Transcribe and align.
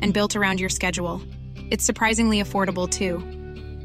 and 0.00 0.14
built 0.14 0.36
around 0.36 0.60
your 0.60 0.68
schedule. 0.68 1.20
It's 1.70 1.84
surprisingly 1.84 2.42
affordable 2.42 2.88
too. 2.88 3.18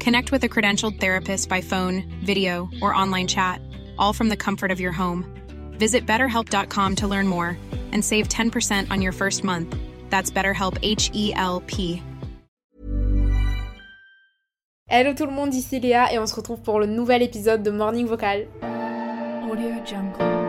Connect 0.02 0.32
with 0.32 0.42
a 0.44 0.48
credentialed 0.48 1.00
therapist 1.00 1.48
by 1.48 1.60
phone, 1.60 2.04
video, 2.24 2.68
or 2.80 2.94
online 2.94 3.26
chat, 3.26 3.60
all 3.98 4.12
from 4.12 4.28
the 4.28 4.36
comfort 4.36 4.70
of 4.70 4.80
your 4.80 4.92
home. 4.92 5.24
Visit 5.78 6.06
betterhelp.com 6.06 6.96
to 6.96 7.06
learn 7.06 7.26
more 7.26 7.58
and 7.92 8.04
save 8.04 8.28
10% 8.28 8.90
on 8.90 9.02
your 9.02 9.12
first 9.12 9.44
month. 9.44 9.76
That's 10.10 10.30
BetterHelp 10.30 10.78
H 10.82 11.10
E 11.12 11.32
L 11.34 11.62
P. 11.66 12.02
Hello 14.86 15.14
tout 15.14 15.26
le 15.26 15.32
monde, 15.32 15.54
ici 15.54 15.80
Léa 15.80 16.12
et 16.12 16.18
on 16.18 16.26
se 16.26 16.34
retrouve 16.34 16.60
pour 16.60 16.78
le 16.78 16.86
nouvel 16.86 17.22
épisode 17.22 17.62
de 17.62 17.70
Morning 17.70 18.06
Vocal. 18.06 18.46
Audio 19.50 19.70
Jungle. 19.84 20.43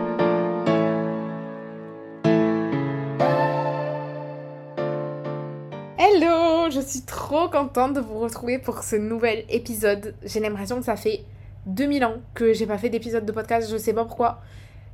Je 6.70 6.80
suis 6.80 7.02
trop 7.02 7.48
contente 7.48 7.92
de 7.92 8.00
vous 8.00 8.18
retrouver 8.18 8.58
pour 8.58 8.82
ce 8.82 8.96
nouvel 8.96 9.44
épisode. 9.48 10.14
J'ai 10.24 10.40
l'impression 10.40 10.78
que 10.78 10.84
ça 10.84 10.96
fait 10.96 11.20
2000 11.66 12.04
ans 12.04 12.14
que 12.34 12.52
j'ai 12.52 12.66
pas 12.66 12.76
fait 12.76 12.88
d'épisode 12.88 13.24
de 13.24 13.30
podcast, 13.30 13.70
je 13.70 13.76
sais 13.76 13.92
pas 13.92 14.04
pourquoi. 14.04 14.40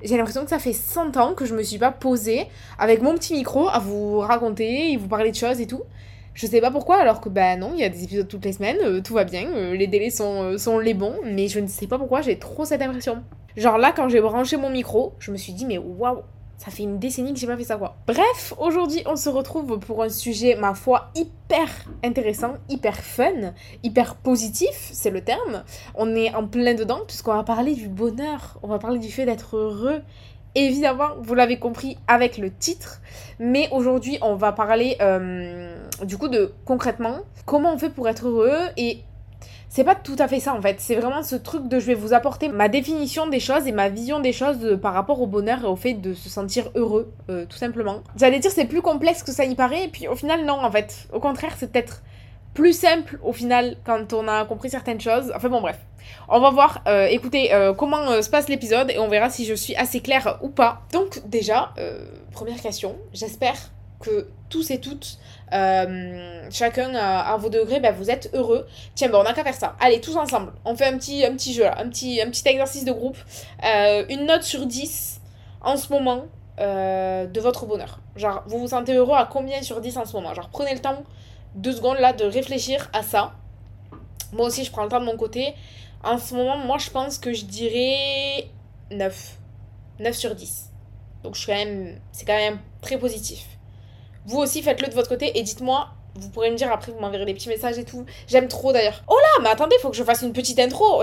J'ai 0.03 0.19
l'impression 0.19 0.45
que 0.45 0.50
ça 0.50 0.59
fait 0.59 0.75
100 0.75 1.17
ans 1.17 1.33
que 1.33 1.47
je 1.47 1.55
me 1.55 1.62
suis 1.62 1.78
pas 1.78 1.91
posée 1.91 2.47
avec 2.78 3.00
mon 3.00 3.15
petit 3.15 3.33
micro 3.33 3.69
à 3.69 3.78
vous 3.78 4.19
raconter 4.19 4.93
et 4.93 4.97
vous 4.98 5.09
parler 5.09 5.31
de 5.31 5.37
choses 5.37 5.62
et 5.62 5.67
tout. 5.67 5.83
Je 6.34 6.47
sais 6.47 6.61
pas 6.61 6.70
pourquoi, 6.70 6.97
alors 6.97 7.23
que 7.23 7.31
bah 7.31 7.56
non, 7.56 7.70
il 7.75 7.81
y 7.81 7.84
a 7.84 7.89
des 7.89 8.05
épisodes 8.05 8.28
toutes 8.28 8.45
les 8.45 8.53
semaines, 8.53 8.78
euh, 8.83 9.00
tout 9.00 9.15
va 9.15 9.25
bien, 9.25 9.48
euh, 9.48 9.75
les 9.75 9.87
délais 9.87 10.11
sont, 10.11 10.43
euh, 10.43 10.59
sont 10.59 10.78
les 10.78 10.95
bons, 10.95 11.17
mais 11.25 11.48
je 11.48 11.61
ne 11.61 11.67
sais 11.67 11.87
pas 11.87 11.98
pourquoi 11.98 12.20
j'ai 12.20 12.39
trop 12.39 12.65
cette 12.65 12.83
impression. 12.83 13.23
Genre 13.56 13.78
là, 13.78 13.93
quand 13.95 14.09
j'ai 14.09 14.20
branché 14.20 14.56
mon 14.56 14.70
micro, 14.70 15.15
je 15.19 15.31
me 15.31 15.37
suis 15.37 15.53
dit, 15.53 15.65
mais 15.67 15.78
waouh, 15.78 16.23
ça 16.58 16.70
fait 16.70 16.84
une 16.84 16.98
décennie 16.98 17.33
que 17.33 17.41
j'ai 17.41 17.47
pas 17.47 17.56
fait 17.56 17.64
ça 17.64 17.77
quoi. 17.77 17.97
Bref, 18.06 18.55
aujourd'hui 18.58 19.03
on 19.06 19.17
se 19.17 19.28
retrouve 19.28 19.78
pour 19.78 20.03
un 20.03 20.08
sujet, 20.08 20.56
ma 20.56 20.75
foi, 20.75 21.11
hyper 21.14 21.69
intéressant, 22.05 22.55
hyper 22.69 22.97
fun, 22.97 23.53
hyper 23.83 24.14
positif, 24.17 24.91
c'est 24.92 25.11
le 25.11 25.22
terme. 25.22 25.64
On 25.94 26.14
est 26.14 26.34
en 26.34 26.47
plein 26.47 26.75
dedans 26.75 27.00
puisqu'on 27.06 27.34
va 27.34 27.42
parler 27.42 27.75
du 27.75 27.89
bonheur, 27.89 28.59
on 28.62 28.69
va 28.69 28.78
parler 28.78 28.98
du 28.98 29.11
fait 29.11 29.27
d'être 29.27 29.56
heureux. 29.56 30.03
Évidemment, 30.54 31.09
vous 31.21 31.34
l'avez 31.34 31.59
compris 31.59 31.97
avec 32.06 32.37
le 32.37 32.53
titre, 32.53 33.00
mais 33.38 33.69
aujourd'hui 33.72 34.19
on 34.21 34.34
va 34.34 34.53
parler 34.53 34.97
euh, 35.00 35.75
du 36.04 36.19
coup 36.19 36.28
de 36.28 36.53
concrètement 36.66 37.21
comment 37.47 37.72
on 37.72 37.78
fait 37.78 37.88
pour 37.91 38.09
être 38.09 38.28
heureux 38.28 38.69
et 38.77 39.03
c'est 39.75 39.84
pas 39.84 39.94
tout 39.94 40.16
à 40.19 40.28
fait 40.28 40.38
ça 40.38 40.53
en 40.55 40.60
fait. 40.60 40.77
C'est 40.81 40.97
vraiment 40.97 41.22
ce 41.22 41.34
truc 41.34 41.66
de 41.66 41.81
je 41.81 41.87
vais 41.87 41.94
vous 41.94 42.12
apporter 42.12 42.49
ma 42.49 42.69
définition 42.69 43.27
des 43.27 43.41
choses 43.41 43.66
et 43.66 43.72
ma 43.72 43.88
vision 43.88 44.21
des 44.21 44.34
choses 44.34 44.59
de- 44.59 44.75
par 44.77 44.93
rapport 44.93 45.19
au 45.22 45.27
bonheur 45.27 45.60
et 45.62 45.66
au 45.66 45.77
fait 45.77 45.94
de 45.94 46.12
se 46.12 46.28
sentir 46.28 46.71
heureux, 46.75 47.10
euh, 47.31 47.47
tout 47.49 47.56
simplement. 47.56 48.03
J'allais 48.16 48.38
dire 48.38 48.50
c'est 48.50 48.66
plus 48.66 48.83
complexe 48.83 49.22
que 49.22 49.33
ça 49.33 49.47
y 49.47 49.55
paraît, 49.55 49.84
et 49.84 49.88
puis 49.88 50.09
au 50.09 50.15
final 50.15 50.44
non 50.44 50.62
en 50.62 50.71
fait. 50.71 51.09
Au 51.12 51.21
contraire, 51.21 51.55
c'est 51.56 51.72
peut-être 51.72 52.03
plus 52.53 52.75
simple 52.78 53.19
au 53.22 53.33
final 53.33 53.77
quand 53.87 54.12
on 54.12 54.28
a 54.28 54.44
compris 54.44 54.69
certaines 54.69 55.00
choses. 55.00 55.33
Enfin 55.34 55.49
bon 55.49 55.62
bref. 55.62 55.78
On 56.28 56.39
va 56.41 56.50
voir, 56.50 56.83
euh, 56.87 57.06
écoutez, 57.06 57.54
euh, 57.54 57.72
comment 57.72 58.10
euh, 58.10 58.21
se 58.21 58.28
passe 58.28 58.49
l'épisode 58.50 58.91
et 58.91 58.99
on 58.99 59.09
verra 59.09 59.31
si 59.31 59.47
je 59.47 59.54
suis 59.54 59.75
assez 59.77 60.00
claire 60.00 60.39
ou 60.43 60.50
pas. 60.50 60.83
Donc 60.93 61.22
déjà, 61.27 61.72
euh, 61.78 62.04
première 62.33 62.60
question, 62.60 62.97
j'espère 63.15 63.56
que 64.00 64.27
tous 64.50 64.71
et 64.71 64.81
toutes, 64.81 65.19
euh, 65.53 66.49
chacun 66.51 66.95
à, 66.95 67.33
à 67.33 67.37
vos 67.37 67.49
degrés, 67.49 67.81
ben, 67.81 67.95
vous 67.95 68.11
êtes 68.11 68.31
heureux. 68.33 68.67
Tiens, 68.95 69.09
ben, 69.09 69.19
on 69.19 69.25
a 69.25 69.33
qu'à 69.33 69.45
faire 69.45 69.55
ça. 69.55 69.77
Allez, 69.81 70.01
tous 70.01 70.17
ensemble, 70.17 70.53
on 70.65 70.75
fait 70.75 70.87
un 70.87 70.97
petit, 70.97 71.25
un 71.25 71.33
petit 71.33 71.53
jeu 71.53 71.65
là, 71.65 71.79
un 71.79 71.89
petit, 71.89 72.21
un 72.21 72.31
petit 72.31 72.47
exercice 72.49 72.85
de 72.85 72.93
groupe. 72.93 73.19
Euh, 73.65 74.05
une 74.09 74.27
note 74.27 74.43
sur 74.43 74.67
10 74.67 75.21
en 75.61 75.77
ce 75.77 75.93
moment 75.93 76.25
euh, 76.61 77.27
de 77.27 77.41
votre 77.41 77.67
bonheur. 77.67 78.01
Genre, 78.17 78.43
vous 78.47 78.59
vous 78.59 78.69
sentez 78.69 78.95
heureux 78.95 79.17
à 79.17 79.29
combien 79.31 79.63
sur 79.63 79.81
10 79.81 79.97
en 79.97 80.05
ce 80.05 80.15
moment? 80.15 80.35
Genre, 80.35 80.49
prenez 80.51 80.73
le 80.75 80.81
temps, 80.81 81.03
deux 81.55 81.73
secondes 81.73 81.99
là, 81.99 82.13
de 82.13 82.25
réfléchir 82.25 82.89
à 82.93 83.03
ça. 83.03 83.33
Moi 84.33 84.47
aussi, 84.47 84.65
je 84.65 84.71
prends 84.71 84.84
le 84.84 84.89
temps 84.89 85.01
de 85.01 85.05
mon 85.07 85.17
côté. 85.17 85.55
En 86.03 86.19
ce 86.19 86.34
moment, 86.34 86.57
moi, 86.57 86.79
je 86.79 86.91
pense 86.91 87.19
que 87.19 87.33
je 87.33 87.45
dirais 87.45 88.49
9. 88.91 89.39
9 90.01 90.15
sur 90.17 90.34
10. 90.34 90.71
Donc, 91.23 91.34
je 91.34 91.41
suis 91.41 91.53
quand 91.53 91.59
même... 91.59 92.01
C'est 92.11 92.25
quand 92.25 92.37
même 92.37 92.59
très 92.81 92.99
positif. 92.99 93.52
Vous 94.27 94.38
aussi, 94.38 94.62
faites-le 94.62 94.88
de 94.88 94.94
votre 94.94 95.09
côté 95.09 95.38
et 95.38 95.43
dites-moi... 95.43 95.88
Vous 96.15 96.28
pourrez 96.28 96.50
me 96.50 96.56
dire 96.56 96.71
après, 96.71 96.93
vous 96.93 97.00
m'enverrez 97.00 97.25
des 97.25 97.33
petits 97.33 97.49
messages 97.49 97.78
et 97.78 97.87
tout. 97.87 98.05
J'aime 98.28 98.47
trop 98.47 98.71
d'ailleurs. 98.71 99.03
Oh 99.09 99.16
là, 99.16 99.43
mais 99.43 99.49
attendez, 99.49 99.77
faut 99.81 99.88
que 99.88 99.97
je 99.97 100.05
fasse 100.05 100.21
une 100.21 100.34
petite 100.34 100.59
intro. 100.59 101.03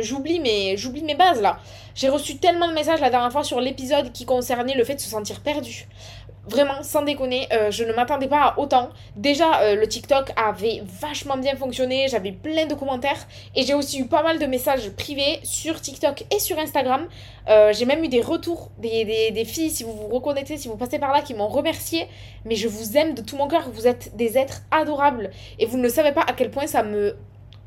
J'oublie 0.00 0.40
mes, 0.40 0.76
j'oublie 0.76 1.04
mes 1.04 1.14
bases 1.14 1.40
là. 1.40 1.60
J'ai 1.94 2.08
reçu 2.08 2.38
tellement 2.38 2.66
de 2.66 2.72
messages 2.72 3.00
la 3.00 3.08
dernière 3.08 3.30
fois 3.30 3.44
sur 3.44 3.60
l'épisode 3.60 4.10
qui 4.10 4.24
concernait 4.24 4.74
le 4.74 4.82
fait 4.82 4.96
de 4.96 5.00
se 5.00 5.08
sentir 5.08 5.42
perdu. 5.42 5.86
Vraiment, 6.48 6.82
sans 6.82 7.02
déconner, 7.02 7.46
euh, 7.52 7.70
je 7.70 7.84
ne 7.84 7.92
m'attendais 7.92 8.26
pas 8.26 8.40
à 8.40 8.58
autant. 8.58 8.88
Déjà, 9.16 9.60
euh, 9.60 9.74
le 9.74 9.86
TikTok 9.86 10.32
avait 10.34 10.82
vachement 11.00 11.36
bien 11.36 11.54
fonctionné, 11.56 12.08
j'avais 12.08 12.32
plein 12.32 12.64
de 12.64 12.74
commentaires 12.74 13.26
et 13.54 13.64
j'ai 13.64 13.74
aussi 13.74 14.00
eu 14.00 14.06
pas 14.06 14.22
mal 14.22 14.38
de 14.38 14.46
messages 14.46 14.88
privés 14.90 15.40
sur 15.42 15.78
TikTok 15.78 16.24
et 16.34 16.38
sur 16.38 16.58
Instagram. 16.58 17.06
Euh, 17.48 17.74
j'ai 17.74 17.84
même 17.84 18.02
eu 18.02 18.08
des 18.08 18.22
retours 18.22 18.70
des, 18.78 19.44
filles, 19.44 19.70
si 19.70 19.84
vous 19.84 19.92
vous 19.92 20.08
reconnaissez, 20.08 20.56
si 20.56 20.68
vous 20.68 20.76
passez 20.76 20.98
par 20.98 21.12
là, 21.12 21.20
qui 21.20 21.34
m'ont 21.34 21.48
remercié. 21.48 22.08
Mais 22.46 22.54
je 22.54 22.66
vous 22.66 22.96
aime 22.96 23.12
de 23.14 23.20
tout 23.20 23.36
mon 23.36 23.46
cœur, 23.46 23.68
vous 23.70 23.86
êtes 23.86 24.16
des 24.16 24.38
êtres 24.38 24.62
adorables 24.70 25.30
et 25.58 25.66
vous 25.66 25.76
ne 25.76 25.88
savez 25.88 26.12
pas 26.12 26.22
à 26.22 26.32
quel 26.32 26.50
point 26.50 26.66
ça 26.66 26.82
me 26.82 27.14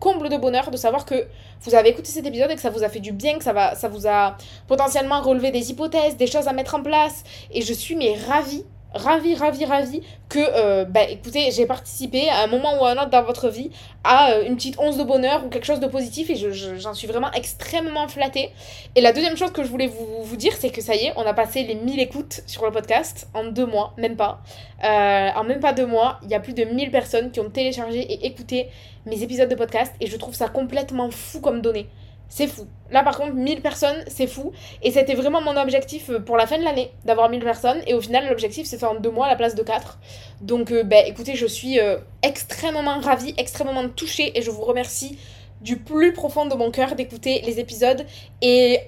comble 0.02 0.28
de 0.30 0.36
bonheur 0.36 0.72
de 0.72 0.78
savoir 0.78 1.06
que 1.06 1.28
vous 1.62 1.76
avez 1.76 1.90
écouté 1.90 2.10
cet 2.10 2.26
épisode 2.26 2.50
et 2.52 2.56
que 2.56 2.62
ça 2.62 2.72
vous 2.72 2.84
a 2.84 2.90
fait 2.90 3.00
du 3.00 3.14
bien, 3.14 3.38
que 3.38 3.44
ça, 3.44 3.54
va, 3.54 3.76
ça 3.76 3.88
vous 3.88 4.08
a 4.08 4.36
potentiellement 4.68 5.22
relevé 5.22 5.52
des 5.52 5.70
hypothèses, 5.70 6.18
des 6.18 6.28
choses 6.28 6.48
à 6.48 6.54
mettre 6.54 6.76
en 6.76 6.82
place. 6.82 7.24
Et 7.52 7.62
je 7.62 7.72
suis 7.72 7.96
mais 7.96 8.18
ravie, 8.28 8.66
ravie, 8.94 9.36
ravie, 9.36 9.66
ravie 9.66 10.02
que, 10.30 10.40
euh, 10.40 10.86
bah 10.86 11.04
écoutez, 11.10 11.52
j'ai 11.52 11.66
participé 11.66 12.30
à 12.30 12.44
un 12.44 12.48
moment 12.48 12.80
ou 12.82 12.86
à 12.86 12.92
un 12.92 12.96
autre 12.98 13.10
dans 13.10 13.24
votre 13.24 13.50
vie 13.50 13.70
à 14.04 14.32
euh, 14.32 14.46
une 14.46 14.56
petite 14.56 14.78
once 14.80 14.98
de 14.98 15.04
bonheur 15.04 15.46
ou 15.46 15.50
quelque 15.50 15.66
chose 15.66 15.80
de 15.80 15.88
positif 15.88 16.30
et 16.30 16.36
je- 16.36 16.52
je- 16.52 16.76
j'en 16.76 16.94
suis 16.94 17.08
vraiment 17.08 17.32
extrêmement 17.34 18.08
flattée. 18.08 18.50
Et 18.96 19.02
la 19.02 19.14
deuxième 19.14 19.38
chose 19.38 19.52
que 19.52 19.64
je 19.64 19.68
voulais 19.70 19.88
vous, 19.88 20.24
vous 20.24 20.36
dire, 20.36 20.54
c'est 20.60 20.70
que 20.70 20.82
ça 20.82 20.96
y 20.96 21.06
est, 21.06 21.14
on 21.16 21.22
a 21.26 21.34
passé 21.34 21.64
les 21.64 21.76
1000 21.76 22.00
écoutes 22.00 22.42
sur 22.48 22.66
le 22.66 22.72
podcast 22.72 23.28
en 23.34 23.46
deux 23.46 23.66
mois, 23.66 23.94
même 23.98 24.16
pas. 24.16 24.42
Euh, 24.84 25.30
en 25.36 25.44
même 25.44 25.60
pas 25.60 25.74
deux 25.74 25.86
mois, 25.86 26.20
il 26.24 26.30
y 26.30 26.36
a 26.36 26.40
plus 26.40 26.54
de 26.54 26.64
1000 26.64 26.92
personnes 26.92 27.32
qui 27.32 27.40
ont 27.40 27.50
téléchargé 27.50 28.00
et 28.00 28.26
écouté 28.26 28.68
mes 29.06 29.22
épisodes 29.24 29.50
de 29.50 29.56
podcast 29.56 29.94
et 30.00 30.08
je 30.08 30.18
trouve 30.18 30.34
ça 30.36 30.48
complètement 30.48 31.10
fou 31.12 31.40
comme 31.42 31.62
données. 31.62 31.88
C'est 32.32 32.48
fou. 32.48 32.66
Là 32.92 33.04
par 33.04 33.18
contre, 33.18 33.34
1000 33.34 33.62
personnes, 33.62 34.06
c'est 34.08 34.26
fou. 34.26 34.54
Et 34.82 34.92
c'était 34.92 35.16
vraiment 35.16 35.42
mon 35.42 35.58
objectif 35.58 36.10
euh, 36.10 36.20
pour 36.20 36.38
la 36.38 36.48
fin 36.48 36.58
de 36.58 36.64
l'année, 36.64 36.92
d'avoir 37.04 37.30
1000 37.30 37.44
personnes. 37.44 37.82
Et 37.88 37.94
au 37.94 38.00
final, 38.00 38.30
l'objectif 38.30 38.68
fait 38.70 38.84
en 38.86 38.96
deux 38.96 39.12
mois 39.12 39.26
à 39.26 39.30
la 39.30 39.36
place 39.36 39.54
de 39.54 39.62
4. 39.62 40.00
Donc, 40.40 40.72
euh, 40.72 40.84
bah, 40.84 41.06
écoutez, 41.06 41.36
je 41.36 41.46
suis 41.46 41.80
euh, 41.80 41.98
extrêmement 42.24 43.00
ravie, 43.02 43.34
extrêmement 43.38 43.88
touchée. 43.90 44.32
Et 44.38 44.42
je 44.42 44.50
vous 44.50 44.64
remercie 44.64 45.20
du 45.60 45.76
plus 45.78 46.14
profond 46.14 46.46
de 46.46 46.56
mon 46.56 46.72
cœur 46.72 46.96
d'écouter 46.96 47.42
les 47.46 47.60
épisodes. 47.60 48.06
Et 48.42 48.80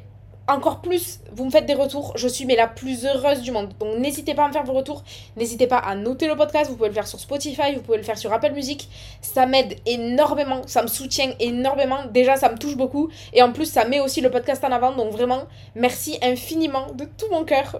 encore 0.47 0.81
plus, 0.81 1.19
vous 1.31 1.45
me 1.45 1.49
faites 1.49 1.65
des 1.65 1.73
retours, 1.73 2.11
je 2.17 2.27
suis 2.27 2.45
mais 2.45 2.57
la 2.57 2.67
plus 2.67 3.05
heureuse 3.05 3.41
du 3.41 3.51
monde. 3.51 3.69
Donc 3.79 3.97
n'hésitez 3.97 4.33
pas 4.33 4.43
à 4.43 4.47
me 4.49 4.53
faire 4.53 4.65
vos 4.65 4.73
retours, 4.73 5.03
n'hésitez 5.37 5.67
pas 5.67 5.77
à 5.77 5.95
noter 5.95 6.27
le 6.27 6.35
podcast, 6.35 6.69
vous 6.69 6.75
pouvez 6.75 6.89
le 6.89 6.93
faire 6.93 7.07
sur 7.07 7.19
Spotify, 7.19 7.73
vous 7.75 7.81
pouvez 7.81 7.97
le 7.97 8.03
faire 8.03 8.17
sur 8.17 8.33
Apple 8.33 8.51
Music. 8.51 8.89
Ça 9.21 9.45
m'aide 9.45 9.77
énormément, 9.85 10.61
ça 10.67 10.81
me 10.81 10.87
soutient 10.87 11.31
énormément. 11.39 11.99
Déjà, 12.11 12.35
ça 12.35 12.49
me 12.49 12.57
touche 12.57 12.75
beaucoup 12.75 13.09
et 13.31 13.41
en 13.41 13.53
plus, 13.53 13.65
ça 13.67 13.85
met 13.85 14.01
aussi 14.01 14.19
le 14.19 14.29
podcast 14.31 14.63
en 14.65 14.71
avant. 14.71 14.91
Donc 14.91 15.13
vraiment, 15.13 15.43
merci 15.75 16.17
infiniment 16.21 16.87
de 16.93 17.05
tout 17.05 17.27
mon 17.31 17.45
cœur 17.45 17.79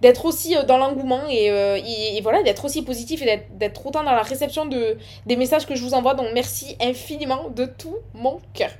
d'être 0.00 0.24
aussi 0.24 0.56
euh, 0.56 0.62
dans 0.62 0.78
l'engouement 0.78 1.20
euh, 1.28 1.76
et, 1.76 2.16
et, 2.16 2.20
voilà, 2.22 2.42
d'être 2.42 2.64
aussi 2.64 2.80
positif 2.80 3.20
et 3.22 3.44
d'être 3.50 3.86
autant 3.86 4.02
dans 4.02 4.12
la 4.12 4.22
réception 4.22 4.64
de 4.64 4.96
des 5.26 5.36
messages 5.36 5.66
que 5.66 5.74
je 5.74 5.82
vous 5.82 5.92
envoie. 5.92 6.14
Donc 6.14 6.28
merci 6.32 6.76
infiniment 6.80 7.50
de 7.54 7.66
tout 7.66 7.96
mon 8.14 8.40
cœur. 8.54 8.70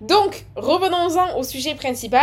Donc, 0.00 0.46
revenons-en 0.56 1.36
au 1.36 1.42
sujet 1.42 1.74
principal 1.74 2.19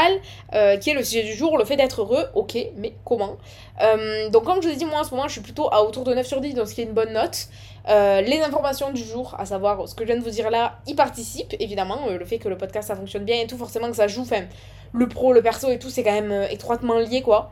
euh, 0.53 0.77
qui 0.77 0.89
est 0.91 0.93
le 0.93 1.03
sujet 1.03 1.23
du 1.23 1.33
jour, 1.33 1.57
le 1.57 1.65
fait 1.65 1.75
d'être 1.75 2.01
heureux. 2.01 2.25
Ok, 2.33 2.57
mais 2.75 2.93
comment 3.05 3.37
euh, 3.81 4.29
Donc, 4.29 4.45
comme 4.45 4.61
je 4.61 4.67
vous 4.67 4.73
ai 4.73 4.77
dit, 4.77 4.85
moi 4.85 5.01
en 5.01 5.03
ce 5.03 5.11
moment, 5.11 5.27
je 5.27 5.33
suis 5.33 5.41
plutôt 5.41 5.71
à 5.71 5.83
autour 5.83 6.03
de 6.03 6.13
9 6.13 6.25
sur 6.25 6.41
10, 6.41 6.53
donc 6.53 6.67
ce 6.67 6.75
qui 6.75 6.81
est 6.81 6.85
une 6.85 6.93
bonne 6.93 7.13
note. 7.13 7.47
Euh, 7.89 8.21
les 8.21 8.41
informations 8.41 8.91
du 8.91 9.03
jour, 9.03 9.35
à 9.39 9.45
savoir 9.45 9.87
ce 9.87 9.95
que 9.95 10.03
je 10.03 10.07
viens 10.11 10.17
de 10.19 10.23
vous 10.23 10.29
dire 10.29 10.49
là, 10.49 10.79
y 10.87 10.93
participent, 10.93 11.55
évidemment. 11.59 12.07
le 12.07 12.25
fait 12.25 12.37
que 12.37 12.49
le 12.49 12.57
podcast 12.57 12.89
ça 12.89 12.95
fonctionne 12.95 13.23
bien 13.23 13.41
et 13.41 13.47
tout, 13.47 13.57
forcément 13.57 13.89
que 13.89 13.95
ça 13.95 14.07
joue. 14.07 14.21
Enfin, 14.21 14.43
le 14.93 15.07
pro, 15.07 15.33
le 15.33 15.41
perso 15.41 15.69
et 15.69 15.79
tout, 15.79 15.89
c'est 15.89 16.03
quand 16.03 16.19
même 16.19 16.47
étroitement 16.49 16.99
lié, 16.99 17.21
quoi. 17.21 17.51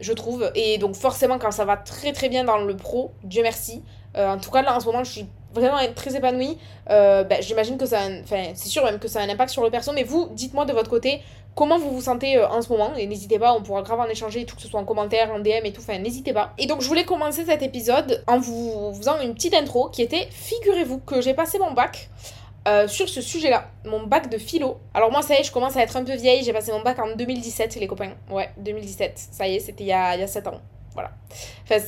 Je 0.00 0.12
trouve. 0.12 0.50
Et 0.54 0.78
donc, 0.78 0.94
forcément, 0.94 1.38
quand 1.38 1.50
ça 1.50 1.64
va 1.64 1.76
très 1.76 2.12
très 2.12 2.28
bien 2.28 2.44
dans 2.44 2.58
le 2.58 2.76
pro, 2.76 3.12
Dieu 3.24 3.42
merci. 3.42 3.82
en 4.16 4.38
tout 4.38 4.50
cas, 4.50 4.62
là 4.62 4.76
en 4.76 4.80
ce 4.80 4.86
moment, 4.86 5.02
je 5.02 5.10
suis 5.10 5.26
vraiment 5.52 5.78
très 5.94 6.16
épanouie. 6.16 6.58
Ben, 6.88 7.38
j'imagine 7.40 7.78
que 7.78 7.86
ça. 7.86 8.00
Enfin, 8.22 8.52
c'est 8.54 8.68
sûr 8.68 8.84
même 8.84 8.98
que 8.98 9.08
ça 9.08 9.20
a 9.20 9.22
un 9.22 9.28
impact 9.28 9.50
sur 9.50 9.62
le 9.62 9.70
perso, 9.70 9.92
mais 9.92 10.04
vous, 10.04 10.28
dites-moi 10.32 10.64
de 10.64 10.72
votre 10.72 10.90
côté 10.90 11.22
comment 11.58 11.76
vous 11.76 11.90
vous 11.90 12.00
sentez 12.00 12.36
euh, 12.36 12.48
en 12.48 12.62
ce 12.62 12.68
moment? 12.68 12.94
Et 12.96 13.06
n'hésitez 13.06 13.38
pas, 13.38 13.52
on 13.52 13.62
pourra 13.62 13.82
grave 13.82 13.98
en 13.98 14.06
échanger, 14.06 14.44
tout 14.46 14.54
que 14.54 14.62
ce 14.62 14.68
soit 14.68 14.78
en 14.78 14.84
commentaire, 14.84 15.32
en 15.32 15.40
DM 15.40 15.64
et 15.64 15.72
tout. 15.72 15.80
Enfin, 15.80 15.98
n'hésitez 15.98 16.32
pas. 16.32 16.52
Et 16.56 16.66
donc, 16.66 16.82
je 16.82 16.86
voulais 16.86 17.04
commencer 17.04 17.44
cet 17.44 17.62
épisode 17.62 18.22
en 18.28 18.38
vous 18.38 18.94
faisant 18.94 19.20
une 19.20 19.34
petite 19.34 19.54
intro 19.54 19.88
qui 19.88 20.02
était 20.02 20.28
Figurez-vous 20.30 20.98
que 20.98 21.20
j'ai 21.20 21.34
passé 21.34 21.58
mon 21.58 21.72
bac. 21.72 22.10
Euh, 22.66 22.86
sur 22.86 23.08
ce 23.08 23.22
sujet-là, 23.22 23.70
mon 23.86 24.06
bac 24.06 24.28
de 24.30 24.36
philo. 24.36 24.78
Alors 24.92 25.10
moi, 25.10 25.22
ça 25.22 25.34
y 25.34 25.40
est, 25.40 25.42
je 25.42 25.50
commence 25.50 25.76
à 25.76 25.82
être 25.82 25.96
un 25.96 26.04
peu 26.04 26.14
vieille. 26.14 26.44
J'ai 26.44 26.52
passé 26.52 26.70
mon 26.70 26.82
bac 26.82 26.98
en 26.98 27.16
2017, 27.16 27.76
les 27.76 27.86
copains. 27.86 28.12
Ouais, 28.30 28.50
2017. 28.58 29.18
Ça 29.32 29.48
y 29.48 29.56
est, 29.56 29.60
c'était 29.60 29.84
il, 29.84 29.86
il 29.86 29.90
y 29.90 29.92
a 30.22 30.26
7 30.26 30.46
ans. 30.48 30.60
Voilà. 30.92 31.10
Enfin, 31.64 31.78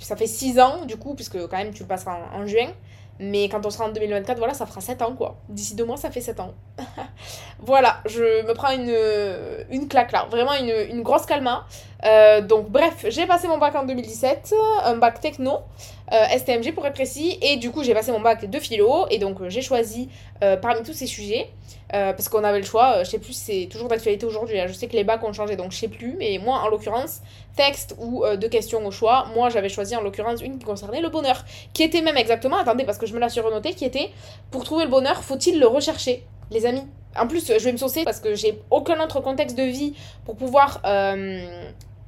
ça 0.00 0.16
fait 0.16 0.26
6 0.26 0.60
ans, 0.60 0.84
du 0.84 0.96
coup, 0.96 1.14
puisque 1.14 1.38
quand 1.48 1.56
même, 1.56 1.72
tu 1.72 1.82
le 1.82 1.88
passeras 1.88 2.18
en 2.34 2.46
juin. 2.46 2.68
Mais 3.18 3.48
quand 3.48 3.64
on 3.64 3.70
sera 3.70 3.84
en 3.84 3.90
2024, 3.90 4.38
voilà, 4.38 4.54
ça 4.54 4.66
fera 4.66 4.80
7 4.80 5.02
ans 5.02 5.14
quoi. 5.14 5.36
D'ici 5.48 5.74
deux 5.76 5.84
mois, 5.84 5.96
ça 5.96 6.10
fait 6.10 6.20
7 6.20 6.40
ans. 6.40 6.54
voilà, 7.60 7.98
je 8.06 8.44
me 8.46 8.52
prends 8.54 8.70
une, 8.70 8.92
une 9.70 9.86
claque 9.86 10.12
là, 10.12 10.26
vraiment 10.30 10.54
une, 10.54 10.72
une 10.90 11.02
grosse 11.02 11.26
calma. 11.26 11.66
Euh, 12.04 12.40
donc 12.40 12.70
bref, 12.70 13.06
j'ai 13.10 13.26
passé 13.26 13.46
mon 13.46 13.58
bac 13.58 13.76
en 13.76 13.84
2017, 13.84 14.54
un 14.84 14.96
bac 14.96 15.20
techno, 15.20 15.60
STMG 16.12 16.74
pour 16.74 16.86
être 16.86 16.94
précis, 16.94 17.38
et 17.40 17.56
du 17.56 17.70
coup 17.70 17.82
j'ai 17.82 17.94
passé 17.94 18.12
mon 18.12 18.20
bac 18.20 18.48
de 18.48 18.58
philo, 18.58 19.06
et 19.10 19.18
donc 19.18 19.40
euh, 19.40 19.48
j'ai 19.48 19.62
choisi 19.62 20.08
parmi 20.60 20.82
tous 20.82 20.92
ces 20.92 21.06
sujets, 21.06 21.48
parce 21.90 22.28
qu'on 22.28 22.44
avait 22.44 22.58
le 22.58 22.64
choix, 22.64 23.04
je 23.04 23.10
sais 23.10 23.18
plus 23.18 23.32
c'est 23.32 23.68
toujours 23.70 23.88
d'actualité 23.88 24.26
aujourd'hui, 24.26 24.58
hein. 24.58 24.66
je 24.66 24.72
sais 24.72 24.88
que 24.88 24.96
les 24.96 25.04
bacs 25.04 25.22
ont 25.22 25.32
changé, 25.32 25.56
donc 25.56 25.72
je 25.72 25.78
sais 25.78 25.88
plus, 25.88 26.14
mais 26.18 26.38
moi 26.42 26.58
en 26.58 26.68
l'occurrence, 26.68 27.20
texte 27.56 27.94
ou 27.98 28.24
deux 28.36 28.48
questions 28.48 28.84
au 28.84 28.90
choix, 28.90 29.26
moi 29.34 29.50
j'avais 29.50 29.68
choisi 29.68 29.94
en 29.94 30.00
l'occurrence 30.00 30.42
une 30.42 30.58
qui 30.58 30.64
concernait 30.64 31.00
le 31.00 31.10
bonheur, 31.10 31.44
qui 31.72 31.82
était 31.82 32.02
même 32.02 32.16
exactement, 32.16 32.56
attendez 32.58 32.84
parce 32.84 32.98
que 32.98 33.06
je 33.06 33.14
me 33.14 33.20
la 33.20 33.28
suis 33.28 33.40
renotée, 33.40 33.74
qui 33.74 33.84
était, 33.84 34.10
pour 34.50 34.64
trouver 34.64 34.84
le 34.84 34.90
bonheur, 34.90 35.22
faut-il 35.22 35.58
le 35.60 35.66
rechercher 35.66 36.24
les 36.50 36.66
amis? 36.66 36.82
En 37.16 37.26
plus, 37.26 37.46
je 37.46 37.64
vais 37.64 37.72
me 37.72 37.76
saucer 37.76 38.04
parce 38.04 38.20
que 38.20 38.34
j'ai 38.34 38.60
aucun 38.70 38.98
autre 39.02 39.20
contexte 39.20 39.56
de 39.56 39.64
vie 39.64 39.94
pour 40.24 40.36
pouvoir 40.36 40.80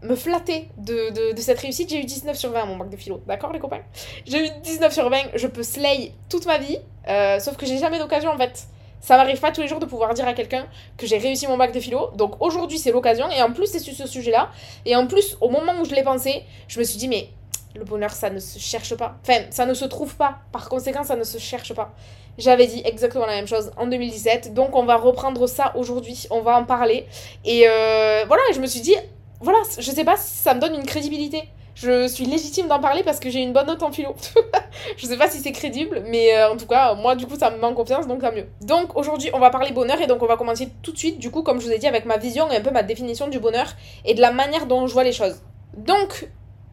me 0.05 0.15
flatter 0.15 0.69
de, 0.77 1.33
de, 1.33 1.41
cette 1.41 1.59
réussite. 1.59 1.91
J'ai 1.91 2.01
eu 2.01 2.05
19 2.05 2.37
sur 2.37 2.51
20 2.51 2.63
à 2.63 2.65
mon 2.67 2.77
bac 2.77 2.91
de 2.91 2.97
philo, 2.97 3.23
d'accord 3.27 3.53
les 3.53 3.59
copains? 3.59 3.81
J'ai 4.27 4.47
eu 4.47 4.51
19 4.63 4.93
sur 4.93 5.09
20, 5.09 5.17
je 5.35 5.47
peux 5.47 5.63
slay 5.63 6.13
toute 6.29 6.47
ma 6.47 6.59
vie, 6.59 6.79
euh, 7.09 7.41
sauf 7.41 7.57
que 7.57 7.67
j'ai 7.67 7.79
jamais 7.79 7.99
d'occasion 7.99 8.31
en 8.31 8.39
fait. 8.39 8.69
Ça 9.01 9.19
m'arrive 9.19 9.41
pas 9.41 9.53
tous 9.53 9.61
les 9.61 9.69
jours 9.69 9.81
de 9.81 9.87
pouvoir 9.87 10.15
dire 10.15 10.27
à 10.27 10.33
quelqu'un 10.33 10.67
que 10.97 11.07
j'ai 11.07 11.19
réussi 11.19 11.47
mon 11.47 11.59
bac 11.59 11.73
de 11.73 11.81
philo. 11.81 12.11
Donc 12.17 12.41
aujourd'hui 12.41 12.79
c'est 12.79 12.91
l'occasion 12.93 13.29
et 13.31 13.43
en 13.43 13.53
plus 13.53 13.67
c'est 13.67 13.79
sur 13.79 13.95
ce 13.95 14.07
sujet-là. 14.07 14.51
Et 14.87 14.97
en 14.97 15.07
plus 15.07 15.37
au 15.43 15.51
moment 15.51 15.73
où 15.81 15.85
je 15.85 15.95
l'ai 15.95 16.03
pensé, 16.03 16.43
je 16.69 16.79
me 16.79 16.85
suis 16.85 16.97
dit 16.97 17.09
mais 17.09 17.29
le 17.77 17.85
bonheur 17.85 18.13
ça 18.13 18.31
ne 18.31 18.39
se 18.39 18.59
cherche 18.59 18.95
pas. 18.95 19.17
Enfin 19.23 19.43
ça 19.51 19.67
ne 19.67 19.75
se 19.75 19.85
trouve 19.85 20.17
pas. 20.17 20.39
Par 20.53 20.71
conséquent 20.71 21.05
ça 21.05 21.17
ne 21.17 21.25
se 21.25 21.37
cherche 21.37 21.75
pas. 21.75 21.93
J'avais 22.39 22.67
dit 22.67 22.81
exactement 22.85 23.27
la 23.27 23.35
même 23.35 23.47
chose 23.47 23.73
en 23.77 23.87
2017. 23.87 24.55
Donc 24.55 24.75
on 24.75 24.85
va 24.85 24.97
reprendre 24.97 25.47
ça 25.47 25.77
aujourd'hui. 25.77 26.27
On 26.31 26.41
va 26.41 26.57
en 26.59 26.65
parler. 26.65 27.07
Et 27.45 27.65
euh, 27.69 28.25
voilà, 28.27 28.43
je 28.55 28.61
me 28.61 28.67
suis 28.67 28.81
dit 28.81 28.97
voilà, 29.45 29.59
je 29.79 29.91
sais 29.91 30.05
pas 30.05 30.17
si 30.17 30.39
ça 30.39 30.55
me 30.55 30.61
donne 30.61 30.75
une 30.75 30.87
crédibilité. 30.87 31.49
Je 31.75 32.07
suis 32.09 32.25
légitime 32.25 32.67
d'en 32.67 32.79
parler 32.79 33.03
parce 33.03 33.21
que 33.21 33.29
j'ai 33.29 33.43
une 33.43 33.53
bonne 33.53 33.67
note 33.67 33.83
en 33.83 33.93
philo. 33.93 34.15
je 34.97 35.07
sais 35.07 35.19
pas 35.19 35.29
si 35.29 35.39
c'est 35.39 35.53
crédible, 35.53 36.03
mais 36.07 36.35
euh, 36.35 36.53
en 36.53 36.57
tout 36.57 36.67
cas, 36.67 36.95
moi, 36.95 37.15
du 37.15 37.27
coup, 37.27 37.37
ça 37.37 37.51
me 37.51 37.63
en 37.63 37.75
confiance, 37.75 38.07
donc 38.07 38.23
ça 38.23 38.31
mieux. 38.31 38.47
Donc, 38.63 38.97
aujourd'hui, 38.97 39.31
on 39.35 39.39
va 39.39 39.51
parler 39.51 39.73
bonheur 39.73 40.01
et 40.01 40.07
donc 40.07 40.23
on 40.23 40.27
va 40.27 40.37
commencer 40.37 40.69
tout 40.83 40.93
de 40.93 40.99
suite, 40.99 41.19
du 41.19 41.31
coup, 41.31 41.43
comme 41.43 41.61
je 41.61 41.67
vous 41.67 41.73
ai 41.73 41.79
dit, 41.79 41.87
avec 41.87 42.07
ma 42.07 42.17
vision 42.17 42.51
et 42.51 42.57
un 42.57 42.61
peu 42.61 42.71
ma 42.71 42.83
définition 42.85 43.29
du 43.29 43.39
bonheur 43.39 43.67
et 44.05 44.15
de 44.15 44.21
la 44.21 44.33
manière 44.33 44.67
dont 44.67 44.87
je 44.87 44.93
vois 44.93 45.05
les 45.05 45.13
choses. 45.13 45.43
Donc, 45.77 46.29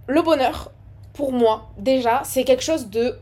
le 0.07 0.21
bonheur, 0.21 0.71
pour 1.13 1.33
moi, 1.33 1.71
déjà, 1.77 2.21
c'est 2.23 2.43
quelque 2.43 2.63
chose 2.63 2.89
de 2.89 3.17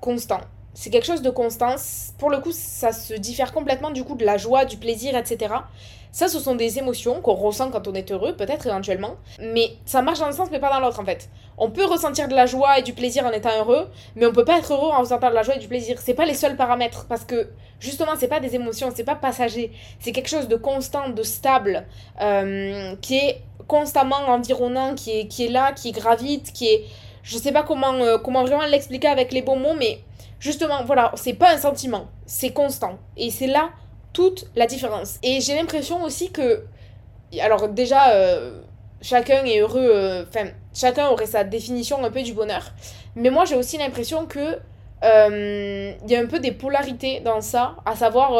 constant. 0.00 0.40
C'est 0.74 0.90
quelque 0.90 1.06
chose 1.06 1.22
de 1.22 1.30
constant. 1.30 1.76
Pour 2.18 2.30
le 2.30 2.38
coup, 2.38 2.50
ça 2.52 2.92
se 2.92 3.14
diffère 3.14 3.52
complètement 3.52 3.90
du 3.90 4.04
coup 4.04 4.16
de 4.16 4.24
la 4.24 4.36
joie, 4.36 4.64
du 4.64 4.76
plaisir, 4.76 5.16
etc. 5.16 5.54
Ça, 6.10 6.28
ce 6.28 6.38
sont 6.38 6.54
des 6.54 6.78
émotions 6.78 7.20
qu'on 7.20 7.34
ressent 7.34 7.70
quand 7.70 7.88
on 7.88 7.94
est 7.94 8.12
heureux, 8.12 8.36
peut-être 8.36 8.68
éventuellement, 8.68 9.16
mais 9.40 9.72
ça 9.84 10.00
marche 10.00 10.20
dans 10.20 10.26
un 10.26 10.32
sens 10.32 10.48
mais 10.52 10.60
pas 10.60 10.70
dans 10.70 10.78
l'autre 10.78 11.00
en 11.00 11.04
fait. 11.04 11.28
On 11.58 11.70
peut 11.70 11.84
ressentir 11.84 12.28
de 12.28 12.36
la 12.36 12.46
joie 12.46 12.78
et 12.78 12.82
du 12.82 12.92
plaisir 12.92 13.26
en 13.26 13.32
étant 13.32 13.50
heureux, 13.58 13.88
mais 14.14 14.24
on 14.26 14.32
peut 14.32 14.44
pas 14.44 14.58
être 14.58 14.72
heureux 14.72 14.90
en 14.90 15.00
ressentant 15.00 15.30
de 15.30 15.34
la 15.34 15.42
joie 15.42 15.56
et 15.56 15.58
du 15.58 15.66
plaisir. 15.66 15.98
C'est 16.00 16.14
pas 16.14 16.24
les 16.24 16.34
seuls 16.34 16.56
paramètres 16.56 17.06
parce 17.08 17.24
que 17.24 17.48
justement, 17.80 18.12
c'est 18.16 18.28
pas 18.28 18.38
des 18.38 18.54
émotions, 18.54 18.92
c'est 18.94 19.02
pas 19.02 19.16
passager, 19.16 19.72
c'est 19.98 20.12
quelque 20.12 20.28
chose 20.28 20.46
de 20.46 20.54
constant, 20.54 21.08
de 21.08 21.22
stable, 21.24 21.84
euh, 22.20 22.94
qui 23.00 23.16
est 23.16 23.42
constamment 23.66 24.28
environnant, 24.28 24.94
qui 24.94 25.18
est, 25.18 25.26
qui 25.26 25.46
est 25.46 25.50
là, 25.50 25.72
qui 25.72 25.90
gravite, 25.90 26.52
qui 26.52 26.66
est. 26.68 26.84
Je 27.24 27.38
sais 27.38 27.52
pas 27.52 27.64
comment, 27.64 27.94
euh, 27.94 28.18
comment 28.18 28.44
vraiment 28.44 28.66
l'expliquer 28.66 29.08
avec 29.08 29.32
les 29.32 29.42
bons 29.42 29.58
mots, 29.58 29.74
mais 29.76 29.98
justement, 30.44 30.84
voilà, 30.84 31.10
c'est 31.14 31.32
pas 31.32 31.54
un 31.54 31.58
sentiment, 31.58 32.08
c'est 32.26 32.50
constant. 32.50 32.98
Et 33.16 33.30
c'est 33.30 33.46
là 33.46 33.70
toute 34.12 34.46
la 34.54 34.66
différence. 34.66 35.18
Et 35.22 35.40
j'ai 35.40 35.56
l'impression 35.56 36.04
aussi 36.04 36.30
que, 36.30 36.64
alors 37.40 37.68
déjà, 37.68 38.10
euh, 38.10 38.60
chacun 39.00 39.42
est 39.46 39.60
heureux, 39.60 39.90
euh, 39.90 40.24
enfin, 40.28 40.50
chacun 40.74 41.08
aurait 41.08 41.26
sa 41.26 41.44
définition 41.44 42.04
un 42.04 42.10
peu 42.10 42.22
du 42.22 42.34
bonheur. 42.34 42.72
Mais 43.16 43.30
moi, 43.30 43.46
j'ai 43.46 43.56
aussi 43.56 43.78
l'impression 43.78 44.26
que 44.26 44.58
euh, 45.02 45.92
il 46.04 46.10
y 46.10 46.14
a 46.14 46.20
un 46.20 46.26
peu 46.26 46.40
des 46.40 46.52
polarités 46.52 47.20
dans 47.20 47.40
ça, 47.40 47.76
à 47.86 47.96
savoir, 47.96 48.32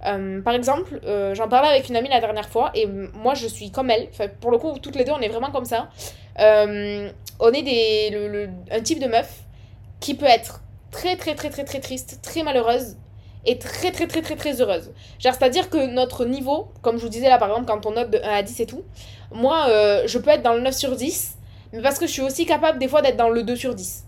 par 0.00 0.54
exemple, 0.54 1.00
j'en 1.34 1.48
parlais 1.48 1.68
avec 1.68 1.90
une 1.90 1.96
amie 1.96 2.08
la 2.08 2.20
dernière 2.20 2.48
fois, 2.48 2.70
et 2.74 2.86
moi, 2.86 3.34
je 3.34 3.46
suis 3.46 3.70
comme 3.70 3.90
elle. 3.90 4.08
Enfin, 4.10 4.28
pour 4.40 4.50
le 4.50 4.56
coup, 4.56 4.78
toutes 4.78 4.96
les 4.96 5.04
deux, 5.04 5.12
on 5.12 5.20
est 5.20 5.28
vraiment 5.28 5.50
comme 5.50 5.66
ça. 5.66 5.90
on 6.38 7.52
est 7.52 7.62
des, 7.62 8.48
un 8.70 8.80
type 8.80 9.00
de 9.00 9.06
meuf 9.06 9.42
qui 10.00 10.14
peut 10.14 10.26
être 10.26 10.63
très, 10.94 11.16
très, 11.16 11.34
très, 11.34 11.50
très, 11.50 11.64
très 11.64 11.80
triste, 11.80 12.20
très 12.22 12.42
malheureuse, 12.44 12.96
est 13.46 13.60
très 13.60 13.90
très 13.90 14.06
très 14.06 14.22
très 14.22 14.36
très 14.36 14.60
heureuse. 14.62 14.92
C'est-à-dire 15.18 15.68
que 15.68 15.86
notre 15.86 16.24
niveau, 16.24 16.68
comme 16.82 16.96
je 16.96 17.02
vous 17.02 17.10
disais 17.10 17.28
là 17.28 17.36
par 17.36 17.48
exemple 17.50 17.66
quand 17.66 17.84
on 17.84 17.90
note 17.90 18.10
de 18.10 18.18
1 18.18 18.22
à 18.22 18.42
10 18.42 18.60
et 18.60 18.66
tout, 18.66 18.82
moi 19.32 19.66
euh, 19.68 20.04
je 20.06 20.18
peux 20.18 20.30
être 20.30 20.42
dans 20.42 20.54
le 20.54 20.60
9 20.60 20.74
sur 20.74 20.96
10, 20.96 21.36
mais 21.72 21.82
parce 21.82 21.98
que 21.98 22.06
je 22.06 22.12
suis 22.12 22.22
aussi 22.22 22.46
capable 22.46 22.78
des 22.78 22.88
fois 22.88 23.02
d'être 23.02 23.16
dans 23.16 23.28
le 23.28 23.42
2 23.42 23.56
sur 23.56 23.74
10. 23.74 24.04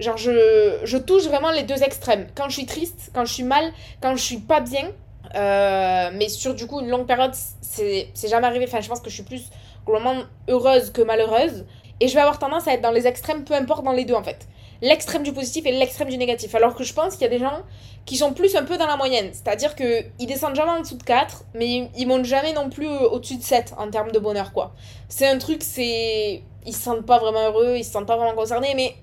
Genre 0.00 0.16
je, 0.16 0.80
je, 0.82 0.98
touche 0.98 1.24
vraiment 1.24 1.52
les 1.52 1.62
deux 1.62 1.82
extrêmes. 1.82 2.26
Quand 2.34 2.48
je 2.48 2.54
suis 2.54 2.66
triste, 2.66 3.10
quand 3.14 3.24
je 3.24 3.32
suis 3.32 3.44
mal, 3.44 3.72
quand 4.02 4.16
je 4.16 4.22
suis 4.22 4.40
pas 4.40 4.60
bien, 4.60 4.90
euh, 5.36 6.10
mais 6.12 6.28
sur 6.28 6.54
du 6.54 6.66
coup 6.66 6.80
une 6.80 6.90
longue 6.90 7.06
période, 7.06 7.32
c'est 7.62 8.28
jamais 8.28 8.46
arrivé. 8.46 8.66
Enfin 8.68 8.80
je 8.80 8.88
pense 8.88 9.00
que 9.00 9.08
je 9.08 9.14
suis 9.14 9.22
plus 9.22 9.50
globalement 9.86 10.24
heureuse 10.48 10.90
que 10.90 11.00
malheureuse. 11.00 11.64
Et 12.00 12.08
je 12.08 12.14
vais 12.14 12.20
avoir 12.20 12.40
tendance 12.40 12.66
à 12.66 12.74
être 12.74 12.82
dans 12.82 12.90
les 12.90 13.06
extrêmes, 13.06 13.44
peu 13.44 13.54
importe 13.54 13.84
dans 13.84 13.92
les 13.92 14.04
deux 14.04 14.14
en 14.14 14.24
fait 14.24 14.48
l'extrême 14.84 15.22
du 15.22 15.32
positif 15.32 15.64
et 15.66 15.72
l'extrême 15.72 16.08
du 16.08 16.18
négatif. 16.18 16.54
Alors 16.54 16.74
que 16.74 16.84
je 16.84 16.92
pense 16.92 17.14
qu'il 17.14 17.22
y 17.22 17.24
a 17.24 17.30
des 17.30 17.38
gens 17.38 17.62
qui 18.04 18.16
sont 18.16 18.34
plus 18.34 18.54
un 18.54 18.64
peu 18.64 18.76
dans 18.76 18.86
la 18.86 18.96
moyenne. 18.96 19.30
C'est-à-dire 19.32 19.74
qu'ils 19.74 20.26
descendent 20.26 20.54
jamais 20.54 20.72
en 20.72 20.80
dessous 20.80 20.96
de 20.96 21.02
4, 21.02 21.44
mais 21.54 21.90
ils 21.96 22.06
montent 22.06 22.26
jamais 22.26 22.52
non 22.52 22.68
plus 22.68 22.86
au-dessus 22.86 23.38
de 23.38 23.42
7 23.42 23.74
en 23.78 23.90
termes 23.90 24.12
de 24.12 24.18
bonheur, 24.18 24.52
quoi. 24.52 24.74
C'est 25.08 25.26
un 25.26 25.38
truc, 25.38 25.62
c'est. 25.62 26.42
Ils 26.66 26.74
se 26.74 26.82
sentent 26.82 27.06
pas 27.06 27.18
vraiment 27.18 27.46
heureux, 27.46 27.76
ils 27.76 27.84
se 27.84 27.92
sentent 27.92 28.06
pas 28.06 28.16
vraiment 28.16 28.34
concernés, 28.34 28.74
mais 28.74 28.94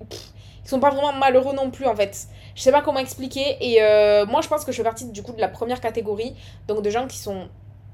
ils 0.64 0.70
sont 0.70 0.80
pas 0.80 0.92
vraiment 0.92 1.14
malheureux 1.14 1.54
non 1.54 1.72
plus, 1.72 1.88
en 1.88 1.96
fait. 1.96 2.28
Je 2.56 2.62
sais 2.62 2.72
pas 2.72 2.82
comment 2.82 3.00
expliquer, 3.00 3.58
et 3.60 3.82
euh, 3.82 4.26
moi 4.26 4.42
je 4.42 4.48
pense 4.48 4.66
que 4.66 4.72
je 4.72 4.78
fais 4.78 4.84
partie 4.84 5.06
du 5.06 5.24
coup 5.24 5.32
de 5.32 5.40
la 5.40 5.48
première 5.48 5.80
catégorie, 5.80 6.36
donc 6.68 6.82
de 6.84 6.90
gens 6.90 7.08
qui 7.08 7.18
sont 7.18 7.48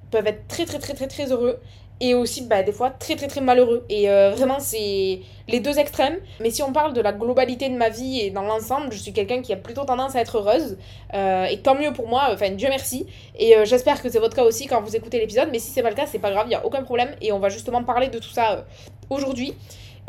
peuvent 0.10 0.26
être 0.26 0.48
très 0.48 0.66
très 0.66 0.80
très 0.80 0.94
très 0.94 1.08
très 1.08 1.32
heureux 1.32 1.60
et 2.00 2.14
aussi 2.14 2.44
bah, 2.44 2.64
des 2.64 2.72
fois 2.72 2.90
très 2.90 3.16
très 3.16 3.28
très 3.28 3.42
malheureux. 3.42 3.86
Et 3.90 4.10
euh, 4.10 4.32
vraiment, 4.32 4.60
c'est 4.60 5.22
les 5.48 5.60
deux 5.60 5.80
extrêmes. 5.80 6.18
Mais 6.40 6.52
si 6.52 6.62
on 6.62 6.72
parle 6.72 6.94
de 6.94 7.02
la 7.02 7.12
globalité 7.12 7.70
de 7.70 7.76
ma 7.76 7.90
vie 7.90 8.20
et 8.22 8.30
dans 8.30 8.44
l'ensemble, 8.44 8.92
je 8.92 8.98
suis 8.98 9.14
quelqu'un 9.14 9.42
qui 9.42 9.54
a 9.54 9.56
plutôt 9.56 9.86
tendance 9.86 10.16
à 10.16 10.22
être 10.22 10.38
heureuse. 10.38 10.78
Euh, 11.14 11.46
et 11.46 11.60
tant 11.60 11.76
mieux 11.76 11.94
pour 11.94 12.08
moi, 12.08 12.30
enfin 12.32 12.52
Dieu 12.52 12.70
merci. 12.70 13.08
Et 13.38 13.56
euh, 13.56 13.66
j'espère 13.66 14.02
que 14.02 14.10
c'est 14.10 14.20
votre 14.20 14.36
cas 14.36 14.44
aussi 14.44 14.68
quand 14.68 14.82
vous 14.82 14.96
écoutez 14.96 15.20
l'épisode. 15.20 15.50
Mais 15.52 15.60
si 15.60 15.72
c'est 15.72 15.84
pas 15.84 15.90
le 15.90 15.96
cas, 15.96 16.06
c'est 16.06 16.20
pas 16.20 16.32
grave, 16.32 16.46
il 16.48 16.50
n'y 16.50 16.56
a 16.56 16.66
aucun 16.66 16.84
problème. 16.84 17.16
Et 17.22 17.32
on 17.32 17.40
va 17.40 17.50
justement 17.50 17.84
parler 17.84 18.10
de 18.10 18.20
tout 18.20 18.30
ça 18.30 18.66
aujourd'hui. 19.10 19.54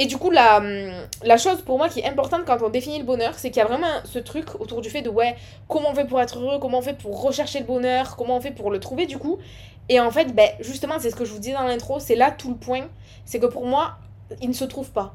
Et 0.00 0.06
du 0.06 0.16
coup, 0.16 0.30
la, 0.30 0.62
la 1.24 1.36
chose 1.36 1.60
pour 1.62 1.76
moi 1.76 1.88
qui 1.88 2.00
est 2.00 2.08
importante 2.08 2.42
quand 2.46 2.62
on 2.62 2.68
définit 2.68 2.98
le 2.98 3.04
bonheur, 3.04 3.34
c'est 3.36 3.50
qu'il 3.50 3.60
y 3.60 3.64
a 3.64 3.66
vraiment 3.66 3.88
ce 4.04 4.20
truc 4.20 4.60
autour 4.60 4.80
du 4.80 4.90
fait 4.90 5.02
de 5.02 5.10
ouais, 5.10 5.34
comment 5.66 5.90
on 5.90 5.94
fait 5.94 6.04
pour 6.04 6.20
être 6.20 6.38
heureux, 6.38 6.58
comment 6.60 6.78
on 6.78 6.82
fait 6.82 6.96
pour 6.96 7.20
rechercher 7.20 7.58
le 7.58 7.64
bonheur, 7.64 8.16
comment 8.16 8.36
on 8.36 8.40
fait 8.40 8.52
pour 8.52 8.70
le 8.70 8.78
trouver 8.78 9.06
du 9.06 9.18
coup. 9.18 9.38
Et 9.88 10.00
en 10.00 10.10
fait, 10.10 10.34
ben, 10.34 10.48
justement, 10.60 10.94
c'est 10.98 11.10
ce 11.10 11.16
que 11.16 11.24
je 11.24 11.32
vous 11.32 11.38
disais 11.38 11.54
dans 11.54 11.64
l'intro, 11.64 11.98
c'est 11.98 12.14
là 12.14 12.30
tout 12.30 12.50
le 12.50 12.56
point. 12.56 12.88
C'est 13.24 13.40
que 13.40 13.46
pour 13.46 13.66
moi, 13.66 13.96
il 14.40 14.48
ne 14.48 14.54
se 14.54 14.64
trouve 14.64 14.90
pas. 14.90 15.14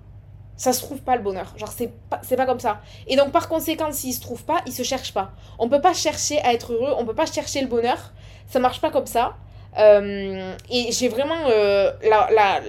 Ça 0.55 0.73
se 0.73 0.81
trouve 0.81 0.99
pas 0.99 1.15
le 1.15 1.21
bonheur. 1.21 1.53
Genre, 1.57 1.71
c'est 1.71 1.91
pas, 2.09 2.17
pas 2.17 2.45
comme 2.45 2.59
ça. 2.59 2.81
Et 3.07 3.15
donc, 3.15 3.31
par 3.31 3.49
conséquent, 3.49 3.91
s'il 3.91 4.13
se 4.13 4.21
trouve 4.21 4.43
pas, 4.43 4.61
il 4.65 4.73
se 4.73 4.83
cherche 4.83 5.13
pas. 5.13 5.31
On 5.59 5.69
peut 5.69 5.81
pas 5.81 5.93
chercher 5.93 6.39
à 6.41 6.53
être 6.53 6.73
heureux, 6.73 6.93
on 6.97 7.05
peut 7.05 7.15
pas 7.15 7.25
chercher 7.25 7.61
le 7.61 7.67
bonheur. 7.67 8.13
Ça 8.47 8.59
marche 8.59 8.81
pas 8.81 8.89
comme 8.89 9.07
ça. 9.07 9.35
Euh, 9.79 10.53
et 10.69 10.91
j'ai 10.91 11.07
vraiment 11.07 11.47
euh, 11.47 11.91
la, 12.03 12.61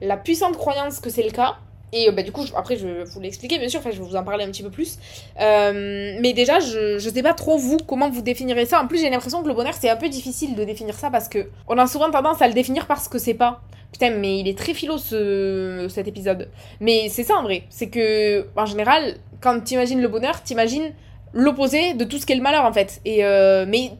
la 0.00 0.16
puissante 0.16 0.56
croyance 0.56 1.00
que 1.00 1.10
c'est 1.10 1.22
le 1.22 1.30
cas. 1.30 1.56
Et 1.92 2.08
euh, 2.08 2.12
bah, 2.12 2.22
du 2.22 2.30
coup, 2.30 2.44
après, 2.56 2.76
je 2.76 2.86
vais 2.86 3.04
vous 3.04 3.20
l'expliquer, 3.20 3.58
bien 3.58 3.68
sûr, 3.68 3.80
enfin, 3.80 3.90
je 3.90 3.98
vais 4.00 4.04
vous 4.04 4.16
en 4.16 4.22
parler 4.22 4.44
un 4.44 4.50
petit 4.50 4.62
peu 4.62 4.70
plus. 4.70 4.98
Euh, 5.40 6.16
mais 6.20 6.32
déjà, 6.32 6.60
je, 6.60 6.98
je 6.98 7.10
sais 7.10 7.22
pas 7.22 7.34
trop, 7.34 7.58
vous, 7.58 7.78
comment 7.78 8.10
vous 8.10 8.22
définirez 8.22 8.66
ça. 8.66 8.80
En 8.80 8.86
plus, 8.86 9.00
j'ai 9.00 9.10
l'impression 9.10 9.42
que 9.42 9.48
le 9.48 9.54
bonheur, 9.54 9.74
c'est 9.74 9.90
un 9.90 9.96
peu 9.96 10.08
difficile 10.08 10.54
de 10.54 10.64
définir 10.64 10.94
ça 10.94 11.10
parce 11.10 11.28
que 11.28 11.48
on 11.66 11.76
a 11.78 11.86
souvent 11.86 12.10
tendance 12.10 12.40
à 12.42 12.48
le 12.48 12.54
définir 12.54 12.86
parce 12.86 13.08
que 13.08 13.18
c'est 13.18 13.34
pas. 13.34 13.60
Putain, 13.92 14.10
mais 14.10 14.38
il 14.38 14.46
est 14.46 14.56
très 14.56 14.72
philo 14.72 14.98
ce, 14.98 15.88
cet 15.90 16.06
épisode. 16.06 16.48
Mais 16.78 17.08
c'est 17.08 17.24
ça 17.24 17.34
en 17.34 17.42
vrai. 17.42 17.64
C'est 17.70 17.88
que, 17.88 18.46
en 18.56 18.66
général, 18.66 19.16
quand 19.40 19.60
t'imagines 19.60 20.00
le 20.00 20.08
bonheur, 20.08 20.42
t'imagines 20.44 20.92
l'opposé 21.32 21.94
de 21.94 22.04
tout 22.04 22.18
ce 22.18 22.26
qu'est 22.26 22.36
le 22.36 22.42
malheur 22.42 22.64
en 22.64 22.72
fait. 22.72 23.00
Et 23.04 23.24
euh, 23.24 23.64
mais 23.66 23.92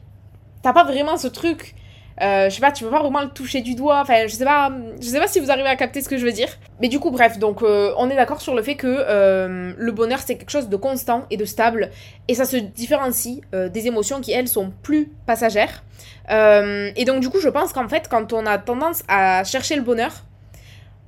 t'as 0.63 0.73
pas 0.73 0.83
vraiment 0.83 1.17
ce 1.17 1.27
truc 1.27 1.75
euh, 2.21 2.49
je 2.49 2.55
sais 2.55 2.61
pas, 2.61 2.71
tu 2.71 2.83
peux 2.83 2.89
pas 2.89 2.99
vraiment 2.99 3.21
le 3.21 3.29
toucher 3.29 3.61
du 3.61 3.73
doigt. 3.73 4.01
Enfin, 4.01 4.27
je 4.27 4.33
sais 4.35 4.45
pas, 4.45 4.71
je 4.99 5.07
sais 5.07 5.19
pas 5.19 5.27
si 5.27 5.39
vous 5.39 5.49
arrivez 5.49 5.67
à 5.67 5.75
capter 5.75 6.01
ce 6.01 6.09
que 6.09 6.17
je 6.17 6.25
veux 6.25 6.31
dire. 6.31 6.49
Mais 6.79 6.87
du 6.87 6.99
coup, 6.99 7.09
bref, 7.09 7.39
donc 7.39 7.63
euh, 7.63 7.93
on 7.97 8.09
est 8.09 8.15
d'accord 8.15 8.41
sur 8.41 8.55
le 8.55 8.61
fait 8.61 8.75
que 8.75 8.87
euh, 8.87 9.73
le 9.77 9.91
bonheur 9.91 10.19
c'est 10.19 10.37
quelque 10.37 10.51
chose 10.51 10.69
de 10.69 10.75
constant 10.75 11.25
et 11.31 11.37
de 11.37 11.45
stable, 11.45 11.89
et 12.27 12.35
ça 12.35 12.45
se 12.45 12.57
différencie 12.57 13.41
des 13.51 13.87
émotions 13.87 14.21
qui 14.21 14.31
elles 14.31 14.47
sont 14.47 14.71
plus 14.83 15.11
passagères. 15.25 15.83
et 16.29 17.05
donc 17.05 17.21
du 17.21 17.29
coup, 17.29 17.39
je 17.39 17.49
pense 17.49 17.73
qu'en 17.73 17.87
fait, 17.89 18.07
quand 18.09 18.33
on 18.33 18.45
a 18.45 18.57
tendance 18.57 19.03
à 19.07 19.43
chercher 19.43 19.75
le 19.75 19.81
bonheur, 19.81 20.11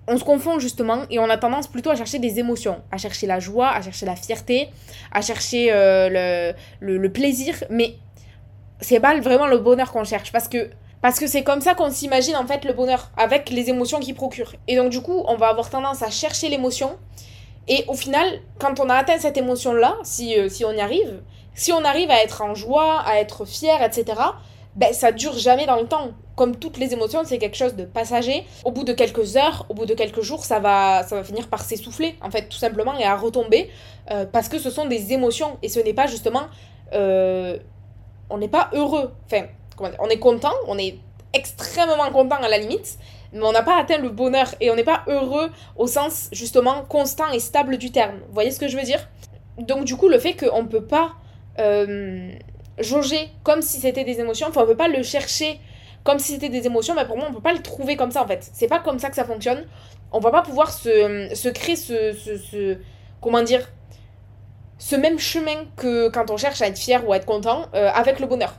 on 0.08 0.18
se 0.18 0.24
confond 0.24 0.60
justement 0.60 1.04
et 1.10 1.20
on 1.20 1.30
a 1.30 1.38
tendance 1.38 1.68
plutôt 1.68 1.90
à 1.90 1.96
chercher 1.96 2.20
des 2.20 2.40
émotions, 2.40 2.82
à 2.92 2.98
chercher 2.98 3.26
la 3.28 3.40
joie, 3.40 3.70
à 3.70 3.82
chercher 3.82 4.06
la 4.06 4.16
fierté, 4.16 4.70
à 5.12 5.22
chercher 5.22 5.70
le, 5.72 6.54
le, 6.82 6.98
le 6.98 7.12
plaisir, 7.12 7.56
mais 7.70 7.96
c'est 8.82 9.00
pas 9.00 9.18
vraiment 9.20 9.48
le 9.48 9.60
bonheur 9.60 9.92
qu'on 9.92 10.04
cherche 10.04 10.32
parce 10.32 10.48
que 10.48 10.70
parce 11.04 11.20
que 11.20 11.28
c'est 11.28 11.44
comme 11.44 11.60
ça 11.60 11.76
qu'on 11.76 11.92
s'imagine 11.92 12.38
en 12.38 12.48
fait 12.48 12.64
le 12.64 12.72
bonheur, 12.72 13.12
avec 13.18 13.50
les 13.50 13.70
émotions 13.70 14.00
qu'il 14.00 14.16
procure. 14.16 14.54
Et 14.70 14.78
donc 14.78 14.90
du 14.90 15.02
coup, 15.02 15.26
on 15.28 15.36
va 15.36 15.50
avoir 15.50 15.70
tendance 15.70 16.02
à 16.02 16.10
chercher 16.10 16.48
l'émotion. 16.48 16.98
Et 17.68 17.84
au 17.90 17.94
final, 17.94 18.26
quand 18.58 18.80
on 18.80 18.90
a 18.90 18.96
atteint 18.96 19.20
cette 19.20 19.36
émotion-là, 19.36 19.98
si, 20.04 20.40
euh, 20.40 20.48
si 20.48 20.64
on 20.64 20.72
y 20.72 20.80
arrive, 20.80 21.22
si 21.56 21.74
on 21.74 21.84
arrive 21.84 22.10
à 22.10 22.24
être 22.24 22.42
en 22.42 22.56
joie, 22.56 23.02
à 23.02 23.20
être 23.20 23.44
fier, 23.44 23.84
etc., 23.84 24.18
ben 24.78 24.94
ça 24.94 25.12
dure 25.12 25.38
jamais 25.38 25.66
dans 25.66 25.76
le 25.76 25.88
temps. 25.88 26.12
Comme 26.38 26.56
toutes 26.56 26.78
les 26.78 26.94
émotions, 26.94 27.24
c'est 27.26 27.38
quelque 27.38 27.58
chose 27.58 27.76
de 27.76 27.84
passager. 27.84 28.46
Au 28.64 28.72
bout 28.72 28.86
de 28.86 28.94
quelques 28.94 29.36
heures, 29.36 29.66
au 29.68 29.74
bout 29.74 29.86
de 29.86 29.94
quelques 29.96 30.22
jours, 30.22 30.46
ça 30.46 30.60
va, 30.60 31.04
ça 31.04 31.18
va 31.18 31.24
finir 31.26 31.50
par 31.50 31.64
s'essouffler, 31.64 32.16
en 32.22 32.32
fait, 32.32 32.48
tout 32.48 32.58
simplement, 32.58 32.98
et 32.98 33.04
à 33.04 33.18
retomber, 33.18 33.70
euh, 34.10 34.26
parce 34.26 34.48
que 34.48 34.58
ce 34.58 34.70
sont 34.70 34.86
des 34.86 35.12
émotions, 35.12 35.58
et 35.62 35.68
ce 35.68 35.82
n'est 35.82 35.94
pas 35.94 36.08
justement... 36.08 36.44
Euh, 36.94 37.58
on 38.30 38.38
n'est 38.38 38.48
pas 38.48 38.70
heureux. 38.74 39.12
Enfin, 39.26 39.44
on 40.00 40.08
est 40.10 40.20
content, 40.20 40.54
on 40.68 40.78
est 40.78 40.98
extrêmement 41.34 42.10
content 42.12 42.38
à 42.38 42.48
la 42.48 42.58
limite, 42.58 42.98
mais 43.34 43.44
on 43.44 43.52
n'a 43.52 43.64
pas 43.64 43.80
atteint 43.80 43.98
le 43.98 44.10
bonheur 44.10 44.54
et 44.62 44.70
on 44.70 44.76
n'est 44.76 44.84
pas 44.84 45.04
heureux 45.08 45.50
au 45.76 45.88
sens 45.88 46.30
justement 46.32 46.84
constant 46.84 47.32
et 47.32 47.40
stable 47.40 47.78
du 47.78 47.92
terme. 47.92 48.20
Vous 48.28 48.34
voyez 48.34 48.52
ce 48.52 48.60
que 48.60 48.68
je 48.68 48.78
veux 48.78 48.84
dire? 48.84 49.10
Donc 49.58 49.86
du 49.86 49.96
coup, 49.96 50.08
le 50.08 50.20
fait 50.20 50.34
qu'on 50.34 50.64
ne 50.64 50.68
peut 50.68 50.86
pas 50.86 51.14
euh, 51.60 52.32
jauger 52.80 53.30
comme 53.44 53.62
si 53.62 53.80
c'était 53.80 54.04
des 54.04 54.20
émotions, 54.20 54.48
enfin 54.48 54.62
on 54.64 54.68
peut 54.68 54.78
pas 54.78 54.88
le 54.88 55.04
chercher 55.04 55.60
comme 56.04 56.20
si 56.20 56.34
c'était 56.34 56.50
des 56.50 56.66
émotions, 56.66 56.96
mais 56.96 57.06
pour 57.06 57.18
moi 57.18 57.28
on 57.30 57.34
peut 57.34 57.42
pas 57.42 57.54
le 57.54 57.62
trouver 57.62 57.96
comme 57.96 58.12
ça 58.12 58.24
en 58.24 58.28
fait. 58.28 58.50
C'est 58.54 58.68
pas 58.68 58.80
comme 58.80 59.00
ça 59.00 59.10
que 59.10 59.16
ça 59.16 59.26
fonctionne. 59.26 59.66
On 60.12 60.20
va 60.20 60.30
pas 60.30 60.44
pouvoir 60.44 60.72
se, 60.72 61.30
se 61.34 61.50
créer 61.50 61.76
ce, 61.76 62.14
ce, 62.14 62.78
Comment 63.20 63.42
dire 63.42 63.68
ce 64.78 64.98
même 64.98 65.18
chemin 65.18 65.64
que 65.78 66.10
quand 66.10 66.30
on 66.30 66.36
cherche 66.36 66.62
à 66.62 66.68
être 66.68 66.78
fier 66.78 67.08
ou 67.08 67.14
à 67.14 67.18
être 67.18 67.26
content 67.26 67.68
euh, 67.74 67.90
avec 67.94 68.20
le 68.20 68.28
bonheur 68.28 68.54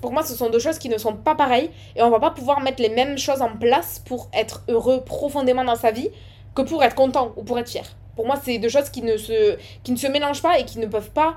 pour 0.00 0.12
moi, 0.12 0.22
ce 0.22 0.34
sont 0.34 0.50
deux 0.50 0.58
choses 0.58 0.78
qui 0.78 0.88
ne 0.88 0.98
sont 0.98 1.14
pas 1.14 1.34
pareilles 1.34 1.70
et 1.96 2.02
on 2.02 2.10
va 2.10 2.20
pas 2.20 2.30
pouvoir 2.30 2.60
mettre 2.60 2.82
les 2.82 2.88
mêmes 2.88 3.18
choses 3.18 3.42
en 3.42 3.56
place 3.56 4.00
pour 4.04 4.28
être 4.32 4.62
heureux 4.68 5.02
profondément 5.04 5.64
dans 5.64 5.76
sa 5.76 5.90
vie 5.90 6.08
que 6.54 6.62
pour 6.62 6.82
être 6.82 6.94
content 6.94 7.32
ou 7.36 7.42
pour 7.42 7.58
être 7.58 7.68
fier. 7.68 7.84
Pour 8.16 8.26
moi, 8.26 8.36
c'est 8.42 8.58
deux 8.58 8.68
choses 8.68 8.90
qui 8.90 9.02
ne 9.02 9.16
se, 9.16 9.56
qui 9.84 9.92
ne 9.92 9.96
se 9.96 10.06
mélangent 10.06 10.42
pas 10.42 10.58
et 10.58 10.64
qui 10.64 10.78
ne 10.78 10.86
peuvent 10.86 11.10
pas 11.10 11.36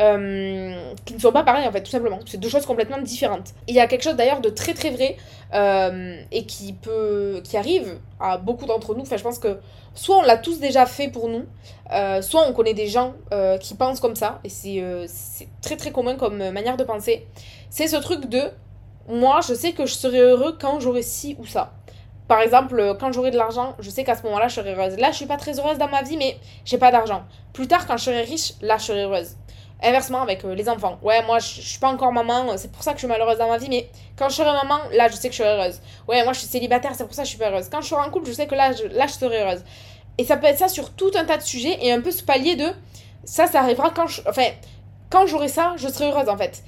euh, 0.00 0.92
qui 1.04 1.14
ne 1.14 1.18
sont 1.18 1.32
pas 1.32 1.44
pareilles 1.44 1.66
en 1.68 1.72
fait, 1.72 1.82
tout 1.82 1.90
simplement. 1.90 2.18
C'est 2.26 2.38
deux 2.38 2.48
choses 2.48 2.64
complètement 2.64 2.98
différentes. 2.98 3.52
il 3.68 3.74
y 3.74 3.80
a 3.80 3.86
quelque 3.86 4.02
chose 4.02 4.16
d'ailleurs 4.16 4.40
de 4.40 4.48
très 4.48 4.72
très 4.72 4.90
vrai 4.90 5.16
euh, 5.52 6.16
et 6.32 6.46
qui 6.46 6.72
peut, 6.72 7.40
qui 7.44 7.56
arrive 7.56 7.98
à 8.18 8.38
beaucoup 8.38 8.64
d'entre 8.64 8.94
nous. 8.94 9.02
Enfin, 9.02 9.18
je 9.18 9.22
pense 9.22 9.38
que 9.38 9.58
soit 9.94 10.16
on 10.16 10.22
l'a 10.22 10.38
tous 10.38 10.58
déjà 10.60 10.86
fait 10.86 11.08
pour 11.08 11.28
nous, 11.28 11.44
euh, 11.92 12.22
soit 12.22 12.42
on 12.48 12.52
connaît 12.54 12.74
des 12.74 12.88
gens 12.88 13.14
qui 13.60 13.74
pensent 13.74 14.00
comme 14.00 14.16
ça 14.16 14.40
et 14.44 14.48
c'est 14.48 15.48
très 15.60 15.76
très 15.76 15.92
commun 15.92 16.16
comme 16.16 16.50
manière 16.50 16.76
de 16.76 16.84
penser. 16.84 17.26
C'est 17.68 17.86
ce 17.86 17.96
truc 17.96 18.26
de 18.26 18.42
moi, 19.08 19.40
je 19.46 19.52
sais 19.54 19.72
que 19.72 19.84
je 19.84 19.94
serai 19.94 20.20
heureux 20.20 20.56
quand 20.58 20.80
j'aurai 20.80 21.02
ci 21.02 21.36
ou 21.38 21.44
ça. 21.44 21.72
Par 22.28 22.40
exemple, 22.40 22.96
quand 22.98 23.12
j'aurai 23.12 23.30
de 23.30 23.36
l'argent, 23.36 23.74
je 23.78 23.90
sais 23.90 24.04
qu'à 24.04 24.16
ce 24.16 24.22
moment-là, 24.22 24.48
je 24.48 24.54
serai 24.54 24.72
heureuse. 24.72 24.96
Là, 24.96 25.10
je 25.10 25.16
suis 25.16 25.26
pas 25.26 25.36
très 25.36 25.58
heureuse 25.58 25.76
dans 25.76 25.88
ma 25.88 26.02
vie, 26.02 26.16
mais 26.16 26.38
j'ai 26.64 26.78
pas 26.78 26.90
d'argent. 26.90 27.24
Plus 27.52 27.66
tard, 27.66 27.86
quand 27.86 27.96
je 27.98 28.04
serai 28.04 28.22
riche, 28.22 28.54
là, 28.62 28.78
je 28.78 28.84
serai 28.84 29.02
heureuse. 29.02 29.36
Inversement 29.82 30.22
avec 30.22 30.44
euh, 30.44 30.54
les 30.54 30.68
enfants. 30.68 30.98
Ouais, 31.02 31.24
moi, 31.24 31.38
je, 31.38 31.60
suis 31.60 31.78
pas 31.78 31.88
encore 31.88 32.12
maman, 32.12 32.56
c'est 32.56 32.70
pour 32.70 32.82
ça 32.82 32.92
que 32.92 32.98
je 32.98 33.00
suis 33.00 33.08
malheureuse 33.08 33.38
dans 33.38 33.48
ma 33.48 33.58
vie, 33.58 33.68
mais 33.68 33.88
quand 34.16 34.28
je 34.28 34.36
serai 34.36 34.52
maman, 34.52 34.78
là, 34.92 35.08
je 35.08 35.14
sais 35.14 35.28
que 35.28 35.34
je 35.34 35.42
serai 35.42 35.50
heureuse. 35.50 35.80
Ouais, 36.06 36.22
moi, 36.24 36.32
je 36.32 36.38
suis 36.38 36.48
célibataire, 36.48 36.92
c'est 36.94 37.04
pour 37.04 37.14
ça 37.14 37.22
que 37.22 37.26
je 37.26 37.30
suis 37.30 37.38
pas 37.38 37.50
heureuse. 37.50 37.68
Quand 37.70 37.80
je 37.80 37.88
serai 37.88 38.00
en 38.00 38.10
couple, 38.10 38.28
je 38.28 38.32
sais 38.32 38.46
que 38.46 38.54
là, 38.54 38.72
je, 38.72 38.84
là, 38.84 39.06
je 39.06 39.12
serai 39.12 39.42
heureuse. 39.42 39.64
Et 40.18 40.24
ça 40.24 40.36
peut 40.36 40.46
être 40.46 40.58
ça 40.58 40.68
sur 40.68 40.92
tout 40.92 41.10
un 41.14 41.24
tas 41.24 41.36
de 41.36 41.42
sujets 41.42 41.78
et 41.80 41.90
un 41.90 42.00
peu 42.00 42.10
ce 42.10 42.22
palier 42.22 42.54
de 42.54 42.66
ça, 43.24 43.46
ça 43.46 43.60
arrivera 43.60 43.90
quand 43.90 44.06
je. 44.06 44.20
Enfin, 44.28 44.48
quand 45.10 45.26
j'aurai 45.26 45.48
ça, 45.48 45.74
je 45.76 45.88
serai 45.88 46.10
heureuse 46.10 46.28
en 46.28 46.36
fait. 46.36 46.62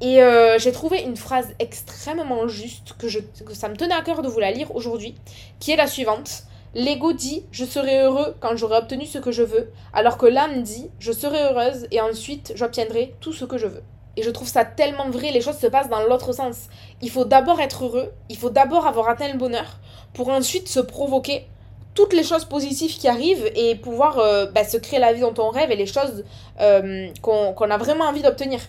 Et 0.00 0.22
euh, 0.22 0.58
j'ai 0.58 0.72
trouvé 0.72 1.02
une 1.02 1.16
phrase 1.16 1.48
extrêmement 1.58 2.48
juste 2.48 2.94
que, 2.98 3.08
je, 3.08 3.18
que 3.18 3.54
ça 3.54 3.68
me 3.68 3.76
tenait 3.76 3.94
à 3.94 4.00
cœur 4.00 4.22
de 4.22 4.28
vous 4.28 4.40
la 4.40 4.50
lire 4.50 4.74
aujourd'hui, 4.74 5.14
qui 5.58 5.72
est 5.72 5.76
la 5.76 5.86
suivante. 5.86 6.44
L'ego 6.74 7.12
dit 7.12 7.44
je 7.50 7.64
serai 7.64 8.00
heureux 8.00 8.36
quand 8.38 8.56
j'aurai 8.56 8.78
obtenu 8.78 9.04
ce 9.04 9.18
que 9.18 9.32
je 9.32 9.42
veux, 9.42 9.72
alors 9.92 10.16
que 10.16 10.26
l'âme 10.26 10.62
dit 10.62 10.88
je 11.00 11.10
serai 11.10 11.42
heureuse 11.42 11.88
et 11.90 12.00
ensuite 12.00 12.52
j'obtiendrai 12.54 13.14
tout 13.20 13.32
ce 13.32 13.44
que 13.44 13.58
je 13.58 13.66
veux. 13.66 13.82
Et 14.16 14.22
je 14.22 14.30
trouve 14.30 14.48
ça 14.48 14.64
tellement 14.64 15.10
vrai, 15.10 15.32
les 15.32 15.40
choses 15.40 15.58
se 15.58 15.66
passent 15.66 15.88
dans 15.88 16.04
l'autre 16.04 16.32
sens. 16.32 16.68
Il 17.02 17.10
faut 17.10 17.24
d'abord 17.24 17.60
être 17.60 17.84
heureux, 17.84 18.12
il 18.28 18.36
faut 18.36 18.50
d'abord 18.50 18.86
avoir 18.86 19.08
atteint 19.08 19.32
le 19.32 19.38
bonheur, 19.38 19.78
pour 20.14 20.28
ensuite 20.28 20.68
se 20.68 20.80
provoquer 20.80 21.46
toutes 21.94 22.12
les 22.12 22.22
choses 22.22 22.44
positives 22.44 22.96
qui 22.96 23.08
arrivent 23.08 23.50
et 23.56 23.74
pouvoir 23.74 24.18
euh, 24.18 24.46
bah, 24.46 24.62
se 24.64 24.76
créer 24.76 25.00
la 25.00 25.12
vie 25.12 25.22
dont 25.22 25.34
on 25.38 25.50
rêve 25.50 25.72
et 25.72 25.76
les 25.76 25.86
choses 25.86 26.24
euh, 26.60 27.08
qu'on 27.20 27.70
a 27.70 27.78
vraiment 27.78 28.04
envie 28.04 28.22
d'obtenir. 28.22 28.60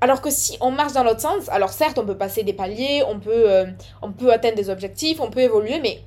Alors 0.00 0.20
que 0.20 0.30
si 0.30 0.56
on 0.60 0.70
marche 0.70 0.92
dans 0.92 1.04
l'autre 1.04 1.20
sens, 1.20 1.48
alors 1.50 1.70
certes 1.70 1.98
on 1.98 2.06
peut 2.06 2.16
passer 2.16 2.42
des 2.42 2.52
paliers, 2.52 3.02
on 3.06 3.20
peut, 3.20 3.50
euh, 3.50 3.66
on 4.02 4.12
peut 4.12 4.32
atteindre 4.32 4.56
des 4.56 4.70
objectifs, 4.70 5.20
on 5.20 5.30
peut 5.30 5.40
évoluer, 5.40 5.80
mais 5.80 6.00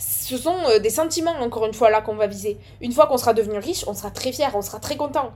ce 0.00 0.38
sont 0.38 0.56
euh, 0.70 0.78
des 0.78 0.90
sentiments, 0.90 1.34
encore 1.40 1.66
une 1.66 1.74
fois, 1.74 1.90
là 1.90 2.00
qu'on 2.00 2.14
va 2.14 2.26
viser. 2.26 2.58
Une 2.80 2.92
fois 2.92 3.06
qu'on 3.06 3.18
sera 3.18 3.34
devenu 3.34 3.58
riche, 3.58 3.84
on 3.86 3.94
sera 3.94 4.10
très 4.10 4.32
fier, 4.32 4.50
on 4.54 4.62
sera 4.62 4.80
très 4.80 4.96
content. 4.96 5.32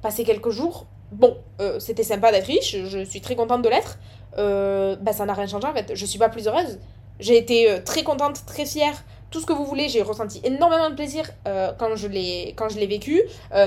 Passer 0.00 0.24
quelques 0.24 0.48
jours, 0.48 0.86
bon, 1.12 1.36
euh, 1.60 1.78
c'était 1.78 2.02
sympa 2.02 2.32
d'être 2.32 2.46
riche, 2.46 2.74
je 2.84 3.04
suis 3.04 3.20
très 3.20 3.36
contente 3.36 3.62
de 3.62 3.68
l'être. 3.68 3.98
Euh, 4.38 4.96
bah, 4.96 5.12
ça 5.12 5.26
n'a 5.26 5.34
rien 5.34 5.46
changé 5.46 5.66
en 5.66 5.74
fait. 5.74 5.92
Je 5.94 6.06
suis 6.06 6.18
pas 6.18 6.30
plus 6.30 6.48
heureuse. 6.48 6.80
J'ai 7.20 7.36
été 7.36 7.80
très 7.84 8.02
contente, 8.02 8.44
très 8.46 8.64
fière, 8.64 9.04
tout 9.30 9.40
ce 9.40 9.46
que 9.46 9.52
vous 9.52 9.66
voulez. 9.66 9.88
J'ai 9.88 10.00
ressenti 10.00 10.40
énormément 10.42 10.88
de 10.88 10.94
plaisir 10.94 11.30
quand 11.44 11.94
je 11.94 12.08
l'ai 12.08 12.86
vécu, 12.88 13.20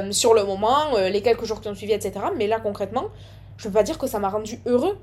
sur 0.10 0.34
le 0.34 0.44
moment, 0.44 0.98
les 0.98 1.22
quelques 1.22 1.46
jours 1.46 1.62
qui 1.62 1.70
ont 1.70 1.76
suivi, 1.76 1.94
etc. 1.94 2.26
Mais 2.36 2.48
là, 2.48 2.60
concrètement, 2.60 3.06
je 3.56 3.68
peux 3.68 3.74
pas 3.74 3.84
dire 3.84 3.98
que 3.98 4.08
ça 4.08 4.20
m'a 4.20 4.28
rendu 4.28 4.60
heureux 4.66 4.98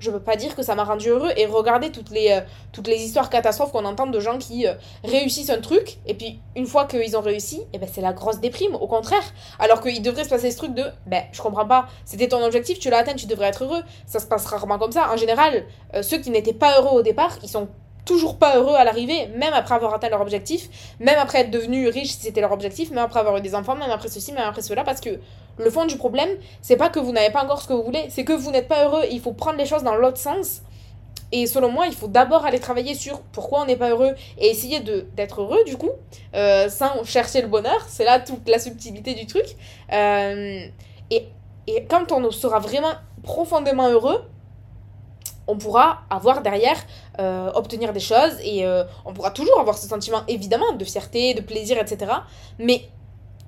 je 0.00 0.10
peux 0.10 0.20
pas 0.20 0.36
dire 0.36 0.56
que 0.56 0.62
ça 0.62 0.74
m'a 0.74 0.84
rendu 0.84 1.08
heureux 1.10 1.30
et 1.36 1.46
regarder 1.46 1.92
toutes 1.92 2.10
les, 2.10 2.30
euh, 2.30 2.40
toutes 2.72 2.88
les 2.88 2.96
histoires 2.96 3.30
catastrophes 3.30 3.70
qu'on 3.70 3.84
entend 3.84 4.06
de 4.06 4.18
gens 4.18 4.38
qui 4.38 4.66
euh, 4.66 4.74
réussissent 5.04 5.50
un 5.50 5.60
truc 5.60 5.98
et 6.06 6.14
puis 6.14 6.40
une 6.56 6.66
fois 6.66 6.86
qu'ils 6.86 7.16
ont 7.16 7.20
réussi, 7.20 7.60
et 7.60 7.66
eh 7.74 7.78
ben 7.78 7.88
c'est 7.92 8.00
la 8.00 8.12
grosse 8.12 8.40
déprime, 8.40 8.74
au 8.74 8.86
contraire. 8.86 9.22
Alors 9.58 9.80
qu'il 9.80 10.02
devrait 10.02 10.24
se 10.24 10.30
passer 10.30 10.50
ce 10.50 10.56
truc 10.56 10.74
de 10.74 10.84
ben 11.06 11.22
je 11.32 11.40
comprends 11.40 11.66
pas, 11.66 11.86
c'était 12.04 12.28
ton 12.28 12.42
objectif, 12.42 12.78
tu 12.78 12.90
l'as 12.90 12.98
atteint, 12.98 13.14
tu 13.14 13.26
devrais 13.26 13.48
être 13.48 13.64
heureux. 13.64 13.82
Ça 14.06 14.18
se 14.18 14.26
passe 14.26 14.46
rarement 14.46 14.78
comme 14.78 14.92
ça. 14.92 15.12
En 15.12 15.16
général, 15.16 15.64
euh, 15.94 16.02
ceux 16.02 16.18
qui 16.18 16.30
n'étaient 16.30 16.54
pas 16.54 16.80
heureux 16.80 16.98
au 16.98 17.02
départ, 17.02 17.38
ils 17.42 17.48
sont 17.48 17.68
toujours 18.04 18.38
pas 18.38 18.56
heureux 18.56 18.74
à 18.74 18.84
l'arrivée, 18.84 19.28
même 19.36 19.52
après 19.52 19.74
avoir 19.74 19.94
atteint 19.94 20.08
leur 20.08 20.20
objectif, 20.20 20.68
même 20.98 21.18
après 21.18 21.40
être 21.40 21.50
devenu 21.50 21.88
riche 21.88 22.10
si 22.12 22.20
c'était 22.20 22.40
leur 22.40 22.52
objectif, 22.52 22.90
même 22.90 23.04
après 23.04 23.20
avoir 23.20 23.36
eu 23.36 23.40
des 23.40 23.54
enfants, 23.54 23.74
même 23.76 23.90
après 23.90 24.08
ceci, 24.08 24.32
même 24.32 24.48
après 24.48 24.62
cela, 24.62 24.84
parce 24.84 25.00
que 25.00 25.20
le 25.58 25.70
fond 25.70 25.84
du 25.84 25.96
problème, 25.96 26.30
c'est 26.62 26.76
pas 26.76 26.88
que 26.88 26.98
vous 26.98 27.12
n'avez 27.12 27.30
pas 27.30 27.44
encore 27.44 27.60
ce 27.60 27.68
que 27.68 27.72
vous 27.72 27.82
voulez, 27.82 28.06
c'est 28.08 28.24
que 28.24 28.32
vous 28.32 28.50
n'êtes 28.50 28.68
pas 28.68 28.84
heureux. 28.84 29.02
Il 29.10 29.20
faut 29.20 29.32
prendre 29.32 29.58
les 29.58 29.66
choses 29.66 29.82
dans 29.82 29.94
l'autre 29.94 30.18
sens. 30.18 30.62
Et 31.32 31.46
selon 31.46 31.70
moi, 31.70 31.86
il 31.86 31.94
faut 31.94 32.08
d'abord 32.08 32.44
aller 32.44 32.58
travailler 32.58 32.94
sur 32.94 33.20
pourquoi 33.20 33.62
on 33.62 33.66
n'est 33.66 33.76
pas 33.76 33.90
heureux 33.90 34.14
et 34.38 34.48
essayer 34.48 34.80
de 34.80 35.06
d'être 35.14 35.42
heureux 35.42 35.62
du 35.64 35.76
coup, 35.76 35.90
euh, 36.34 36.68
sans 36.68 37.04
chercher 37.04 37.40
le 37.40 37.48
bonheur. 37.48 37.86
C'est 37.88 38.04
là 38.04 38.18
toute 38.18 38.48
la 38.48 38.58
subtilité 38.58 39.14
du 39.14 39.26
truc. 39.26 39.44
Euh, 39.92 40.64
et, 41.10 41.28
et 41.68 41.84
quand 41.84 42.10
on 42.10 42.30
sera 42.32 42.58
vraiment 42.58 42.92
profondément 43.22 43.88
heureux, 43.88 44.24
on 45.50 45.58
pourra 45.58 46.02
avoir 46.10 46.42
derrière, 46.42 46.78
euh, 47.18 47.50
obtenir 47.54 47.92
des 47.92 48.00
choses 48.00 48.36
et 48.44 48.64
euh, 48.64 48.84
on 49.04 49.12
pourra 49.12 49.32
toujours 49.32 49.58
avoir 49.58 49.76
ce 49.76 49.88
sentiment 49.88 50.22
évidemment 50.28 50.72
de 50.72 50.84
fierté, 50.84 51.34
de 51.34 51.40
plaisir, 51.40 51.76
etc. 51.78 52.12
Mais 52.58 52.84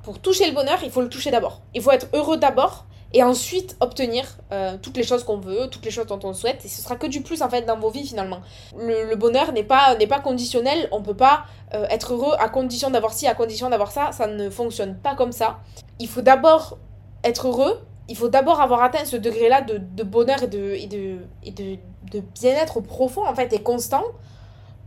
pour 0.02 0.18
toucher 0.18 0.46
le 0.46 0.52
bonheur, 0.52 0.78
il 0.82 0.90
faut 0.90 1.00
le 1.00 1.08
toucher 1.08 1.30
d'abord. 1.30 1.62
Il 1.74 1.80
faut 1.80 1.92
être 1.92 2.08
heureux 2.12 2.36
d'abord 2.36 2.86
et 3.14 3.22
ensuite 3.22 3.76
obtenir 3.80 4.24
euh, 4.50 4.76
toutes 4.82 4.96
les 4.96 5.04
choses 5.04 5.22
qu'on 5.22 5.38
veut, 5.38 5.68
toutes 5.70 5.84
les 5.84 5.92
choses 5.92 6.06
dont 6.06 6.18
on 6.24 6.34
souhaite. 6.34 6.64
Et 6.64 6.68
ce 6.68 6.82
sera 6.82 6.96
que 6.96 7.06
du 7.06 7.20
plus 7.20 7.40
en 7.42 7.48
fait 7.48 7.62
dans 7.62 7.78
vos 7.78 7.90
vies 7.90 8.06
finalement. 8.06 8.40
Le, 8.76 9.14
bonheur 9.14 9.52
n'est 9.52 9.62
pas, 9.62 9.94
n'est 9.94 10.08
pas 10.08 10.18
conditionnel. 10.18 10.88
On 10.90 11.02
peut 11.02 11.14
pas 11.14 11.44
être 11.88 12.14
heureux 12.14 12.34
à 12.38 12.48
condition 12.48 12.90
d'avoir 12.90 13.12
ci, 13.12 13.26
à 13.28 13.34
condition 13.34 13.70
d'avoir 13.70 13.92
ça. 13.92 14.10
Ça 14.12 14.26
ne 14.26 14.50
fonctionne 14.50 14.96
pas 14.96 15.14
comme 15.14 15.32
ça. 15.32 15.60
Il 16.00 16.08
faut 16.08 16.22
d'abord 16.22 16.78
être 17.22 17.46
heureux. 17.46 17.80
Il 18.08 18.16
faut 18.16 18.28
d'abord 18.28 18.60
avoir 18.60 18.82
atteint 18.82 19.04
ce 19.04 19.16
degré-là 19.16 19.62
de, 19.62 19.78
de 19.78 20.02
bonheur 20.02 20.42
et 20.42 20.48
de, 20.48 20.72
et 20.74 20.86
de, 20.86 21.18
et 21.44 21.50
de, 21.50 21.76
de 22.10 22.20
bien-être 22.20 22.80
profond 22.80 23.26
en 23.26 23.34
fait 23.34 23.52
et 23.52 23.62
constant 23.62 24.04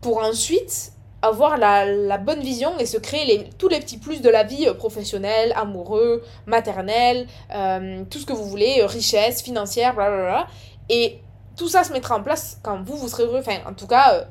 pour 0.02 0.20
ensuite 0.20 0.92
avoir 1.22 1.58
la, 1.58 1.86
la, 1.86 2.18
bonne 2.18 2.42
vision 2.42 2.78
et 2.78 2.86
se 2.86 2.98
créer 2.98 3.26
les, 3.26 3.50
tous 3.58 3.68
les 3.68 3.80
petits 3.80 3.98
plus 3.98 4.22
de 4.22 4.30
la 4.30 4.44
vie 4.44 4.68
euh, 4.68 4.74
professionnelle, 4.74 5.54
amoureux, 5.56 6.24
maternelle, 6.46 7.28
euh, 7.54 8.04
tout 8.10 8.20
ce 8.20 8.26
que 8.26 8.34
vous 8.34 8.46
voulez, 8.46 8.82
euh, 8.82 8.86
richesse, 8.86 9.42
financière, 9.42 9.96
blablabla. 9.96 10.48
Et 10.90 11.20
tout 11.58 11.68
ça 11.68 11.84
se 11.84 11.92
mettra 11.92 12.18
en 12.18 12.22
place 12.22 12.60
quand 12.62 12.84
vous, 12.84 12.98
vous 12.98 13.08
serez 13.08 13.24
heureux. 13.24 13.40
Enfin, 13.40 13.58
en 13.68 13.74
tout 13.74 13.88
cas, 13.88 14.26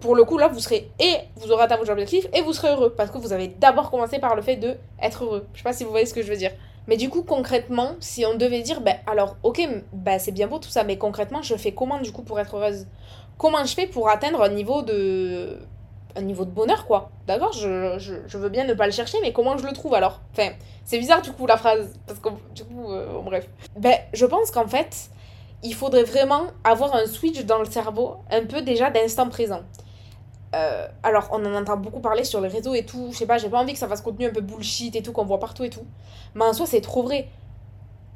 pour 0.00 0.14
le 0.14 0.24
coup, 0.24 0.36
là, 0.36 0.46
vous 0.48 0.60
serez 0.60 0.90
et 0.98 1.16
vous 1.36 1.50
aurez 1.50 1.64
atteint 1.64 1.78
vos 1.78 1.90
objectifs 1.90 2.26
et 2.34 2.42
vous 2.42 2.52
serez 2.52 2.68
heureux 2.68 2.92
parce 2.94 3.10
que 3.10 3.16
vous 3.16 3.32
avez 3.32 3.48
d'abord 3.48 3.90
commencé 3.90 4.18
par 4.18 4.36
le 4.36 4.42
fait 4.42 4.56
de 4.56 4.76
être 5.00 5.24
heureux. 5.24 5.46
Je 5.54 5.58
sais 5.60 5.64
pas 5.64 5.72
si 5.72 5.84
vous 5.84 5.90
voyez 5.90 6.04
ce 6.04 6.12
que 6.12 6.22
je 6.22 6.30
veux 6.30 6.36
dire. 6.36 6.50
Mais 6.86 6.96
du 6.96 7.08
coup, 7.08 7.22
concrètement, 7.22 7.92
si 8.00 8.26
on 8.26 8.34
devait 8.34 8.60
dire, 8.60 8.80
ben 8.80 8.96
alors, 9.06 9.36
ok, 9.42 9.66
ben, 9.92 10.18
c'est 10.18 10.32
bien 10.32 10.46
beau 10.46 10.58
tout 10.58 10.68
ça, 10.68 10.84
mais 10.84 10.98
concrètement, 10.98 11.42
je 11.42 11.54
fais 11.56 11.72
comment 11.72 12.00
du 12.00 12.12
coup 12.12 12.22
pour 12.22 12.38
être 12.38 12.56
heureuse? 12.56 12.86
Comment 13.38 13.64
je 13.64 13.74
fais 13.74 13.86
pour 13.86 14.08
atteindre 14.08 14.42
un 14.42 14.50
niveau 14.50 14.82
de 14.82 15.58
un 16.16 16.22
niveau 16.22 16.44
de 16.44 16.50
bonheur, 16.50 16.86
quoi? 16.86 17.10
D'accord? 17.26 17.52
Je, 17.52 17.98
je, 17.98 18.14
je, 18.26 18.38
veux 18.38 18.48
bien 18.48 18.64
ne 18.64 18.74
pas 18.74 18.86
le 18.86 18.92
chercher, 18.92 19.18
mais 19.20 19.32
comment 19.32 19.58
je 19.58 19.66
le 19.66 19.72
trouve 19.72 19.94
alors? 19.94 20.20
Enfin, 20.32 20.50
c'est 20.84 20.98
bizarre 20.98 21.22
du 21.22 21.32
coup 21.32 21.46
la 21.46 21.56
phrase, 21.56 21.98
parce 22.06 22.20
que 22.20 22.28
du 22.54 22.64
coup, 22.64 22.92
euh, 22.92 23.14
bon, 23.14 23.22
bref. 23.22 23.48
Ben, 23.76 23.96
je 24.12 24.24
pense 24.26 24.52
qu'en 24.52 24.68
fait, 24.68 25.10
il 25.64 25.74
faudrait 25.74 26.04
vraiment 26.04 26.44
avoir 26.62 26.94
un 26.94 27.06
switch 27.06 27.44
dans 27.44 27.58
le 27.58 27.64
cerveau, 27.64 28.16
un 28.30 28.44
peu 28.44 28.62
déjà 28.62 28.90
d'instant 28.90 29.28
présent. 29.28 29.62
Euh, 30.54 30.86
alors, 31.02 31.28
on 31.32 31.44
en 31.44 31.54
entend 31.54 31.76
beaucoup 31.76 32.00
parler 32.00 32.24
sur 32.24 32.40
les 32.40 32.48
réseaux 32.48 32.74
et 32.74 32.84
tout, 32.84 33.08
je 33.12 33.18
sais 33.18 33.26
pas, 33.26 33.38
j'ai 33.38 33.48
pas 33.48 33.58
envie 33.58 33.72
que 33.72 33.78
ça 33.78 33.88
fasse 33.88 34.00
contenu 34.00 34.26
un 34.26 34.30
peu 34.30 34.40
bullshit 34.40 34.94
et 34.94 35.02
tout, 35.02 35.12
qu'on 35.12 35.24
voit 35.24 35.40
partout 35.40 35.64
et 35.64 35.70
tout. 35.70 35.84
Mais 36.34 36.44
en 36.44 36.52
soi, 36.52 36.66
c'est 36.66 36.80
trop 36.80 37.02
vrai. 37.02 37.28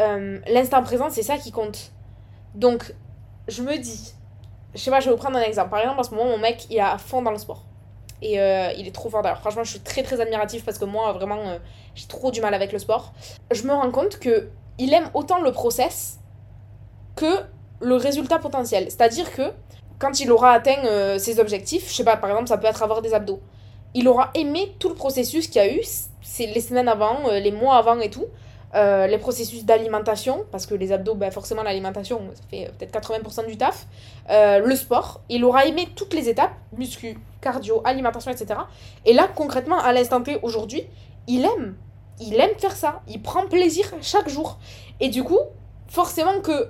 Euh, 0.00 0.38
l'instant 0.46 0.82
présent, 0.82 1.10
c'est 1.10 1.22
ça 1.22 1.36
qui 1.36 1.50
compte. 1.50 1.90
Donc, 2.54 2.94
je 3.48 3.62
me 3.62 3.76
dis, 3.76 4.14
je 4.74 4.80
sais 4.80 4.90
pas, 4.90 5.00
je 5.00 5.06
vais 5.06 5.12
vous 5.12 5.20
prendre 5.20 5.36
un 5.36 5.42
exemple. 5.42 5.70
Par 5.70 5.80
exemple, 5.80 6.00
en 6.00 6.04
ce 6.04 6.10
moment, 6.10 6.30
mon 6.30 6.38
mec, 6.38 6.66
il 6.70 6.76
est 6.76 6.80
à 6.80 6.98
fond 6.98 7.22
dans 7.22 7.32
le 7.32 7.38
sport 7.38 7.64
et 8.20 8.40
euh, 8.40 8.72
il 8.76 8.86
est 8.86 8.94
trop 8.94 9.08
fort 9.10 9.22
d'ailleurs. 9.22 9.40
Franchement, 9.40 9.64
je 9.64 9.70
suis 9.70 9.80
très 9.80 10.02
très 10.02 10.20
admirative 10.20 10.64
parce 10.64 10.78
que 10.78 10.84
moi, 10.84 11.12
vraiment, 11.12 11.40
euh, 11.40 11.58
j'ai 11.94 12.06
trop 12.06 12.30
du 12.30 12.40
mal 12.40 12.54
avec 12.54 12.72
le 12.72 12.78
sport. 12.78 13.12
Je 13.50 13.62
me 13.62 13.72
rends 13.72 13.90
compte 13.90 14.18
que 14.18 14.48
il 14.78 14.92
aime 14.92 15.10
autant 15.14 15.40
le 15.40 15.52
process 15.52 16.18
que 17.16 17.42
le 17.80 17.96
résultat 17.96 18.38
potentiel. 18.38 18.84
C'est-à-dire 18.84 19.32
que 19.32 19.52
quand 19.98 20.20
il 20.20 20.30
aura 20.30 20.52
atteint 20.52 20.84
euh, 20.84 21.18
ses 21.18 21.40
objectifs, 21.40 21.88
je 21.88 21.94
sais 21.94 22.04
pas, 22.04 22.16
par 22.16 22.30
exemple, 22.30 22.48
ça 22.48 22.58
peut 22.58 22.66
être 22.66 22.82
avoir 22.82 23.02
des 23.02 23.14
abdos. 23.14 23.40
Il 23.94 24.06
aura 24.08 24.30
aimé 24.34 24.74
tout 24.78 24.88
le 24.88 24.94
processus 24.94 25.48
qu'il 25.48 25.62
y 25.62 25.64
a 25.64 25.72
eu, 25.72 25.80
c'est 26.22 26.46
les 26.46 26.60
semaines 26.60 26.88
avant, 26.88 27.30
les 27.30 27.52
mois 27.52 27.76
avant 27.76 27.98
et 28.00 28.10
tout. 28.10 28.26
Euh, 28.74 29.06
les 29.06 29.16
processus 29.16 29.64
d'alimentation, 29.64 30.44
parce 30.50 30.66
que 30.66 30.74
les 30.74 30.92
abdos, 30.92 31.14
ben 31.14 31.30
forcément 31.30 31.62
l'alimentation, 31.62 32.20
ça 32.34 32.42
fait 32.50 32.70
peut-être 32.78 32.92
80% 32.92 33.46
du 33.46 33.56
taf. 33.56 33.86
Euh, 34.28 34.58
le 34.58 34.76
sport, 34.76 35.22
il 35.30 35.42
aura 35.44 35.64
aimé 35.64 35.88
toutes 35.96 36.12
les 36.12 36.28
étapes, 36.28 36.52
muscu, 36.76 37.18
cardio, 37.40 37.80
alimentation, 37.84 38.30
etc. 38.30 38.60
Et 39.06 39.14
là, 39.14 39.26
concrètement, 39.34 39.78
à 39.78 39.92
l'instant 39.94 40.22
T, 40.22 40.38
aujourd'hui, 40.42 40.86
il 41.26 41.46
aime. 41.46 41.76
Il 42.20 42.38
aime 42.38 42.58
faire 42.58 42.76
ça. 42.76 43.00
Il 43.08 43.22
prend 43.22 43.46
plaisir 43.46 43.90
chaque 44.02 44.28
jour. 44.28 44.58
Et 45.00 45.08
du 45.08 45.24
coup, 45.24 45.38
forcément 45.86 46.40
que 46.42 46.68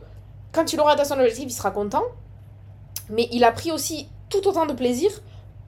quand 0.52 0.72
il 0.72 0.80
aura 0.80 0.92
atteint 0.92 1.04
son 1.04 1.18
objectif, 1.18 1.46
il 1.48 1.52
sera 1.52 1.72
content. 1.72 2.04
Mais 3.10 3.28
il 3.32 3.44
a 3.44 3.52
pris 3.52 3.72
aussi 3.72 4.08
tout 4.28 4.46
autant 4.46 4.66
de 4.66 4.72
plaisir 4.72 5.10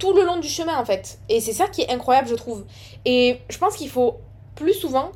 tout 0.00 0.14
le 0.14 0.24
long 0.24 0.38
du 0.38 0.48
chemin, 0.48 0.76
en 0.78 0.84
fait. 0.84 1.18
Et 1.28 1.40
c'est 1.40 1.52
ça 1.52 1.68
qui 1.68 1.82
est 1.82 1.90
incroyable, 1.90 2.26
je 2.26 2.34
trouve. 2.34 2.64
Et 3.04 3.38
je 3.48 3.58
pense 3.58 3.76
qu'il 3.76 3.90
faut 3.90 4.16
plus 4.56 4.74
souvent 4.74 5.12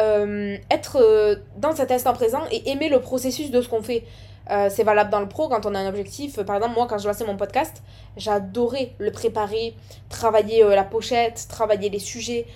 euh, 0.00 0.56
être 0.70 0.98
euh, 1.00 1.36
dans 1.56 1.76
cet 1.76 1.92
instant 1.92 2.12
présent 2.14 2.40
et 2.50 2.68
aimer 2.70 2.88
le 2.88 3.00
processus 3.00 3.52
de 3.52 3.62
ce 3.62 3.68
qu'on 3.68 3.82
fait. 3.82 4.02
Euh, 4.50 4.68
c'est 4.68 4.82
valable 4.82 5.08
dans 5.08 5.20
le 5.20 5.28
pro 5.28 5.48
quand 5.48 5.64
on 5.66 5.74
a 5.74 5.78
un 5.78 5.88
objectif. 5.88 6.42
Par 6.42 6.56
exemple, 6.56 6.74
moi, 6.74 6.86
quand 6.88 6.98
je 6.98 7.06
lançais 7.06 7.24
mon 7.24 7.36
podcast, 7.36 7.82
j'adorais 8.16 8.92
le 8.98 9.12
préparer, 9.12 9.74
travailler 10.08 10.64
la 10.64 10.84
pochette, 10.84 11.46
travailler 11.48 11.88
les 11.88 11.98
sujets, 11.98 12.46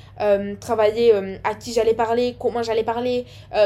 travailler 0.60 1.14
à 1.44 1.54
qui 1.54 1.72
j'allais 1.72 1.94
parler, 1.94 2.36
comment 2.38 2.62
j'allais 2.62 2.84
parler, 2.84 3.24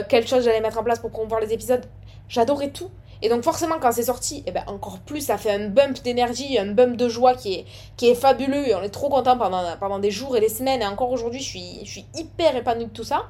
quelles 0.09 0.27
choses 0.27 0.45
j'allais 0.45 0.61
mettre 0.61 0.79
en 0.79 0.85
place 0.85 1.01
pour 1.01 1.11
promouvoir 1.11 1.41
les 1.41 1.53
épisodes. 1.53 1.85
J'adorais 2.29 2.71
tout. 2.71 2.91
Et 3.23 3.29
donc 3.29 3.43
forcément 3.45 3.77
quand 3.81 3.93
c'est 3.93 4.03
sorti, 4.05 4.43
eh 4.47 4.51
ben 4.51 4.65
encore 4.67 4.99
plus 4.99 5.21
ça 5.21 5.39
fait 5.39 5.51
un 5.51 5.69
bump 5.69 6.03
d'énergie, 6.03 6.59
un 6.59 6.67
bump 6.67 6.97
de 6.97 7.09
joie 7.09 7.35
qui 7.35 7.55
est, 7.55 7.65
qui 7.97 8.09
est 8.09 8.15
fabuleux 8.15 8.69
et 8.69 8.75
on 8.75 8.83
est 8.83 8.91
trop 8.91 9.09
content 9.09 9.39
pendant, 9.39 9.63
pendant 9.79 9.99
des 10.01 10.11
jours 10.11 10.37
et 10.37 10.41
des 10.41 10.49
semaines 10.49 10.83
et 10.83 10.87
encore 10.87 11.11
aujourd'hui 11.11 11.41
je 11.41 11.49
suis, 11.49 11.81
je 11.85 11.91
suis 11.91 12.07
hyper 12.17 12.57
épanouie 12.57 12.87
de 12.87 12.91
tout 12.91 13.05
ça. 13.05 13.27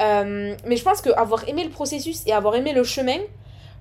Euh, 0.00 0.54
mais 0.66 0.76
je 0.76 0.84
pense 0.84 1.00
qu'avoir 1.00 1.48
aimé 1.48 1.64
le 1.64 1.70
processus 1.70 2.22
et 2.26 2.32
avoir 2.32 2.54
aimé 2.54 2.72
le 2.72 2.84
chemin, 2.84 3.18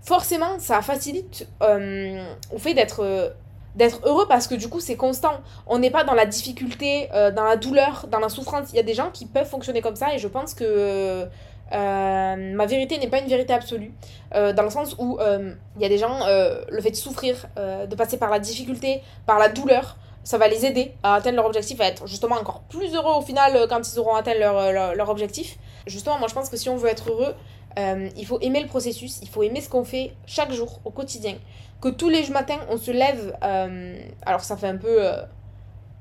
forcément, 0.01 0.57
ça 0.59 0.81
facilite 0.81 1.47
euh, 1.61 2.23
au 2.53 2.57
fait 2.57 2.73
d'être 2.73 3.35
d'être 3.77 4.01
heureux 4.05 4.25
parce 4.27 4.47
que 4.47 4.55
du 4.55 4.67
coup, 4.67 4.79
c'est 4.79 4.95
constant. 4.95 5.33
On 5.67 5.77
n'est 5.77 5.91
pas 5.91 6.03
dans 6.03 6.15
la 6.15 6.25
difficulté, 6.25 7.09
euh, 7.13 7.31
dans 7.31 7.43
la 7.43 7.55
douleur, 7.55 8.07
dans 8.11 8.19
la 8.19 8.27
souffrance. 8.27 8.69
Il 8.73 8.75
y 8.75 8.79
a 8.79 8.83
des 8.83 8.95
gens 8.95 9.11
qui 9.13 9.25
peuvent 9.25 9.47
fonctionner 9.47 9.81
comme 9.81 9.95
ça 9.95 10.13
et 10.13 10.17
je 10.17 10.27
pense 10.27 10.53
que 10.53 11.25
ma 11.71 12.65
vérité 12.65 12.97
n'est 12.97 13.09
pas 13.09 13.19
une 13.19 13.27
vérité 13.27 13.53
absolue. 13.53 13.91
dans 14.33 14.63
le 14.63 14.69
sens 14.69 14.95
où 14.99 15.19
il 15.21 15.81
y 15.81 15.85
a 15.85 15.89
des 15.89 15.97
gens, 15.97 16.19
le 16.27 16.81
fait 16.81 16.91
de 16.91 16.95
souffrir, 16.95 17.47
de 17.55 17.95
passer 17.95 18.17
par 18.17 18.29
la 18.29 18.39
difficulté, 18.39 19.01
par 19.25 19.39
la 19.39 19.49
douleur, 19.49 19.97
ça 20.23 20.37
va 20.37 20.47
les 20.49 20.65
aider 20.65 20.93
à 21.03 21.15
atteindre 21.15 21.37
leur 21.37 21.45
objectif, 21.45 21.79
à 21.79 21.85
être 21.85 22.05
justement 22.05 22.35
encore 22.35 22.61
plus 22.69 22.93
heureux 22.93 23.13
au 23.17 23.21
final 23.21 23.65
quand 23.69 23.81
ils 23.81 23.97
auront 23.97 24.15
atteint 24.15 24.33
leur, 24.33 24.73
leur, 24.73 24.93
leur 24.93 25.09
objectif 25.09 25.57
justement, 25.87 26.19
moi 26.19 26.27
je 26.27 26.33
pense 26.33 26.49
que 26.49 26.57
si 26.57 26.69
on 26.69 26.75
veut 26.77 26.89
être 26.89 27.09
heureux, 27.09 27.33
euh, 27.77 28.09
il 28.15 28.25
faut 28.25 28.39
aimer 28.41 28.61
le 28.61 28.67
processus, 28.67 29.19
il 29.21 29.29
faut 29.29 29.43
aimer 29.43 29.61
ce 29.61 29.69
qu'on 29.69 29.83
fait 29.83 30.13
chaque 30.25 30.51
jour, 30.51 30.79
au 30.85 30.91
quotidien. 30.91 31.35
Que 31.81 31.89
tous 31.89 32.09
les 32.09 32.27
matins, 32.29 32.59
on 32.69 32.77
se 32.77 32.91
lève, 32.91 33.37
euh, 33.43 33.99
alors 34.25 34.41
ça 34.41 34.57
fait 34.57 34.67
un 34.67 34.77
peu, 34.77 35.05
euh, 35.05 35.21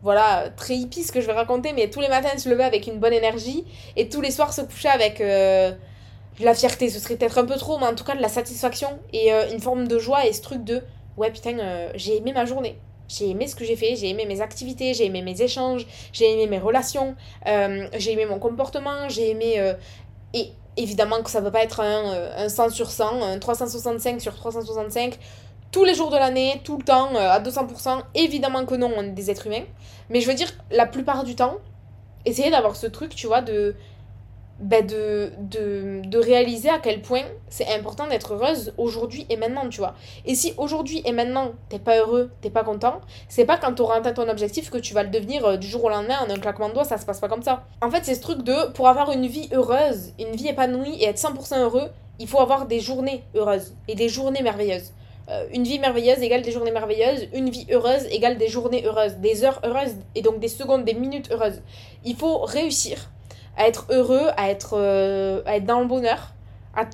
voilà, 0.07 0.51
très 0.57 0.77
hippie 0.77 1.03
ce 1.03 1.11
que 1.11 1.21
je 1.21 1.27
vais 1.27 1.33
raconter, 1.33 1.73
mais 1.73 1.91
tous 1.91 2.01
les 2.01 2.07
matins 2.07 2.39
se 2.39 2.49
lever 2.49 2.63
avec 2.63 2.87
une 2.87 3.01
bonne 3.01 3.13
énergie, 3.13 3.65
et 3.97 4.09
tous 4.09 4.21
les 4.21 4.31
soirs 4.31 4.53
se 4.53 4.61
coucher 4.61 4.89
avec 4.89 5.21
euh, 5.21 5.73
la 6.39 6.55
fierté, 6.55 6.91
ce 6.91 7.01
serait 7.01 7.17
peut-être 7.17 7.39
un 7.39 7.45
peu 7.45 7.57
trop, 7.57 7.77
mais 7.79 7.87
en 7.87 7.95
tout 7.97 8.05
cas 8.05 8.15
de 8.15 8.23
la 8.23 8.29
satisfaction, 8.29 9.01
et 9.13 9.33
euh, 9.33 9.51
une 9.51 9.59
forme 9.59 9.89
de 9.89 9.99
joie, 9.99 10.25
et 10.25 10.33
ce 10.33 10.43
truc 10.43 10.63
de, 10.63 10.81
ouais 11.17 11.33
putain, 11.33 11.59
euh, 11.59 11.91
j'ai 11.97 12.19
aimé 12.19 12.33
ma 12.33 12.45
journée. 12.45 12.79
J'ai 13.09 13.31
aimé 13.31 13.49
ce 13.49 13.57
que 13.57 13.65
j'ai 13.65 13.75
fait, 13.75 13.97
j'ai 13.97 14.11
aimé 14.11 14.27
mes 14.27 14.41
activités, 14.41 14.95
j'ai 14.95 15.07
aimé 15.07 15.23
mes 15.23 15.43
échanges, 15.43 15.85
j'ai 16.13 16.33
aimé 16.33 16.47
mes 16.47 16.61
relations, 16.61 17.17
j'ai 17.45 18.13
aimé 18.13 18.27
mon 18.27 18.39
comportement, 18.39 19.09
j'ai 19.09 19.31
aimé... 19.31 19.75
Et 20.35 20.51
évidemment 20.77 21.23
que 21.23 21.31
ça 21.31 21.41
ne 21.41 21.47
peut 21.47 21.53
pas 21.53 21.63
être 21.63 21.81
un, 21.81 22.33
un 22.37 22.49
100 22.49 22.71
sur 22.71 22.91
100, 22.91 23.23
un 23.23 23.39
365 23.39 24.21
sur 24.21 24.35
365, 24.35 25.19
tous 25.77 25.85
les 25.85 25.95
jours 25.95 26.09
de 26.09 26.17
l'année, 26.17 26.63
tout 26.65 26.79
le 26.79 26.83
temps, 26.83 27.15
à 27.17 27.39
200%. 27.39 28.01
Évidemment 28.15 28.65
que 28.65 28.75
non, 28.75 28.91
on 28.97 29.03
est 29.03 29.11
des 29.11 29.31
êtres 29.31 29.47
humains. 29.47 29.67
Mais 30.09 30.23
je 30.23 30.27
veux 30.27 30.33
dire, 30.33 30.51
la 30.71 30.87
plupart 30.87 31.23
du 31.23 31.35
temps, 31.37 31.57
essayez 32.25 32.51
d'avoir 32.51 32.77
ce 32.77 32.87
truc, 32.87 33.15
tu 33.15 33.27
vois, 33.27 33.43
de 33.43 33.75
ben 34.59 34.87
de, 34.87 35.33
de, 35.39 36.01
de 36.03 36.19
réaliser 36.19 36.71
à 36.71 36.79
quel 36.79 37.03
point 37.03 37.25
c'est 37.51 37.69
important 37.75 38.07
d'être 38.07 38.33
heureuse 38.33 38.73
aujourd'hui 38.79 39.27
et 39.29 39.37
maintenant, 39.37 39.69
tu 39.69 39.81
vois. 39.81 39.95
Et 40.25 40.35
si 40.35 40.55
aujourd'hui 40.57 41.03
et 41.05 41.13
maintenant, 41.13 41.53
t'es 41.69 41.79
pas 41.79 41.99
heureux, 41.99 42.31
t'es 42.41 42.49
pas 42.49 42.65
content, 42.65 43.03
c'est 43.29 43.45
pas 43.45 43.59
quand 43.59 43.75
t'auras 43.75 43.97
atteint 43.97 44.15
ton 44.15 44.31
objectif 44.31 44.71
que 44.71 44.79
tu 44.79 44.95
vas 44.95 45.03
le 45.03 45.11
devenir 45.11 45.45
euh, 45.45 45.57
du 45.59 45.67
jour 45.67 45.85
au 45.85 45.91
lendemain 45.91 46.17
en 46.27 46.31
un 46.31 46.39
claquement 46.39 46.71
de 46.71 46.73
doigts, 46.73 46.85
ça 46.85 46.97
se 46.97 47.05
passe 47.05 47.21
pas 47.21 47.29
comme 47.29 47.43
ça. 47.43 47.65
En 47.83 47.91
fait, 47.91 48.03
c'est 48.03 48.15
ce 48.15 48.23
truc 48.23 48.43
de, 48.45 48.73
pour 48.73 48.89
avoir 48.89 49.13
une 49.13 49.27
vie 49.27 49.51
heureuse, 49.53 50.15
une 50.19 50.35
vie 50.37 50.49
épanouie 50.49 50.97
et 51.03 51.09
être 51.09 51.19
100% 51.19 51.59
heureux, 51.59 51.91
il 52.19 52.29
faut 52.29 52.41
avoir 52.41 52.65
des 52.65 52.81
journées 52.81 53.25
heureuses 53.35 53.75
et 53.89 53.95
des 53.95 54.09
journées 54.09 54.43
merveilleuses. 54.43 54.93
Euh, 55.29 55.47
une 55.53 55.65
vie 55.65 55.79
merveilleuse 55.79 56.21
égale 56.23 56.43
des 56.43 56.53
journées 56.53 56.71
merveilleuses, 56.71 57.29
une 57.33 57.51
vie 57.51 57.67
heureuse 57.71 58.05
égale 58.11 58.39
des 58.39 58.49
journées 58.49 58.85
heureuses, 58.85 59.17
des 59.17 59.45
heures 59.45 59.61
heureuses 59.65 59.95
et 60.15 60.23
donc 60.23 60.39
des 60.39 60.49
secondes, 60.49 60.85
des 60.85 60.95
minutes 60.95 61.31
heureuses. 61.31 61.63
Il 62.05 62.17
faut 62.17 62.39
réussir 62.39 63.11
à 63.57 63.67
être 63.67 63.87
heureux, 63.91 64.29
à 64.37 64.51
être, 64.51 64.75
euh, 64.75 65.43
à 65.47 65.57
être 65.57 65.65
dans 65.65 65.81
le 65.81 65.87
bonheur, 65.87 66.33
à 66.77 66.85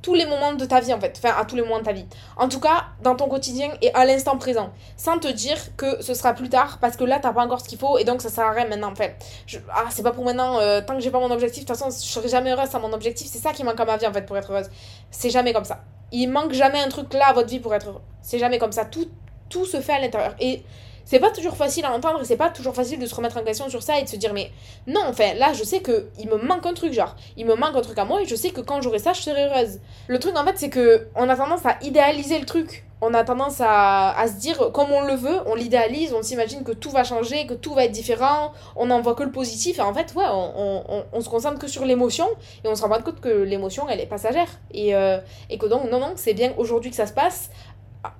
tous 0.00 0.14
les 0.14 0.24
moments 0.24 0.52
de 0.52 0.64
ta 0.64 0.78
vie 0.78 0.94
en 0.94 1.00
fait, 1.00 1.18
enfin 1.18 1.34
à 1.36 1.44
tous 1.44 1.56
les 1.56 1.62
moments 1.62 1.80
de 1.80 1.84
ta 1.84 1.92
vie. 1.92 2.06
En 2.36 2.48
tout 2.48 2.60
cas, 2.60 2.84
dans 3.02 3.16
ton 3.16 3.28
quotidien 3.28 3.70
et 3.82 3.92
à 3.92 4.04
l'instant 4.04 4.38
présent, 4.38 4.70
sans 4.96 5.18
te 5.18 5.26
dire 5.26 5.58
que 5.76 6.00
ce 6.00 6.14
sera 6.14 6.32
plus 6.32 6.48
tard 6.48 6.78
parce 6.80 6.96
que 6.96 7.02
là 7.02 7.18
t'as 7.20 7.32
pas 7.32 7.42
encore 7.44 7.60
ce 7.60 7.68
qu'il 7.68 7.78
faut 7.78 7.98
et 7.98 8.04
donc 8.04 8.22
ça 8.22 8.28
sert 8.28 8.44
à 8.44 8.52
rien 8.52 8.68
maintenant. 8.68 8.92
Enfin, 8.92 9.08
je, 9.46 9.58
ah 9.68 9.86
c'est 9.90 10.04
pas 10.04 10.12
pour 10.12 10.24
maintenant. 10.24 10.60
euh, 10.60 10.80
tant 10.80 10.94
que 10.94 11.00
j'ai 11.00 11.10
pas 11.10 11.18
mon 11.18 11.30
objectif, 11.32 11.64
de 11.64 11.68
toute 11.68 11.76
façon 11.76 11.90
je 11.90 12.06
serai 12.06 12.28
jamais 12.28 12.52
heureuse 12.52 12.68
sans 12.68 12.78
mon 12.78 12.92
objectif. 12.92 13.26
C'est 13.28 13.40
ça 13.40 13.52
qui 13.52 13.64
manque 13.64 13.80
à 13.80 13.84
ma 13.84 13.96
vie 13.96 14.06
en 14.06 14.12
fait 14.12 14.22
pour 14.24 14.36
être 14.36 14.52
heureuse. 14.52 14.70
C'est 15.10 15.30
jamais 15.30 15.52
comme 15.52 15.64
ça. 15.64 15.80
Il 16.18 16.30
manque 16.30 16.54
jamais 16.54 16.80
un 16.80 16.88
truc 16.88 17.12
là 17.12 17.28
à 17.28 17.32
votre 17.34 17.48
vie 17.48 17.60
pour 17.60 17.74
être 17.74 17.88
heureux. 17.88 18.00
C'est 18.22 18.38
jamais 18.38 18.58
comme 18.58 18.72
ça. 18.72 18.86
Tout 18.86 19.06
tout 19.50 19.66
se 19.66 19.80
fait 19.80 19.92
à 19.92 20.00
l'intérieur 20.00 20.34
et 20.40 20.62
c'est 21.04 21.20
pas 21.20 21.30
toujours 21.30 21.56
facile 21.56 21.84
à 21.84 21.92
entendre 21.92 22.20
et 22.22 22.24
c'est 22.24 22.36
pas 22.36 22.50
toujours 22.50 22.74
facile 22.74 22.98
de 22.98 23.06
se 23.06 23.14
remettre 23.14 23.36
en 23.36 23.44
question 23.44 23.68
sur 23.68 23.82
ça 23.82 24.00
et 24.00 24.02
de 24.02 24.08
se 24.08 24.16
dire 24.16 24.32
mais 24.32 24.50
non 24.88 25.02
enfin 25.06 25.34
là 25.34 25.52
je 25.52 25.62
sais 25.62 25.80
que 25.80 26.08
il 26.18 26.28
me 26.28 26.36
manque 26.36 26.66
un 26.66 26.74
truc 26.74 26.92
genre 26.92 27.14
il 27.36 27.46
me 27.46 27.54
manque 27.54 27.76
un 27.76 27.80
truc 27.80 27.96
à 27.98 28.04
moi 28.04 28.22
et 28.22 28.26
je 28.26 28.34
sais 28.34 28.50
que 28.50 28.60
quand 28.60 28.80
j'aurai 28.80 28.98
ça 28.98 29.12
je 29.12 29.20
serai 29.20 29.44
heureuse 29.44 29.78
le 30.08 30.18
truc 30.18 30.36
en 30.36 30.44
fait 30.44 30.54
c'est 30.56 30.70
que 30.70 31.06
on 31.14 31.28
a 31.28 31.36
tendance 31.36 31.64
à 31.64 31.78
idéaliser 31.82 32.40
le 32.40 32.46
truc 32.46 32.85
on 33.00 33.12
a 33.14 33.24
tendance 33.24 33.60
à, 33.60 34.10
à 34.18 34.26
se 34.28 34.34
dire 34.34 34.70
comme 34.72 34.90
on 34.90 35.02
le 35.02 35.14
veut 35.14 35.38
on 35.46 35.54
l'idéalise 35.54 36.14
on 36.14 36.22
s'imagine 36.22 36.64
que 36.64 36.72
tout 36.72 36.90
va 36.90 37.04
changer 37.04 37.46
que 37.46 37.54
tout 37.54 37.74
va 37.74 37.84
être 37.84 37.92
différent 37.92 38.52
on 38.74 38.86
n'en 38.86 39.02
voit 39.02 39.14
que 39.14 39.22
le 39.22 39.30
positif 39.30 39.78
et 39.78 39.82
en 39.82 39.92
fait 39.92 40.14
ouais 40.14 40.24
on, 40.30 40.82
on, 40.88 41.04
on 41.12 41.20
se 41.20 41.28
concentre 41.28 41.58
que 41.58 41.68
sur 41.68 41.84
l'émotion 41.84 42.26
et 42.64 42.68
on 42.68 42.74
se 42.74 42.82
rend 42.82 42.88
pas 42.88 43.02
compte 43.02 43.20
que 43.20 43.28
l'émotion 43.28 43.86
elle 43.88 44.00
est 44.00 44.06
passagère 44.06 44.48
et, 44.72 44.94
euh, 44.94 45.18
et 45.50 45.58
que 45.58 45.66
donc 45.66 45.90
non 45.90 46.00
non 46.00 46.12
c'est 46.16 46.34
bien 46.34 46.52
aujourd'hui 46.56 46.90
que 46.90 46.96
ça 46.96 47.06
se 47.06 47.12
passe 47.12 47.50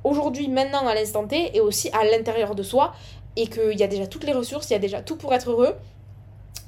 aujourd'hui, 0.04 0.48
maintenant, 0.48 0.86
à 0.86 0.94
l'instant 0.94 1.26
T, 1.26 1.56
et 1.56 1.60
aussi 1.60 1.90
à 1.90 2.04
l'intérieur 2.04 2.54
de 2.54 2.62
soi, 2.62 2.92
et 3.36 3.46
qu'il 3.46 3.78
y 3.78 3.82
a 3.82 3.86
déjà 3.86 4.06
toutes 4.06 4.24
les 4.24 4.32
ressources, 4.32 4.70
il 4.70 4.72
y 4.72 4.76
a 4.76 4.80
déjà 4.80 5.02
tout 5.02 5.16
pour 5.16 5.34
être 5.34 5.50
heureux. 5.50 5.74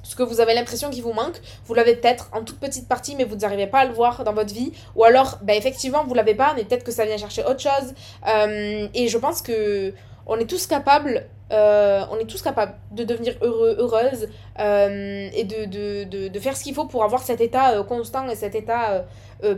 Ce 0.09 0.15
que 0.15 0.23
vous 0.23 0.41
avez 0.41 0.55
l'impression 0.55 0.89
qu'il 0.89 1.03
vous 1.03 1.13
manque, 1.13 1.39
vous 1.67 1.75
l'avez 1.75 1.95
peut-être 1.95 2.31
en 2.33 2.43
toute 2.43 2.59
petite 2.59 2.87
partie, 2.87 3.15
mais 3.15 3.25
vous 3.25 3.35
n'arrivez 3.35 3.67
pas 3.67 3.81
à 3.81 3.85
le 3.85 3.93
voir 3.93 4.23
dans 4.23 4.33
votre 4.33 4.51
vie. 4.51 4.71
Ou 4.95 5.03
alors, 5.03 5.37
ben, 5.43 5.55
effectivement, 5.55 6.03
vous 6.03 6.15
l'avez 6.15 6.33
pas, 6.33 6.55
mais 6.55 6.63
peut-être 6.63 6.83
que 6.83 6.91
ça 6.91 7.05
vient 7.05 7.15
chercher 7.17 7.43
autre 7.43 7.59
chose. 7.59 7.93
Euh, 8.27 8.87
et 8.95 9.07
je 9.07 9.17
pense 9.19 9.43
que 9.43 9.93
on 10.29 10.37
est 10.37 10.45
tous 10.45 10.67
capables, 10.67 11.25
euh, 11.51 12.03
on 12.11 12.17
est 12.19 12.25
tous 12.25 12.43
capables 12.43 12.75
de 12.91 13.03
devenir 13.03 13.33
heureux, 13.41 13.75
heureuse, 13.79 14.27
euh, 14.59 15.29
et 15.33 15.43
de, 15.43 15.65
de, 15.65 16.03
de, 16.03 16.27
de 16.27 16.39
faire 16.39 16.55
ce 16.55 16.63
qu'il 16.63 16.75
faut 16.75 16.85
pour 16.85 17.03
avoir 17.03 17.23
cet 17.23 17.41
état 17.41 17.71
euh, 17.71 17.83
constant 17.83 18.29
et 18.29 18.35
cet 18.35 18.53
état 18.55 19.05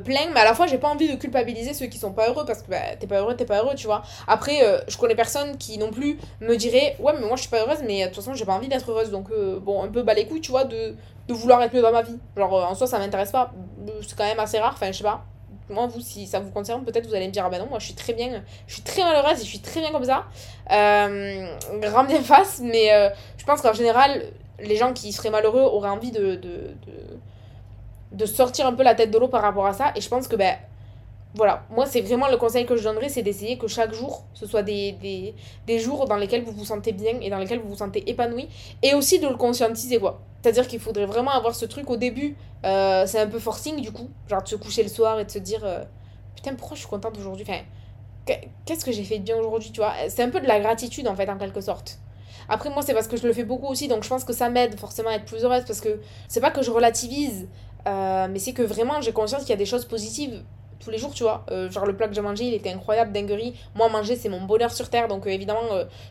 plein. 0.06 0.30
Mais 0.34 0.40
à 0.40 0.46
la 0.46 0.54
fois, 0.54 0.68
j'ai 0.68 0.78
pas 0.78 0.88
envie 0.88 1.10
de 1.12 1.16
culpabiliser 1.18 1.74
ceux 1.74 1.88
qui 1.88 1.98
sont 1.98 2.14
pas 2.14 2.30
heureux 2.30 2.46
parce 2.46 2.62
que 2.62 2.70
bah, 2.70 2.96
t'es 3.00 3.08
pas 3.08 3.20
heureux, 3.20 3.36
t'es 3.36 3.46
pas 3.46 3.60
heureux, 3.62 3.76
tu 3.76 3.88
vois. 3.88 4.04
Après, 4.28 4.62
je 4.88 4.98
connais 4.98 5.16
personne 5.16 5.58
qui 5.58 5.78
non 5.78 5.92
plus 5.92 6.18
me 6.40 6.56
dirait 6.56 6.96
ouais, 7.00 7.14
mais 7.20 7.28
moi 7.28 7.36
je 7.36 7.42
suis 7.42 7.50
pas 7.52 7.62
heureuse, 7.62 7.80
mais 7.86 8.02
de 8.02 8.06
toute 8.08 8.16
façon, 8.16 8.34
j'ai 8.34 8.46
pas 8.46 8.54
envie 8.54 8.70
d'être 8.70 8.90
heureuse, 8.90 9.12
donc 9.12 9.30
bon, 9.62 9.84
un 9.84 9.90
peu 9.90 10.04
bas 10.04 10.14
les 10.14 10.26
couilles, 10.26 10.42
tu 10.42 10.52
vois, 10.52 10.64
de, 10.64 10.96
de 11.28 11.34
vouloir 11.34 11.62
être 11.64 11.74
mieux 11.74 11.82
dans 11.82 11.92
ma 11.92 12.04
vie. 12.04 12.18
Genre, 12.38 12.54
en 12.54 12.76
soi, 12.76 12.88
ça 12.88 13.00
m'intéresse 13.00 13.32
pas, 13.32 13.52
c'est 14.08 14.16
quand 14.18 14.24
même 14.26 14.40
assez 14.40 14.60
rare, 14.60 14.74
enfin, 14.76 14.92
je 14.92 14.98
sais 15.00 15.04
pas. 15.04 15.26
Moi, 15.72 15.88
vous, 15.88 16.02
si 16.02 16.28
ça 16.28 16.40
vous 16.40 16.52
concerne, 16.52 16.84
peut-être 16.84 17.08
vous 17.08 17.16
allez 17.16 17.28
me 17.28 17.32
dire, 17.32 17.46
ah 17.46 17.50
ben 17.50 17.60
non, 17.60 17.68
moi 17.68 17.80
je 17.80 17.86
suis 17.86 17.96
très 17.96 18.14
bien, 18.14 18.44
je 18.68 18.74
suis 18.74 18.84
très 18.84 19.04
malheureuse 19.04 19.40
et 19.40 19.44
je 19.44 19.50
suis 19.50 19.60
très 19.60 19.80
bien 19.80 19.92
comme 19.92 20.04
ça. 20.04 20.26
Euh, 20.72 21.58
grand 21.80 22.04
bien 22.04 22.22
face, 22.22 22.60
mais 22.62 22.94
euh, 22.94 23.10
je 23.38 23.46
pense 23.46 23.62
qu'en 23.62 23.74
général, 23.74 24.24
les 24.60 24.76
gens 24.76 24.94
qui 24.94 25.12
seraient 25.14 25.30
malheureux 25.30 25.62
auraient 25.62 25.90
envie 25.90 26.12
de, 26.12 26.36
de, 26.36 26.76
de, 26.86 27.20
de 28.12 28.26
sortir 28.26 28.68
un 28.68 28.74
peu 28.74 28.84
la 28.84 28.96
tête 28.96 29.12
de 29.12 29.18
l'eau 29.18 29.30
par 29.30 29.42
rapport 29.42 29.66
à 29.66 29.74
ça. 29.74 29.92
Et 29.96 30.02
je 30.02 30.10
pense 30.10 30.28
que, 30.28 30.36
ben, 30.36 30.56
voilà, 31.34 31.64
moi 31.70 31.86
c'est 31.86 32.02
vraiment 32.02 32.28
le 32.28 32.36
conseil 32.36 32.66
que 32.66 32.76
je 32.76 32.84
donnerais, 32.84 33.08
c'est 33.08 33.24
d'essayer 33.24 33.58
que 33.58 33.68
chaque 33.68 33.94
jour, 33.94 34.26
ce 34.34 34.46
soit 34.46 34.64
des, 34.64 34.92
des, 34.92 35.34
des 35.66 35.80
jours 35.80 36.06
dans 36.06 36.18
lesquels 36.18 36.44
vous 36.44 36.52
vous 36.52 36.66
sentez 36.66 36.92
bien 36.92 37.14
et 37.22 37.30
dans 37.30 37.38
lesquels 37.38 37.60
vous 37.60 37.70
vous 37.70 37.78
sentez 37.78 38.10
épanoui. 38.10 38.50
Et 38.84 38.94
aussi 38.94 39.20
de 39.20 39.28
le 39.28 39.38
conscientiser, 39.38 39.98
quoi. 39.98 40.20
C'est-à-dire 40.42 40.68
qu'il 40.68 40.80
faudrait 40.80 41.06
vraiment 41.06 41.32
avoir 41.32 41.56
ce 41.56 41.66
truc 41.66 41.90
au 41.90 41.98
début, 41.98 42.36
euh, 42.66 43.06
c'est 43.08 43.20
un 43.20 43.28
peu 43.28 43.40
forcing 43.40 43.82
du 43.82 43.92
coup, 43.92 44.10
genre 44.30 44.42
de 44.44 44.48
se 44.48 44.56
coucher 44.56 44.84
le 44.84 44.90
soir 44.90 45.20
et 45.20 45.26
de 45.26 45.32
se 45.32 45.40
dire, 45.40 45.62
euh, 45.64 45.84
putain, 46.36 46.56
pourquoi 46.56 46.76
je 46.76 46.82
suis 46.82 46.90
contente 46.90 47.18
aujourd'hui? 47.18 47.46
Enfin, 47.48 47.62
que- 48.26 48.34
qu'est-ce 48.66 48.86
que 48.86 48.92
j'ai 48.92 49.04
fait 49.04 49.20
de 49.20 49.24
bien 49.24 49.38
aujourd'hui, 49.38 49.72
tu 49.72 49.80
vois? 49.82 49.94
C'est 50.10 50.24
un 50.24 50.30
peu 50.30 50.42
de 50.42 50.48
la 50.48 50.60
gratitude 50.60 51.08
en 51.08 51.16
fait, 51.16 51.30
en 51.30 51.38
quelque 51.38 51.62
sorte. 51.62 52.00
Après, 52.50 52.70
moi, 52.70 52.82
c'est 52.82 52.94
parce 52.94 53.08
que 53.08 53.18
je 53.18 53.28
le 53.28 53.34
fais 53.34 53.44
beaucoup 53.44 53.68
aussi, 53.68 53.88
donc 53.88 54.04
je 54.04 54.10
pense 54.10 54.24
que 54.24 54.34
ça 54.34 54.50
m'aide 54.50 54.80
forcément 54.80 55.10
à 55.10 55.14
être 55.14 55.26
plus 55.26 55.44
heureuse 55.44 55.64
parce 55.66 55.82
que 55.82 56.02
c'est 56.28 56.42
pas 56.42 56.52
que 56.52 56.62
je 56.64 56.72
relativise, 56.72 57.48
euh, 57.88 58.28
mais 58.30 58.40
c'est 58.40 58.54
que 58.54 58.62
vraiment 58.64 59.02
j'ai 59.02 59.14
conscience 59.14 59.42
qu'il 59.42 59.52
y 59.52 59.54
a 59.54 59.58
des 59.58 59.66
choses 59.66 59.86
positives 59.86 60.44
tous 60.80 60.90
les 60.90 60.98
jours, 60.98 61.14
tu 61.14 61.24
vois? 61.24 61.46
Genre 61.70 61.86
le 61.86 61.96
plat 61.96 62.08
que 62.08 62.16
j'ai 62.16 62.22
mangé, 62.22 62.46
il 62.46 62.54
était 62.56 62.72
incroyable, 62.72 63.12
dinguerie. 63.12 63.54
Moi, 63.76 63.88
manger, 63.90 64.16
c'est 64.16 64.30
mon 64.30 64.42
bonheur 64.42 64.72
sur 64.74 64.90
terre, 64.90 65.08
donc 65.08 65.28
évidemment, 65.28 65.62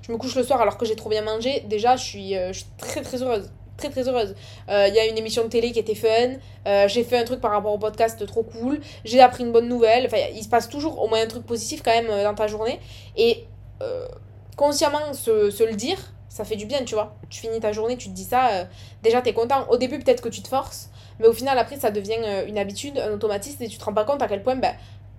je 0.03 0.13
me 0.13 0.17
couche 0.17 0.37
le 0.37 0.45
soir 0.45 0.61
alors 0.61 0.79
que 0.79 0.87
j'ai 0.87 0.95
trop 0.97 1.11
bien 1.11 1.23
mangé. 1.23 1.61
Déjà, 1.69 1.97
je 1.97 2.05
suis, 2.05 2.35
je 2.35 2.53
suis 2.53 2.67
très 2.79 3.03
très 3.03 3.21
heureuse. 3.23 3.51
Très 3.81 3.89
très 3.89 4.07
heureuse. 4.07 4.35
Euh, 4.69 4.89
Il 4.89 4.95
y 4.95 4.99
a 4.99 5.07
une 5.07 5.17
émission 5.17 5.43
de 5.43 5.49
télé 5.49 5.73
qui 5.73 5.79
était 5.79 5.95
fun. 5.95 6.35
Euh, 6.67 6.87
j'ai 6.87 7.03
fait 7.03 7.17
un 7.17 7.25
truc 7.25 7.41
par 7.41 7.51
rapport 7.51 7.73
au 7.73 7.79
podcast 7.79 8.27
trop 8.27 8.43
cool. 8.43 8.79
J'ai 9.07 9.21
appris 9.23 9.43
une 9.43 9.53
bonne 9.53 9.69
nouvelle. 9.69 10.05
Enfin, 10.05 10.19
il 10.35 10.45
se 10.45 10.51
passe 10.51 10.69
toujours 10.69 11.01
au 11.01 11.09
moins 11.09 11.23
un 11.23 11.27
truc 11.27 11.47
positif 11.47 11.81
quand 11.83 11.91
même 11.91 12.11
euh, 12.11 12.23
dans 12.25 12.35
ta 12.35 12.47
journée. 12.47 12.79
Et 13.17 13.47
consciemment 14.55 15.15
se, 15.15 15.51
se 15.51 15.65
le 15.65 15.73
dire, 15.73 15.97
ça 16.29 16.45
fait 16.45 16.57
du 16.57 16.67
bien, 16.67 16.85
tu 16.85 16.95
vois. 16.95 17.15
Tu 17.31 17.41
finis 17.41 17.61
ta 17.61 17.73
journée, 17.73 17.97
tu 17.97 18.11
te 18.11 18.15
dis 18.15 18.25
ça, 18.25 18.69
déjà 19.03 19.23
t'es 19.23 19.33
content. 19.33 19.67
Au 19.71 19.79
début, 19.79 19.99
peut-être 19.99 20.21
que 20.21 20.29
tu 20.29 20.43
te 20.43 20.49
forces, 20.49 20.91
mais 21.19 21.27
au 21.27 21.33
final, 21.33 21.59
après, 21.59 21.79
ça 21.79 21.91
devient 21.91 22.19
une 22.47 22.59
habitude, 22.59 22.99
un 22.99 23.11
automatisme, 23.13 23.63
et 23.63 23.69
tu 23.69 23.79
te 23.79 23.85
rends 23.87 23.95
pas 23.95 24.05
compte 24.05 24.21
à 24.21 24.29
quel 24.29 24.43
point, 24.43 24.57
bah, 24.57 24.75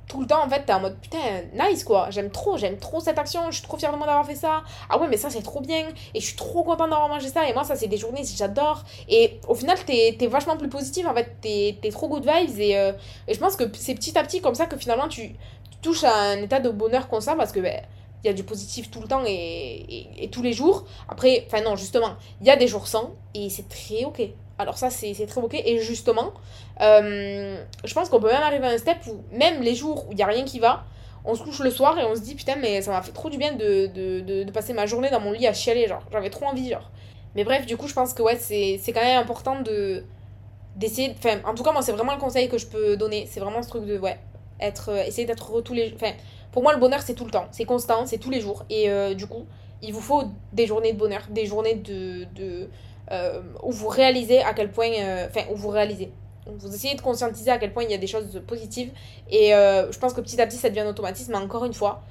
tout 0.08 0.22
le 0.22 0.28
temps, 0.28 0.44
en 0.44 0.50
fait, 0.50 0.66
t'es 0.66 0.74
en 0.74 0.82
mode 0.82 0.98
putain, 1.00 1.18
nice 1.54 1.84
quoi. 1.84 2.10
J'aime 2.10 2.30
trop, 2.30 2.58
j'aime 2.58 2.78
trop 2.78 3.00
cette 3.00 3.18
action, 3.18 3.50
je 3.50 3.58
suis 3.58 3.64
trop 3.64 3.78
fière 3.78 3.92
de 3.92 3.98
moi 3.98 4.06
d'avoir 4.06 4.26
fait 4.26 4.36
ça. 4.36 4.64
Ah 4.90 5.00
ouais, 5.00 5.08
mais 5.08 5.18
ça, 5.18 5.30
c'est 5.30 5.42
trop 5.42 5.62
bien, 5.62 5.88
et 6.14 6.20
je 6.20 6.26
suis 6.26 6.36
trop 6.36 6.64
contente 6.64 6.90
d'avoir 6.90 7.08
mangé 7.08 7.30
ça, 7.30 7.48
et 7.48 7.54
moi, 7.54 7.64
ça, 7.64 7.76
c'est 7.76 7.88
des 7.88 7.98
journées, 7.98 8.24
j'adore. 8.24 8.84
Et 9.08 9.40
au 9.48 9.56
final, 9.56 9.78
t'es 9.86 10.18
es 10.20 10.28
vachement 10.28 10.58
plus 10.58 10.70
positif, 10.70 11.08
en 11.08 11.14
fait, 11.14 11.38
t'es 11.42 11.78
es 11.82 11.92
trop 11.92 12.08
good 12.08 12.28
vibes, 12.28 12.60
et, 12.60 12.78
euh, 12.78 12.92
et 13.28 13.34
je 13.34 13.40
pense 13.40 13.56
que 13.56 13.64
c'est 13.74 13.96
petit 13.96 14.18
à 14.18 14.24
petit 14.24 14.42
comme 14.42 14.56
ça 14.56 14.66
que 14.66 14.78
finalement, 14.78 15.08
tu, 15.08 15.30
tu 15.30 15.78
touches 15.82 16.04
à 16.04 16.14
un 16.14 16.38
état 16.42 16.60
de 16.60 16.70
bonheur 16.70 17.08
constant, 17.08 17.38
parce 17.38 17.52
que, 17.52 17.60
ben 17.60 17.82
il 18.24 18.28
y 18.28 18.30
a 18.30 18.34
du 18.34 18.44
positif 18.44 18.92
tout 18.92 19.02
le 19.02 19.08
temps 19.08 19.24
et, 19.26 19.32
et, 19.32 20.26
et 20.26 20.30
tous 20.30 20.44
les 20.44 20.54
jours. 20.54 20.86
Après, 21.10 21.44
enfin 21.48 21.64
non, 21.64 21.76
justement, 21.76 22.10
il 22.40 22.46
y 22.46 22.52
a 22.52 22.56
des 22.56 22.68
jours 22.68 22.88
sans 22.88 23.16
et 23.34 23.50
c'est 23.50 23.68
très 23.68 24.04
ok. 24.06 24.22
Alors 24.62 24.78
ça, 24.78 24.90
c'est 24.90 25.14
très 25.26 25.42
ok. 25.42 25.54
Et 25.54 25.80
justement, 25.80 26.34
euh, 26.82 27.64
je 27.84 27.94
pense 27.94 28.10
qu'on 28.10 28.20
peut 28.20 28.32
même 28.32 28.44
arriver 28.44 28.68
à 28.68 28.72
un 28.72 28.78
step 28.78 28.98
où 29.08 29.22
même 29.36 29.62
les 29.62 29.76
jours 29.76 30.08
où 30.08 30.12
il 30.12 30.16
n'y 30.16 30.24
a 30.24 30.28
rien 30.28 30.44
qui 30.44 30.60
va, 30.60 30.84
on 31.26 31.36
se 31.36 31.44
couche 31.44 31.60
le 31.60 31.72
soir 31.72 31.98
et 32.00 32.04
on 32.04 32.16
se 32.16 32.22
dit 32.22 32.34
putain 32.34 32.56
mais 32.56 32.82
ça 32.82 32.92
m'a 32.92 33.02
fait 33.04 33.12
trop 33.12 33.30
du 33.30 33.38
bien 33.38 33.54
de, 33.54 34.50
passer 34.52 34.74
ma 34.74 34.86
journée 34.86 35.10
dans 35.10 35.20
mon 35.20 35.32
lit 35.32 35.48
à 35.48 35.54
chialer, 35.54 35.88
genre 35.88 36.04
j'avais 36.12 36.30
trop 36.30 36.46
envie, 36.46 36.70
genre. 36.70 36.90
Mais 37.36 37.44
bref, 37.44 37.66
du 37.66 37.78
coup, 37.78 37.88
je 37.88 37.94
pense 37.94 38.14
que 38.14 38.22
ouais, 38.22 38.38
c'est 38.38 38.80
quand 38.88 39.02
même 39.02 39.22
important 39.22 39.62
de 39.62 40.04
d'essayer, 40.76 41.14
enfin 41.18 41.40
en 41.44 41.54
tout 41.54 41.64
cas 41.64 41.74
moi 41.74 41.82
c'est 41.82 41.92
vraiment 41.92 42.14
le 42.14 42.20
conseil 42.20 42.48
que 42.48 42.58
je 42.58 42.66
peux 42.66 42.96
donner, 42.96 43.28
c'est 43.30 43.42
vraiment 43.42 43.62
ce 43.62 43.68
truc 43.68 43.86
de 43.86 44.00
ouais, 44.00 44.18
être, 44.62 44.90
euh, 44.90 45.04
essayer 45.04 45.28
d'être 45.28 45.52
heureux 45.52 45.62
tous 45.62 45.74
les 45.74 45.94
enfin 45.94 46.14
pour 46.52 46.64
moi, 46.64 46.74
le 46.74 46.80
bonheur, 46.80 47.02
c'est 47.02 47.14
tout 47.14 47.26
le 47.26 47.32
temps. 47.32 47.48
C'est 47.52 47.66
constant, 47.66 48.06
c'est 48.06 48.18
tous 48.18 48.30
les 48.30 48.42
jours. 48.42 48.66
Et 48.70 48.90
euh, 48.90 49.14
du 49.14 49.26
coup, 49.26 49.46
il 49.82 49.94
vous 49.94 50.02
faut 50.02 50.24
des 50.54 50.68
journées 50.68 50.94
de 50.94 50.98
bonheur, 50.98 51.24
des 51.30 51.46
journées 51.46 51.76
de 51.76 52.28
euh, 53.12 53.42
où 53.64 53.72
vous 53.72 53.88
réalisez 53.88 54.42
à 54.42 54.54
quel 54.54 54.72
point... 54.72 54.90
euh, 54.92 55.28
Enfin, 55.28 55.42
où 55.52 55.56
vous 55.56 55.70
réalisez. 55.70 56.12
Vous 56.48 56.74
essayez 56.74 56.96
de 56.96 57.02
conscientiser 57.02 57.52
à 57.52 57.58
quel 57.58 57.72
point 57.72 57.84
il 57.84 57.92
y 57.92 57.94
a 57.94 57.98
des 57.98 58.08
choses 58.08 58.42
positives. 58.48 58.92
Et 59.30 59.54
euh, 59.54 59.92
je 59.92 60.00
pense 60.00 60.14
que 60.14 60.22
petit 60.22 60.42
à 60.42 60.48
petit, 60.48 60.58
ça 60.58 60.70
devient 60.70 60.82
un 60.82 60.90
automatisme. 60.90 61.32
Mais 61.34 61.38
encore 61.38 61.66
une 61.66 61.74
fois, 61.74 62.02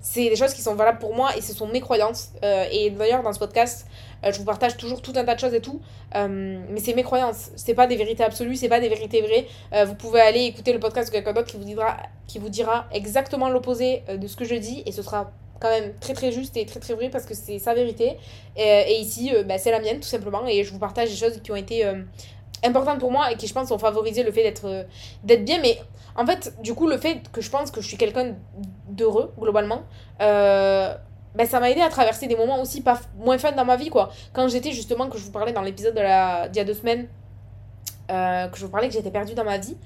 c'est 0.00 0.28
des 0.30 0.36
choses 0.36 0.52
qui 0.52 0.62
sont 0.62 0.74
valables 0.74 0.98
pour 0.98 1.14
moi 1.14 1.36
et 1.36 1.40
ce 1.40 1.52
sont 1.52 1.68
mes 1.68 1.80
croyances. 1.80 2.32
Et 2.72 2.90
d'ailleurs, 2.90 3.22
dans 3.22 3.32
ce 3.32 3.38
podcast, 3.38 3.86
je 4.24 4.36
vous 4.38 4.44
partage 4.44 4.76
toujours 4.76 5.00
tout 5.00 5.12
un 5.14 5.24
tas 5.24 5.34
de 5.34 5.40
choses 5.40 5.54
et 5.54 5.60
tout. 5.60 5.80
Mais 6.14 6.80
c'est 6.80 6.94
mes 6.94 7.04
croyances. 7.04 7.50
C'est 7.54 7.74
pas 7.74 7.86
des 7.86 7.96
vérités 7.96 8.24
absolues, 8.24 8.56
c'est 8.56 8.68
pas 8.68 8.80
des 8.80 8.88
vérités 8.88 9.22
vraies. 9.22 9.46
Vous 9.86 9.94
pouvez 9.94 10.20
aller 10.20 10.44
écouter 10.44 10.72
le 10.72 10.80
podcast 10.80 11.08
de 11.08 11.12
quelqu'un 11.12 11.34
d'autre 11.34 11.48
qui 11.48 11.56
vous 11.56 11.64
dira, 11.64 11.96
qui 12.26 12.38
vous 12.38 12.48
dira 12.48 12.86
exactement 12.92 13.48
l'opposé 13.48 14.02
de 14.12 14.26
ce 14.26 14.36
que 14.36 14.44
je 14.44 14.56
dis 14.56 14.82
et 14.86 14.92
ce 14.92 15.02
sera 15.02 15.30
quand 15.60 15.70
même 15.70 15.94
très 16.00 16.14
très 16.14 16.32
juste 16.32 16.56
et 16.56 16.66
très 16.66 16.80
très 16.80 16.94
vrai 16.94 17.08
parce 17.08 17.24
que 17.24 17.34
c'est 17.34 17.58
sa 17.58 17.74
vérité. 17.74 18.16
Et, 18.56 18.84
et 18.88 19.00
ici, 19.00 19.32
euh, 19.34 19.42
bah, 19.42 19.58
c'est 19.58 19.70
la 19.70 19.80
mienne 19.80 20.00
tout 20.00 20.08
simplement. 20.08 20.46
Et 20.46 20.64
je 20.64 20.72
vous 20.72 20.78
partage 20.78 21.10
des 21.10 21.16
choses 21.16 21.40
qui 21.42 21.52
ont 21.52 21.56
été 21.56 21.84
euh, 21.84 22.02
importantes 22.64 22.98
pour 22.98 23.10
moi 23.10 23.32
et 23.32 23.36
qui, 23.36 23.46
je 23.46 23.54
pense, 23.54 23.70
ont 23.70 23.78
favorisé 23.78 24.22
le 24.22 24.32
fait 24.32 24.42
d'être 24.42 24.66
euh, 24.66 25.36
bien. 25.36 25.60
Mais 25.60 25.78
en 26.16 26.26
fait, 26.26 26.54
du 26.62 26.74
coup, 26.74 26.88
le 26.88 26.98
fait 26.98 27.30
que 27.30 27.40
je 27.40 27.50
pense 27.50 27.70
que 27.70 27.80
je 27.80 27.88
suis 27.88 27.96
quelqu'un 27.96 28.34
d'heureux, 28.88 29.32
globalement, 29.38 29.82
euh, 30.20 30.94
ben, 31.34 31.46
ça 31.46 31.60
m'a 31.60 31.70
aidé 31.70 31.82
à 31.82 31.90
traverser 31.90 32.26
des 32.26 32.36
moments 32.36 32.60
aussi 32.62 32.80
pas 32.80 32.98
moins 33.18 33.36
fun 33.36 33.52
dans 33.52 33.66
ma 33.66 33.76
vie, 33.76 33.90
quoi. 33.90 34.10
Quand 34.32 34.48
j'étais 34.48 34.72
justement, 34.72 35.08
que 35.08 35.18
je 35.18 35.24
vous 35.24 35.32
parlais 35.32 35.52
dans 35.52 35.62
l'épisode 35.62 35.94
d'il 35.94 36.02
y 36.02 36.60
a 36.60 36.64
deux 36.64 36.74
semaines, 36.74 37.08
euh, 38.10 38.46
que 38.48 38.56
je 38.56 38.64
vous 38.64 38.70
parlais 38.70 38.88
que 38.88 38.94
j'étais 38.94 39.10
perdue 39.10 39.34
dans 39.34 39.44
ma 39.44 39.58
vie 39.58 39.76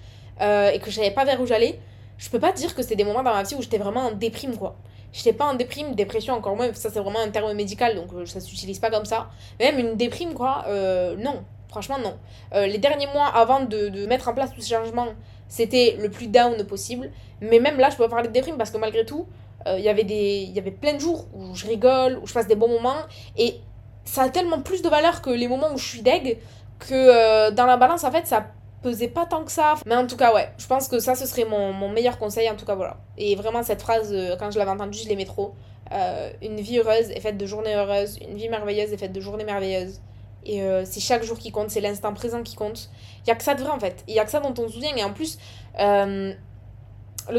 euh, 0.42 0.70
et 0.70 0.78
que 0.78 0.90
je 0.90 0.96
savais 0.96 1.11
pas 1.11 1.24
vers 1.24 1.40
où 1.40 1.46
j'allais, 1.46 1.80
je 2.18 2.28
peux 2.28 2.38
pas 2.38 2.52
dire 2.52 2.74
que 2.74 2.83
c'était 2.83 2.96
des 2.96 3.04
moments 3.04 3.22
dans 3.22 3.33
ma 3.33 3.42
vie 3.42 3.54
où 3.54 3.62
j'étais 3.62 3.78
vraiment 3.78 4.02
en 4.02 4.12
déprime, 4.12 4.56
quoi. 4.56 4.76
J'étais 5.12 5.33
pas 5.33 5.46
en 5.46 5.55
déprime, 5.55 5.94
dépression 5.94 6.35
encore 6.35 6.57
moins, 6.57 6.73
ça 6.75 6.88
c'est 6.90 7.01
vraiment 7.01 7.18
un 7.18 7.31
terme 7.31 7.53
médical 7.55 7.96
donc 7.96 8.12
euh, 8.12 8.27
ça 8.27 8.40
s'utilise 8.40 8.79
pas 8.79 8.90
comme 8.90 9.05
ça. 9.05 9.29
Même 9.59 9.79
une 9.79 9.96
déprime, 9.96 10.35
quoi, 10.35 10.64
euh, 10.68 11.16
non. 11.16 11.44
Franchement, 11.68 11.99
non. 11.99 12.16
Euh, 12.55 12.66
les 12.66 12.79
derniers 12.79 13.07
mois 13.07 13.27
avant 13.27 13.61
de, 13.61 13.88
de 13.88 14.07
mettre 14.07 14.29
en 14.29 14.35
place 14.35 14.53
tous 14.53 14.61
ces 14.61 14.75
changements, 14.75 15.09
c'était 15.49 15.96
le 16.01 16.11
plus 16.11 16.27
down 16.27 16.64
possible. 16.64 17.11
Mais 17.40 17.61
même 17.61 17.79
là, 17.79 17.90
je 17.90 17.96
peux 17.96 18.09
parler 18.09 18.29
de 18.29 18.33
déprime 18.33 18.57
parce 18.57 18.70
que 18.70 18.79
malgré 18.79 19.05
tout, 19.05 19.27
il 19.66 19.81
y 19.81 19.88
avait 19.88 20.05
des 20.05 20.46
il 20.49 20.53
y 20.53 20.59
avait 20.59 20.70
plein 20.70 20.94
de 20.94 20.99
jours 20.99 21.27
où 21.35 21.55
je 21.55 21.66
rigole, 21.66 22.18
où 22.23 22.27
je 22.27 22.33
passe 22.33 22.46
des 22.49 22.57
bons 22.57 22.68
moments. 22.68 23.03
Et 23.37 23.61
ça 24.05 24.23
a 24.23 24.29
tellement 24.31 24.62
plus 24.62 24.83
de 24.83 24.88
valeur 24.88 25.23
que 25.23 25.31
les 25.31 25.46
moments 25.46 25.73
où 25.73 25.79
je 25.79 25.87
suis 25.87 26.03
deg 26.03 26.38
que 26.79 27.51
dans 27.51 27.66
la 27.66 27.77
balance, 27.77 28.03
en 28.05 28.11
fait, 28.11 28.27
ça 28.27 28.46
pesait 28.83 29.09
pas 29.09 29.27
tant 29.27 29.45
que 29.45 29.53
ça. 29.53 29.75
Mais 29.87 29.95
en 29.95 30.07
tout 30.07 30.16
cas, 30.16 30.35
ouais, 30.35 30.51
je 30.59 30.66
pense 30.66 30.88
que 30.88 30.99
ça, 30.99 31.14
ce 31.14 31.27
serait 31.27 31.45
mon, 31.45 31.73
mon 31.73 31.88
meilleur 31.88 32.19
conseil. 32.19 32.49
En 32.51 32.57
tout 32.57 32.64
cas, 32.64 32.75
voilà. 32.75 32.97
Et 33.16 33.35
vraiment, 33.37 33.62
cette 33.62 33.83
phrase, 33.83 34.11
euh, 34.12 34.37
quand 34.38 34.51
je 34.51 34.59
l'avais 34.59 34.71
entendue, 34.71 34.99
je 34.99 35.09
l'aimais 35.09 35.25
trop. 35.25 35.55
Euh, 35.93 36.31
une 36.43 36.61
vie 36.61 36.79
heureuse 36.79 37.11
est 37.11 37.21
faite 37.21 37.37
de 37.37 37.47
journées 37.47 37.75
heureuses. 37.75 38.19
Une 38.21 38.37
vie 38.37 38.49
merveilleuse 38.49 38.93
est 38.93 38.97
faite 38.97 39.12
de 39.12 39.21
journées 39.21 39.45
merveilleuses. 39.45 40.01
Et 40.45 40.62
euh, 40.62 40.85
c'est 40.87 41.01
chaque 41.01 41.23
jour 41.23 41.38
qui 41.38 41.53
compte, 41.53 41.71
c'est 41.71 41.83
l'instant 41.83 42.14
présent 42.14 42.43
qui 42.43 42.57
compte. 42.57 42.90
Il 43.25 43.29
y 43.29 43.31
a 43.31 43.35
que 43.35 43.43
ça 43.43 43.55
de 43.55 43.62
vrai 43.62 43.71
en 43.71 43.81
fait. 43.81 44.05
Il 44.09 44.14
y 44.14 44.19
a 44.19 44.25
que 44.25 44.31
ça 44.31 44.40
dont 44.40 44.55
on 44.59 44.69
se 44.69 44.75
souvient. 44.75 44.97
Et 44.97 45.05
en 45.05 45.12
plus, 45.12 45.37
le 45.79 46.35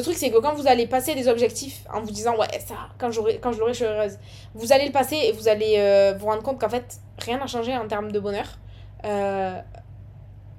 truc 0.02 0.16
c'est 0.16 0.30
que 0.30 0.38
quand 0.38 0.54
vous 0.54 0.68
allez 0.68 0.86
passer 0.86 1.16
des 1.16 1.28
objectifs 1.28 1.84
en 1.92 2.02
vous 2.02 2.12
disant 2.12 2.38
ouais 2.38 2.48
ça, 2.64 2.76
quand, 3.00 3.10
quand 3.42 3.52
je 3.52 3.60
l'aurai, 3.60 3.74
je 3.74 3.78
suis 3.78 3.86
heureuse, 3.86 4.20
vous 4.54 4.72
allez 4.72 4.86
le 4.86 4.92
passer 4.92 5.16
et 5.16 5.32
vous 5.32 5.48
allez 5.48 6.14
vous 6.20 6.28
rendre 6.28 6.44
compte 6.44 6.60
qu'en 6.62 6.70
fait 6.70 7.00
rien 7.18 7.40
n'a 7.40 7.48
changé 7.48 7.76
en 7.76 7.88
termes 7.88 8.12
de 8.12 8.20
bonheur. 8.20 8.46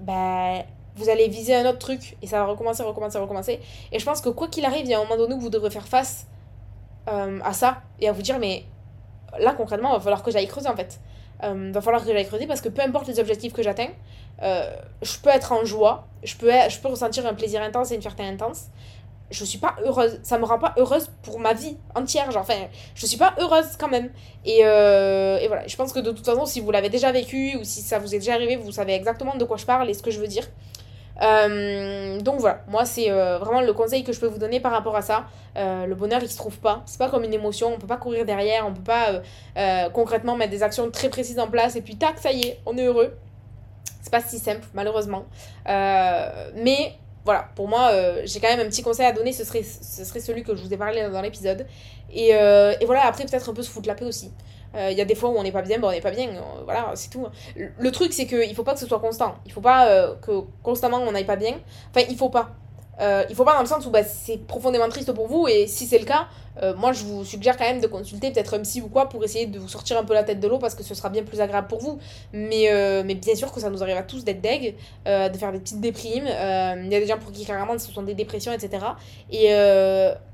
Ben, 0.02 0.64
vous 0.96 1.08
allez 1.08 1.28
viser 1.28 1.54
un 1.54 1.68
autre 1.68 1.78
truc 1.78 2.16
et 2.22 2.26
ça 2.26 2.38
va 2.38 2.46
recommencer, 2.46 2.82
recommencer, 2.82 3.18
recommencer. 3.18 3.60
Et 3.92 3.98
je 3.98 4.04
pense 4.04 4.20
que 4.20 4.28
quoi 4.28 4.48
qu'il 4.48 4.64
arrive, 4.64 4.84
il 4.84 4.90
y 4.90 4.94
a 4.94 4.98
un 4.98 5.04
moment 5.04 5.16
donné 5.16 5.34
où 5.34 5.40
vous 5.40 5.50
devrez 5.50 5.70
faire 5.70 5.88
face 5.88 6.26
euh, 7.08 7.40
à 7.42 7.52
ça 7.52 7.82
et 8.00 8.08
à 8.08 8.12
vous 8.12 8.22
dire 8.22 8.38
mais 8.38 8.64
là 9.38 9.52
concrètement, 9.52 9.90
il 9.90 9.94
va 9.94 10.00
falloir 10.00 10.22
que 10.22 10.30
j'aille 10.30 10.48
creuser 10.48 10.68
en 10.68 10.76
fait. 10.76 11.00
Euh, 11.44 11.72
va 11.72 11.80
falloir 11.80 12.04
que 12.04 12.12
j'aille 12.12 12.26
creuser 12.26 12.46
parce 12.46 12.60
que 12.60 12.68
peu 12.68 12.82
importe 12.82 13.08
les 13.08 13.18
objectifs 13.18 13.52
que 13.52 13.62
j'atteins, 13.62 13.88
euh, 14.42 14.70
je 15.02 15.18
peux 15.18 15.30
être 15.30 15.52
en 15.52 15.64
joie, 15.64 16.06
je 16.22 16.36
peux, 16.36 16.50
je 16.68 16.78
peux 16.78 16.88
ressentir 16.88 17.26
un 17.26 17.34
plaisir 17.34 17.62
intense 17.62 17.90
et 17.90 17.96
une 17.96 18.00
fierté 18.00 18.22
intense. 18.22 18.66
Je 19.30 19.44
suis 19.44 19.58
pas 19.58 19.76
heureuse, 19.84 20.20
ça 20.22 20.38
me 20.38 20.44
rend 20.44 20.58
pas 20.58 20.74
heureuse 20.76 21.10
pour 21.22 21.40
ma 21.40 21.54
vie 21.54 21.78
entière, 21.94 22.30
genre, 22.30 22.42
enfin, 22.42 22.68
je 22.94 23.06
suis 23.06 23.16
pas 23.16 23.34
heureuse 23.38 23.76
quand 23.78 23.88
même. 23.88 24.10
Et, 24.44 24.60
euh, 24.62 25.38
et 25.38 25.48
voilà, 25.48 25.66
je 25.66 25.74
pense 25.74 25.92
que 25.92 26.00
de 26.00 26.10
toute 26.10 26.24
façon, 26.24 26.44
si 26.44 26.60
vous 26.60 26.70
l'avez 26.70 26.90
déjà 26.90 27.10
vécu 27.12 27.56
ou 27.56 27.64
si 27.64 27.80
ça 27.80 27.98
vous 27.98 28.14
est 28.14 28.18
déjà 28.18 28.34
arrivé, 28.34 28.56
vous 28.56 28.72
savez 28.72 28.92
exactement 28.92 29.34
de 29.34 29.44
quoi 29.44 29.56
je 29.56 29.64
parle 29.64 29.88
et 29.88 29.94
ce 29.94 30.02
que 30.02 30.10
je 30.10 30.20
veux 30.20 30.26
dire. 30.28 30.46
Euh, 31.20 32.20
donc 32.20 32.40
voilà, 32.40 32.62
moi 32.68 32.84
c'est 32.84 33.10
euh, 33.10 33.38
vraiment 33.38 33.60
le 33.60 33.72
conseil 33.72 34.02
que 34.02 34.12
je 34.12 34.20
peux 34.20 34.26
vous 34.26 34.38
donner 34.38 34.60
par 34.60 34.72
rapport 34.72 34.96
à 34.96 35.02
ça. 35.02 35.26
Euh, 35.56 35.86
le 35.86 35.94
bonheur 35.94 36.20
il 36.22 36.28
se 36.28 36.36
trouve 36.36 36.58
pas, 36.58 36.82
c'est 36.86 36.98
pas 36.98 37.10
comme 37.10 37.24
une 37.24 37.34
émotion, 37.34 37.74
on 37.74 37.78
peut 37.78 37.86
pas 37.86 37.98
courir 37.98 38.24
derrière, 38.24 38.66
on 38.66 38.72
peut 38.72 38.82
pas 38.82 39.20
concrètement 39.90 40.36
mettre 40.36 40.50
des 40.50 40.62
actions 40.62 40.90
très 40.90 41.08
précises 41.08 41.38
en 41.38 41.48
place 41.48 41.76
et 41.76 41.82
puis 41.82 41.96
tac, 41.96 42.18
ça 42.18 42.32
y 42.32 42.48
est, 42.48 42.60
on 42.66 42.76
est 42.76 42.84
heureux. 42.84 43.14
C'est 44.00 44.10
pas 44.10 44.20
si 44.20 44.38
simple, 44.38 44.66
malheureusement. 44.74 45.26
Mais 45.66 46.94
voilà, 47.24 47.48
pour 47.54 47.68
moi, 47.68 47.92
j'ai 48.24 48.40
quand 48.40 48.48
même 48.48 48.66
un 48.66 48.68
petit 48.68 48.82
conseil 48.82 49.06
à 49.06 49.12
donner, 49.12 49.32
ce 49.32 49.44
serait, 49.44 49.62
ce 49.62 50.04
serait 50.04 50.20
celui 50.20 50.42
que 50.42 50.56
je 50.56 50.62
vous 50.62 50.72
ai 50.72 50.76
parlé 50.76 51.08
dans 51.10 51.20
l'épisode. 51.20 51.66
Et, 52.12 52.30
et 52.30 52.84
voilà, 52.86 53.06
après 53.06 53.24
peut-être 53.24 53.50
un 53.50 53.54
peu 53.54 53.62
se 53.62 53.70
foutre 53.70 53.88
la 53.88 53.94
paix 53.94 54.06
aussi. 54.06 54.32
Euh, 54.74 54.90
Il 54.90 54.98
y 54.98 55.00
a 55.00 55.04
des 55.04 55.14
fois 55.14 55.30
où 55.30 55.36
on 55.36 55.42
n'est 55.42 55.52
pas 55.52 55.62
bien, 55.62 55.78
bon, 55.78 55.88
on 55.88 55.92
n'est 55.92 56.00
pas 56.00 56.10
bien, 56.10 56.28
euh, 56.28 56.62
voilà, 56.64 56.92
c'est 56.94 57.10
tout. 57.10 57.26
Le, 57.56 57.70
le 57.78 57.90
truc, 57.90 58.12
c'est 58.12 58.26
qu'il 58.26 58.54
faut 58.54 58.64
pas 58.64 58.74
que 58.74 58.80
ce 58.80 58.86
soit 58.86 59.00
constant. 59.00 59.36
Il 59.46 59.52
faut 59.52 59.60
pas 59.60 59.88
euh, 59.88 60.14
que 60.16 60.40
constamment 60.62 60.98
on 60.98 61.12
n'aille 61.12 61.26
pas 61.26 61.36
bien. 61.36 61.56
Enfin, 61.94 62.06
il 62.08 62.16
faut 62.16 62.30
pas. 62.30 62.50
Il 63.28 63.34
faut 63.34 63.44
pas 63.44 63.54
dans 63.54 63.62
le 63.62 63.66
sens 63.66 63.84
où 63.84 63.90
bah, 63.90 64.04
c'est 64.04 64.46
profondément 64.46 64.88
triste 64.88 65.10
pour 65.12 65.26
vous 65.26 65.48
et 65.48 65.66
si 65.66 65.86
c'est 65.86 65.98
le 65.98 66.04
cas, 66.04 66.28
moi 66.76 66.92
je 66.92 67.02
vous 67.02 67.24
suggère 67.24 67.56
quand 67.56 67.64
même 67.64 67.80
de 67.80 67.88
consulter 67.88 68.30
peut-être 68.30 68.54
un 68.54 68.60
psy 68.60 68.80
ou 68.80 68.86
quoi 68.86 69.08
pour 69.08 69.24
essayer 69.24 69.46
de 69.46 69.58
vous 69.58 69.66
sortir 69.66 69.98
un 69.98 70.04
peu 70.04 70.14
la 70.14 70.22
tête 70.22 70.38
de 70.38 70.46
l'eau 70.46 70.58
parce 70.58 70.76
que 70.76 70.84
ce 70.84 70.94
sera 70.94 71.08
bien 71.08 71.24
plus 71.24 71.40
agréable 71.40 71.66
pour 71.66 71.80
vous. 71.80 71.98
Mais, 72.32 72.70
mais 73.04 73.16
bien 73.16 73.34
sûr 73.34 73.50
que 73.50 73.58
ça 73.58 73.70
nous 73.70 73.82
arrive 73.82 73.96
à 73.96 74.04
tous 74.04 74.22
d'être 74.22 74.40
deg, 74.40 74.76
de 75.04 75.36
faire 75.36 75.50
des 75.50 75.58
petites 75.58 75.80
déprimes. 75.80 76.26
Il 76.26 76.92
y 76.92 76.94
a 76.94 77.00
des 77.00 77.06
gens 77.06 77.18
pour 77.18 77.32
qui 77.32 77.44
carrément 77.44 77.76
ce 77.76 77.90
sont 77.90 78.02
des 78.02 78.14
dépressions, 78.14 78.52
etc. 78.52 78.84
Et 79.32 79.48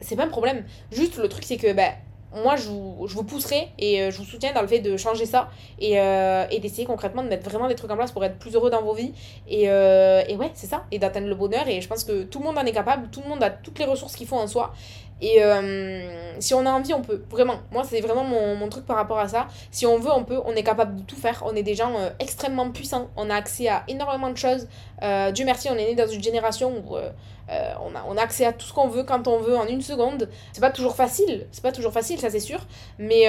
c'est 0.02 0.16
pas 0.16 0.24
un 0.24 0.28
problème. 0.28 0.64
Juste 0.92 1.16
le 1.16 1.28
truc 1.28 1.44
c'est 1.44 1.56
que 1.56 1.72
bah, 1.72 1.92
moi 2.34 2.56
je 2.56 2.68
vous, 2.68 3.06
je 3.06 3.14
vous 3.14 3.24
pousserai 3.24 3.68
et 3.78 4.02
euh, 4.02 4.10
je 4.10 4.18
vous 4.18 4.24
soutiens 4.24 4.52
dans 4.52 4.60
le 4.60 4.66
fait 4.66 4.80
de 4.80 4.96
changer 4.96 5.26
ça 5.26 5.48
et, 5.78 5.98
euh, 5.98 6.46
et 6.50 6.60
d'essayer 6.60 6.84
concrètement 6.84 7.22
de 7.22 7.28
mettre 7.28 7.48
vraiment 7.48 7.68
des 7.68 7.74
trucs 7.74 7.90
en 7.90 7.96
place 7.96 8.12
pour 8.12 8.24
être 8.24 8.38
plus 8.38 8.54
heureux 8.54 8.70
dans 8.70 8.82
vos 8.82 8.94
vies. 8.94 9.12
Et, 9.48 9.70
euh, 9.70 10.22
et 10.28 10.36
ouais 10.36 10.50
c'est 10.54 10.66
ça. 10.66 10.84
Et 10.90 10.98
d'atteindre 10.98 11.28
le 11.28 11.34
bonheur. 11.34 11.66
Et 11.68 11.80
je 11.80 11.88
pense 11.88 12.04
que 12.04 12.24
tout 12.24 12.40
le 12.40 12.44
monde 12.44 12.58
en 12.58 12.64
est 12.64 12.72
capable. 12.72 13.08
Tout 13.10 13.22
le 13.22 13.28
monde 13.28 13.42
a 13.42 13.50
toutes 13.50 13.78
les 13.78 13.84
ressources 13.84 14.14
qu'il 14.14 14.26
faut 14.26 14.36
en 14.36 14.46
soi 14.46 14.72
et 15.20 15.42
euh, 15.42 16.40
si 16.40 16.54
on 16.54 16.64
a 16.64 16.70
envie 16.70 16.94
on 16.94 17.02
peut 17.02 17.22
vraiment. 17.30 17.56
Moi 17.72 17.82
c'est 17.84 18.00
vraiment 18.00 18.24
mon, 18.24 18.56
mon 18.56 18.68
truc 18.68 18.86
par 18.86 18.96
rapport 18.96 19.18
à 19.18 19.28
ça. 19.28 19.48
Si 19.70 19.86
on 19.86 19.98
veut 19.98 20.12
on 20.12 20.24
peut 20.24 20.40
on 20.44 20.52
est 20.54 20.62
capable 20.62 20.96
de 20.96 21.02
tout 21.02 21.16
faire. 21.16 21.42
On 21.46 21.54
est 21.56 21.62
des 21.62 21.74
gens 21.74 21.98
euh, 21.98 22.10
extrêmement 22.20 22.70
puissants. 22.70 23.08
On 23.16 23.28
a 23.30 23.34
accès 23.34 23.68
à 23.68 23.84
énormément 23.88 24.30
de 24.30 24.36
choses. 24.36 24.68
Euh, 25.02 25.30
Dieu 25.32 25.44
merci 25.44 25.68
on 25.70 25.74
est 25.74 25.86
né 25.86 25.94
dans 25.94 26.06
une 26.06 26.22
génération 26.22 26.72
où 26.76 26.96
on, 27.50 27.94
a, 27.94 28.04
on 28.08 28.16
a 28.16 28.22
accès 28.22 28.44
à 28.44 28.52
tout 28.52 28.66
ce 28.66 28.72
qu'on 28.72 28.88
veut 28.88 29.04
quand 29.04 29.26
on 29.26 29.38
veut 29.38 29.56
en 29.56 29.66
une 29.66 29.82
seconde. 29.82 30.28
C'est 30.52 30.60
pas 30.60 30.70
toujours 30.70 30.94
facile. 30.94 31.46
C'est 31.50 31.62
pas 31.62 31.72
toujours 31.72 31.92
facile 31.92 32.18
ça 32.20 32.30
c'est 32.30 32.40
sûr. 32.40 32.60
Mais 32.98 33.26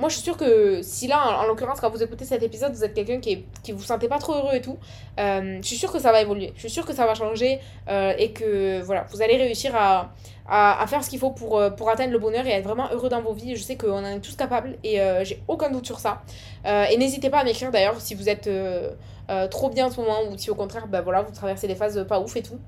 moi 0.00 0.08
je 0.08 0.14
suis 0.14 0.24
sûre 0.24 0.36
que 0.36 0.80
si 0.82 1.06
là 1.06 1.22
en, 1.24 1.44
en 1.44 1.46
l'occurrence 1.46 1.80
quand 1.80 1.90
vous 1.90 2.02
écoutez 2.02 2.24
cet 2.24 2.42
épisode 2.42 2.72
vous 2.72 2.84
êtes 2.84 2.94
quelqu'un 2.94 3.20
qui, 3.20 3.32
est, 3.32 3.44
qui 3.62 3.72
vous 3.72 3.82
sentez 3.82 4.08
pas 4.08 4.18
trop 4.18 4.34
heureux 4.34 4.54
et 4.54 4.60
tout 4.60 4.78
euh, 5.18 5.58
je 5.60 5.66
suis 5.66 5.76
sûre 5.76 5.92
que 5.92 5.98
ça 5.98 6.12
va 6.12 6.20
évoluer. 6.20 6.52
Je 6.54 6.60
suis 6.60 6.70
sûre 6.70 6.86
que 6.86 6.94
ça 6.94 7.06
va 7.06 7.14
changer 7.14 7.60
euh, 7.88 8.12
et 8.18 8.32
que 8.32 8.80
voilà 8.82 9.04
vous 9.10 9.22
allez 9.22 9.36
réussir 9.36 9.74
à, 9.74 10.10
à, 10.48 10.86
faire 10.86 11.04
ce 11.04 11.10
qu'il 11.10 11.18
faut 11.18 11.30
pour, 11.30 11.58
euh, 11.58 11.70
pour 11.70 11.90
atteindre 11.90 12.12
le 12.12 12.18
bonheur 12.18 12.46
et 12.46 12.50
être 12.50 12.64
vraiment 12.64 12.90
heureux 12.92 13.08
dans 13.08 13.22
vos 13.22 13.32
vies. 13.32 13.56
Je 13.56 13.62
sais 13.62 13.76
qu'on 13.76 13.92
en 13.92 14.06
est 14.06 14.20
tous 14.20 14.36
capables 14.36 14.76
et 14.84 14.98
j'ai 15.22 15.42
aucun 15.48 15.70
doute 15.70 15.86
sur 15.86 15.98
ça. 15.98 16.22
Et 16.64 16.96
n'hésitez 16.96 17.30
pas 17.30 17.38
à 17.38 17.44
m'écrire 17.44 17.70
d'ailleurs 17.70 18.00
si 18.00 18.14
vous 18.14 18.28
êtes 18.28 18.48
trop 19.50 19.70
bien 19.70 19.86
en 19.86 19.90
ce 19.90 20.00
moment 20.00 20.22
ou 20.30 20.36
si 20.38 20.50
au 20.50 20.54
contraire 20.54 20.86
bah, 20.88 21.02
voilà, 21.02 21.22
vous 21.22 21.32
traversez 21.32 21.66
des 21.68 21.74
phases 21.74 22.04
pas 22.08 22.20
ouf 22.20 22.36
et 22.36 22.42
tout 22.42 22.58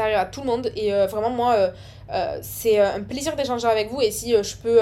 ça 0.00 0.20
à 0.20 0.24
tout 0.24 0.40
le 0.40 0.46
monde. 0.46 0.72
Et 0.76 0.92
euh, 0.92 1.06
vraiment 1.06 1.30
moi 1.30 1.54
euh, 1.54 1.70
euh, 2.12 2.38
c'est 2.42 2.78
un 2.78 3.02
plaisir 3.02 3.36
d'échanger 3.36 3.66
avec 3.66 3.90
vous. 3.90 4.00
Et 4.00 4.10
si 4.10 4.32
je 4.32 4.56
peux 4.56 4.80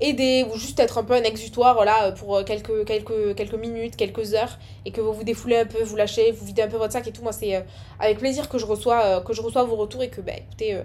aider 0.00 0.44
ou 0.50 0.56
juste 0.58 0.78
être 0.80 0.98
un 0.98 1.04
peu 1.04 1.14
un 1.14 1.22
exutoire 1.22 1.74
voilà, 1.74 2.12
pour 2.12 2.44
quelques, 2.44 2.84
quelques, 2.84 3.34
quelques 3.34 3.54
minutes, 3.54 3.96
quelques 3.96 4.34
heures 4.34 4.58
et 4.84 4.90
que 4.90 5.00
vous 5.00 5.12
vous 5.12 5.24
défoulez 5.24 5.56
un 5.56 5.66
peu, 5.66 5.82
vous 5.82 5.96
lâchez, 5.96 6.32
vous 6.32 6.44
videz 6.44 6.62
un 6.62 6.68
peu 6.68 6.76
votre 6.76 6.92
sac 6.92 7.06
et 7.06 7.12
tout, 7.12 7.22
moi 7.22 7.32
c'est 7.32 7.64
avec 7.98 8.18
plaisir 8.18 8.48
que 8.48 8.58
je 8.58 8.66
reçois 8.66 9.22
que 9.22 9.32
je 9.32 9.40
reçois 9.40 9.64
vos 9.64 9.76
retours 9.76 10.02
et 10.02 10.10
que 10.10 10.20
bah 10.20 10.32
écoutez 10.36 10.82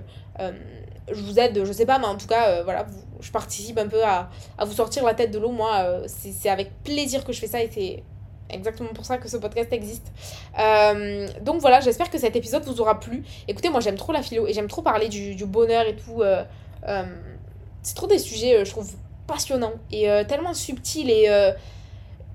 je 1.12 1.22
vous 1.24 1.40
aide, 1.40 1.66
je 1.66 1.74
sais 1.74 1.86
pas 1.86 2.00
mais 2.00 2.06
en 2.06 2.16
tout 2.16 2.28
cas 2.28 2.64
voilà, 2.64 2.86
je 3.20 3.32
participe 3.32 3.78
un 3.78 3.88
peu 3.88 4.04
à, 4.04 4.30
à 4.58 4.66
vous 4.66 4.74
sortir 4.74 5.04
la 5.04 5.14
tête 5.14 5.32
de 5.32 5.40
l'eau. 5.40 5.52
Moi 5.52 6.04
c'est 6.08 6.50
avec 6.50 6.84
plaisir 6.84 7.26
que 7.26 7.34
je 7.34 7.40
fais 7.42 7.48
ça 7.48 7.62
et 7.62 7.70
c'est 7.74 8.04
exactement 8.52 8.90
pour 8.94 9.06
ça 9.06 9.18
que 9.18 9.28
ce 9.28 9.38
podcast 9.38 9.72
existe. 9.74 10.12
Euh, 10.60 11.28
donc 11.42 11.62
voilà, 11.62 11.80
j'espère 11.80 12.10
que 12.10 12.18
cet 12.18 12.36
épisode 12.36 12.64
vous 12.64 12.82
aura 12.82 13.00
plu. 13.00 13.24
Écoutez, 13.48 13.70
moi 13.70 13.80
j'aime 13.80 13.96
trop 13.96 14.12
la 14.12 14.22
philo 14.22 14.48
et 14.48 14.54
j'aime 14.54 14.68
trop 14.68 14.82
parler 14.82 15.10
du, 15.10 15.46
bonheur 15.46 15.86
et 15.88 15.96
tout. 15.96 16.22
euh, 16.22 16.44
euh, 16.88 17.04
c'est 17.82 17.96
trop 17.96 18.08
des 18.08 18.20
sujets, 18.20 18.64
je 18.64 18.72
trouve, 18.72 18.92
passionnants 19.28 19.74
et 19.92 20.08
tellement 20.28 20.54
subtils 20.54 21.10
et 21.10 21.28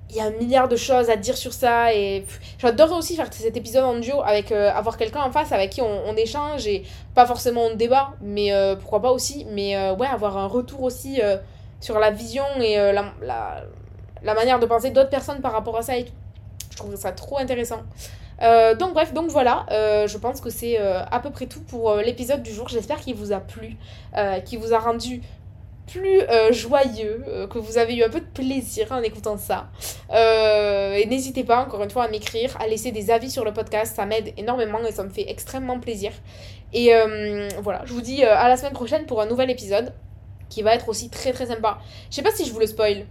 il 0.09 0.17
y 0.17 0.21
a 0.21 0.25
un 0.25 0.31
milliard 0.31 0.69
de 0.69 0.77
choses 0.77 1.11
à 1.11 1.17
dire 1.17 1.37
sur 1.37 1.53
ça 1.53 1.93
et 1.93 2.25
j'adorerais 2.59 2.97
aussi 2.97 3.17
faire 3.17 3.33
cet 3.33 3.57
épisode 3.57 3.85
en 3.85 3.99
duo 3.99 4.23
avec 4.23 4.51
avoir 4.51 4.97
quelqu'un 4.97 5.23
en 5.23 5.31
face 5.31 5.53
avec 5.53 5.71
qui 5.71 5.83
on, 5.83 6.17
échange 6.17 6.67
et 6.67 6.85
pas 7.15 7.27
forcément 7.27 7.67
on 7.67 7.75
débat 7.75 8.15
mais 8.21 8.51
pourquoi 8.81 9.03
pas 9.03 9.11
aussi 9.11 9.47
mais 9.51 9.77
ouais 9.93 10.07
avoir 10.07 10.37
un 10.37 10.47
retour 10.47 10.83
aussi 10.83 11.21
sur 11.81 11.99
la 11.99 12.11
vision 12.11 12.45
et 12.61 12.77
la, 12.93 13.65
la 14.27 14.35
manière 14.35 14.59
de 14.59 14.67
penser 14.67 14.91
d'autres 14.91 15.11
personnes 15.11 15.41
par 15.41 15.53
rapport 15.53 15.77
à 15.79 15.83
ça 15.83 15.97
et 15.97 16.05
tout 16.05 16.13
je 16.71 16.77
trouve 16.77 16.97
ça 16.97 17.13
trop 17.13 17.39
intéressant 17.39 17.83
euh, 18.43 18.75
donc 18.75 18.93
bref, 18.93 19.13
donc 19.13 19.31
voilà, 19.31 19.67
euh, 19.71 20.07
je 20.07 20.19
pense 20.19 20.41
que 20.41 20.51
c'est 20.51 20.79
euh, 20.81 21.03
à 21.11 21.21
peu 21.21 21.31
près 21.31 21.47
tout 21.47 21.63
pour 21.63 21.95
l'épisode 21.97 22.43
du 22.43 22.53
jour. 22.53 22.69
J'espère 22.69 23.01
qu'il 23.01 23.15
vous 23.15 23.33
a 23.33 23.41
plu, 23.41 23.77
qu'il 24.45 24.59
vous 24.59 24.75
a 24.75 24.79
rendu 24.79 25.23
plus 25.87 26.21
joyeux, 26.51 27.25
que 27.49 27.59
vous 27.59 27.79
avez 27.79 27.95
eu 27.95 28.03
un 28.03 28.09
peu 28.09 28.21
de 28.21 28.27
plaisir 28.27 28.91
en 28.91 29.03
écoutant 29.03 29.37
ça. 29.37 29.69
Et 30.13 31.07
n'hésitez 31.07 31.45
pas 31.45 31.65
encore 31.65 31.83
une 31.83 31.91
fois 31.91 32.05
à 32.05 32.09
m'écrire, 32.09 32.57
à 32.61 32.67
laisser 32.67 32.91
des 32.93 33.11
avis 33.11 33.31
sur 33.31 33.45
le 33.45 33.53
podcast, 33.53 33.95
ça 33.97 34.05
m'aide 34.05 34.33
énormément 34.37 34.85
et 34.85 34.93
ça 34.93 35.05
me 35.05 35.11
fait 35.11 35.31
extrêmement 35.31 35.79
plaisir. 35.79 36.13
Et 36.73 36.91
voilà, 37.63 37.83
je 37.85 37.93
vous 37.93 38.01
dis 38.01 38.25
à 38.25 38.49
la 38.49 38.57
semaine 38.57 38.73
prochaine 38.73 39.07
pour 39.07 39.21
un 39.21 39.27
nouvel 39.27 39.51
épisode 39.51 39.93
qui 40.49 40.63
va 40.63 40.75
être 40.75 40.89
aussi 40.89 41.09
très 41.11 41.33
très 41.33 41.47
sympa. 41.47 41.79
Je 42.11 42.17
sais 42.17 42.23
pas 42.23 42.33
si 42.33 42.45
je 42.45 42.53
vous 42.53 42.61
le 42.61 42.67
spoil. 42.67 43.07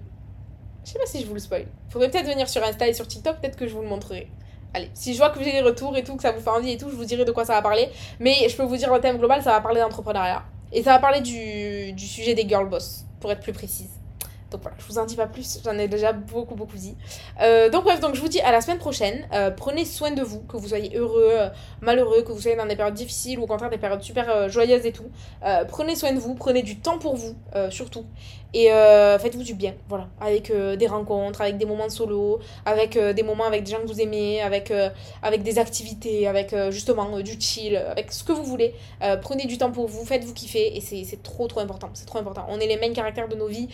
Je 0.86 0.91
sais 0.91 1.00
pas 1.00 1.06
si 1.08 1.21
je 1.21 1.26
vous 1.26 1.34
le 1.34 1.39
spoil. 1.39 1.65
Faudrait 1.89 2.12
peut-être 2.12 2.28
venir 2.28 2.48
sur 2.48 2.63
Insta 2.63 2.88
et 2.88 2.93
sur 2.93 3.08
TikTok, 3.08 3.41
peut-être 3.41 3.58
que 3.58 3.67
je 3.67 3.74
vous 3.74 3.82
le 3.82 3.88
montrerai. 3.88 4.28
Allez, 4.76 4.91
si 4.93 5.13
je 5.13 5.17
vois 5.17 5.32
que 5.32 5.43
j'ai 5.43 5.52
des 5.52 5.62
retours 5.62 5.98
et 5.98 6.04
tout, 6.04 6.15
que 6.15 6.21
ça 6.21 6.32
vous 6.32 6.41
fait 6.41 6.50
envie 6.50 6.71
et 6.71 6.78
tout, 6.78 6.89
je 6.91 6.95
vous 6.95 7.06
dirai 7.06 7.26
de 7.26 7.32
quoi 7.32 7.43
ça 7.43 7.54
va 7.54 7.63
parler. 7.63 7.89
Mais 8.19 8.48
je 8.48 8.56
peux 8.56 8.63
vous 8.63 8.78
dire 8.78 8.93
le 8.93 9.00
thème 9.00 9.17
global, 9.17 9.41
ça 9.41 9.52
va 9.52 9.62
parler 9.62 9.82
d'entrepreneuriat. 9.82 10.43
Et 10.71 10.84
ça 10.84 10.91
va 10.91 11.00
parler 11.00 11.21
du, 11.21 11.93
du 11.93 12.06
sujet 12.06 12.36
des 12.36 12.48
girl 12.48 12.69
boss, 12.69 13.06
pour 13.19 13.32
être 13.32 13.41
plus 13.41 13.54
précise. 13.54 13.89
Donc 14.51 14.62
voilà, 14.62 14.77
je 14.79 14.86
vous 14.86 14.99
en 14.99 15.05
dis 15.05 15.15
pas 15.15 15.25
plus, 15.25 15.60
j'en 15.63 15.77
ai 15.77 15.88
déjà 15.88 16.13
beaucoup 16.13 16.55
beaucoup 16.55 16.77
dit. 16.77 16.95
Euh, 17.41 17.69
donc 17.69 17.84
bref, 17.84 17.99
donc 17.99 18.15
je 18.15 18.21
vous 18.21 18.27
dis 18.27 18.41
à 18.41 18.51
la 18.51 18.62
semaine 18.62 18.77
prochaine. 18.77 19.27
Euh, 19.34 19.49
prenez 19.49 19.86
soin 19.86 20.12
de 20.12 20.21
vous, 20.21 20.41
que 20.41 20.55
vous 20.55 20.67
soyez 20.67 20.95
heureux, 20.95 21.31
euh, 21.31 21.49
malheureux, 21.81 22.21
que 22.21 22.31
vous 22.31 22.41
soyez 22.41 22.55
dans 22.55 22.65
des 22.65 22.75
périodes 22.75 22.93
difficiles 22.93 23.39
ou 23.39 23.43
au 23.43 23.47
contraire 23.47 23.69
des 23.69 23.77
périodes 23.77 24.03
super 24.03 24.49
joyeuses 24.49 24.86
et 24.86 24.91
tout. 24.91 25.10
Prenez 25.67 25.95
soin 25.95 26.13
de 26.13 26.19
vous, 26.19 26.36
prenez 26.36 26.62
du 26.62 26.79
temps 26.79 26.99
pour 26.99 27.15
vous, 27.15 27.36
surtout. 27.69 28.05
Et 28.53 28.67
faites-vous 28.67 29.43
du 29.43 29.53
bien, 29.53 29.73
voilà. 29.89 30.08
Avec 30.21 30.51
des 30.51 30.88
rencontres, 30.88 31.41
avec 31.41 31.58
des 31.58 31.65
moments 31.65 31.89
solo, 31.89 32.39
avec 32.65 32.97
des 32.97 33.23
moments 33.23 33.45
avec 33.45 33.63
des 33.63 33.71
gens 33.71 33.79
que 33.79 33.88
vous 33.88 33.99
aimez, 33.99 34.41
avec, 34.41 34.71
avec 35.21 35.43
des 35.43 35.60
activités, 35.60 36.27
avec 36.27 36.55
justement 36.69 37.19
du 37.19 37.39
chill, 37.39 37.75
avec 37.75 38.13
ce 38.13 38.23
que 38.23 38.31
vous 38.31 38.43
voulez. 38.43 38.73
Prenez 39.21 39.45
du 39.45 39.58
temps 39.58 39.71
pour 39.71 39.88
vous, 39.88 40.05
faites-vous 40.05 40.34
kiffer 40.34 40.77
et 40.77 40.81
c'est 40.81 41.23
trop 41.23 41.47
trop 41.47 41.60
important. 41.60 41.89
C'est 41.93 42.05
trop 42.05 42.19
important. 42.19 42.45
On 42.49 42.60
est 42.60 42.67
les 42.67 42.77
main 42.77 42.93
caractères 42.93 43.27
de 43.27 43.36
nos 43.36 43.47
vies. 43.47 43.67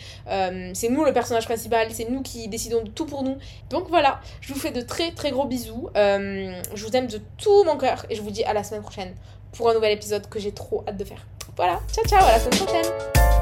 C'est 0.74 0.88
nous 0.88 1.04
le 1.04 1.12
personnage 1.12 1.44
principal, 1.44 1.88
c'est 1.90 2.08
nous 2.08 2.22
qui 2.22 2.48
décidons 2.48 2.82
de 2.82 2.90
tout 2.90 3.06
pour 3.06 3.22
nous. 3.22 3.36
Donc 3.70 3.88
voilà, 3.88 4.20
je 4.40 4.52
vous 4.52 4.58
fais 4.58 4.70
de 4.70 4.80
très 4.80 5.12
très 5.12 5.30
gros 5.30 5.46
bisous. 5.46 5.88
Euh, 5.96 6.60
je 6.74 6.86
vous 6.86 6.96
aime 6.96 7.06
de 7.06 7.20
tout 7.38 7.64
mon 7.64 7.76
cœur 7.76 8.06
et 8.10 8.14
je 8.14 8.22
vous 8.22 8.30
dis 8.30 8.44
à 8.44 8.52
la 8.52 8.64
semaine 8.64 8.82
prochaine 8.82 9.14
pour 9.52 9.68
un 9.68 9.74
nouvel 9.74 9.92
épisode 9.92 10.28
que 10.28 10.38
j'ai 10.38 10.52
trop 10.52 10.84
hâte 10.88 10.96
de 10.96 11.04
faire. 11.04 11.26
Voilà, 11.56 11.80
ciao 11.92 12.04
ciao, 12.06 12.24
à 12.24 12.32
la 12.32 12.38
semaine 12.38 12.66
prochaine. 12.66 13.41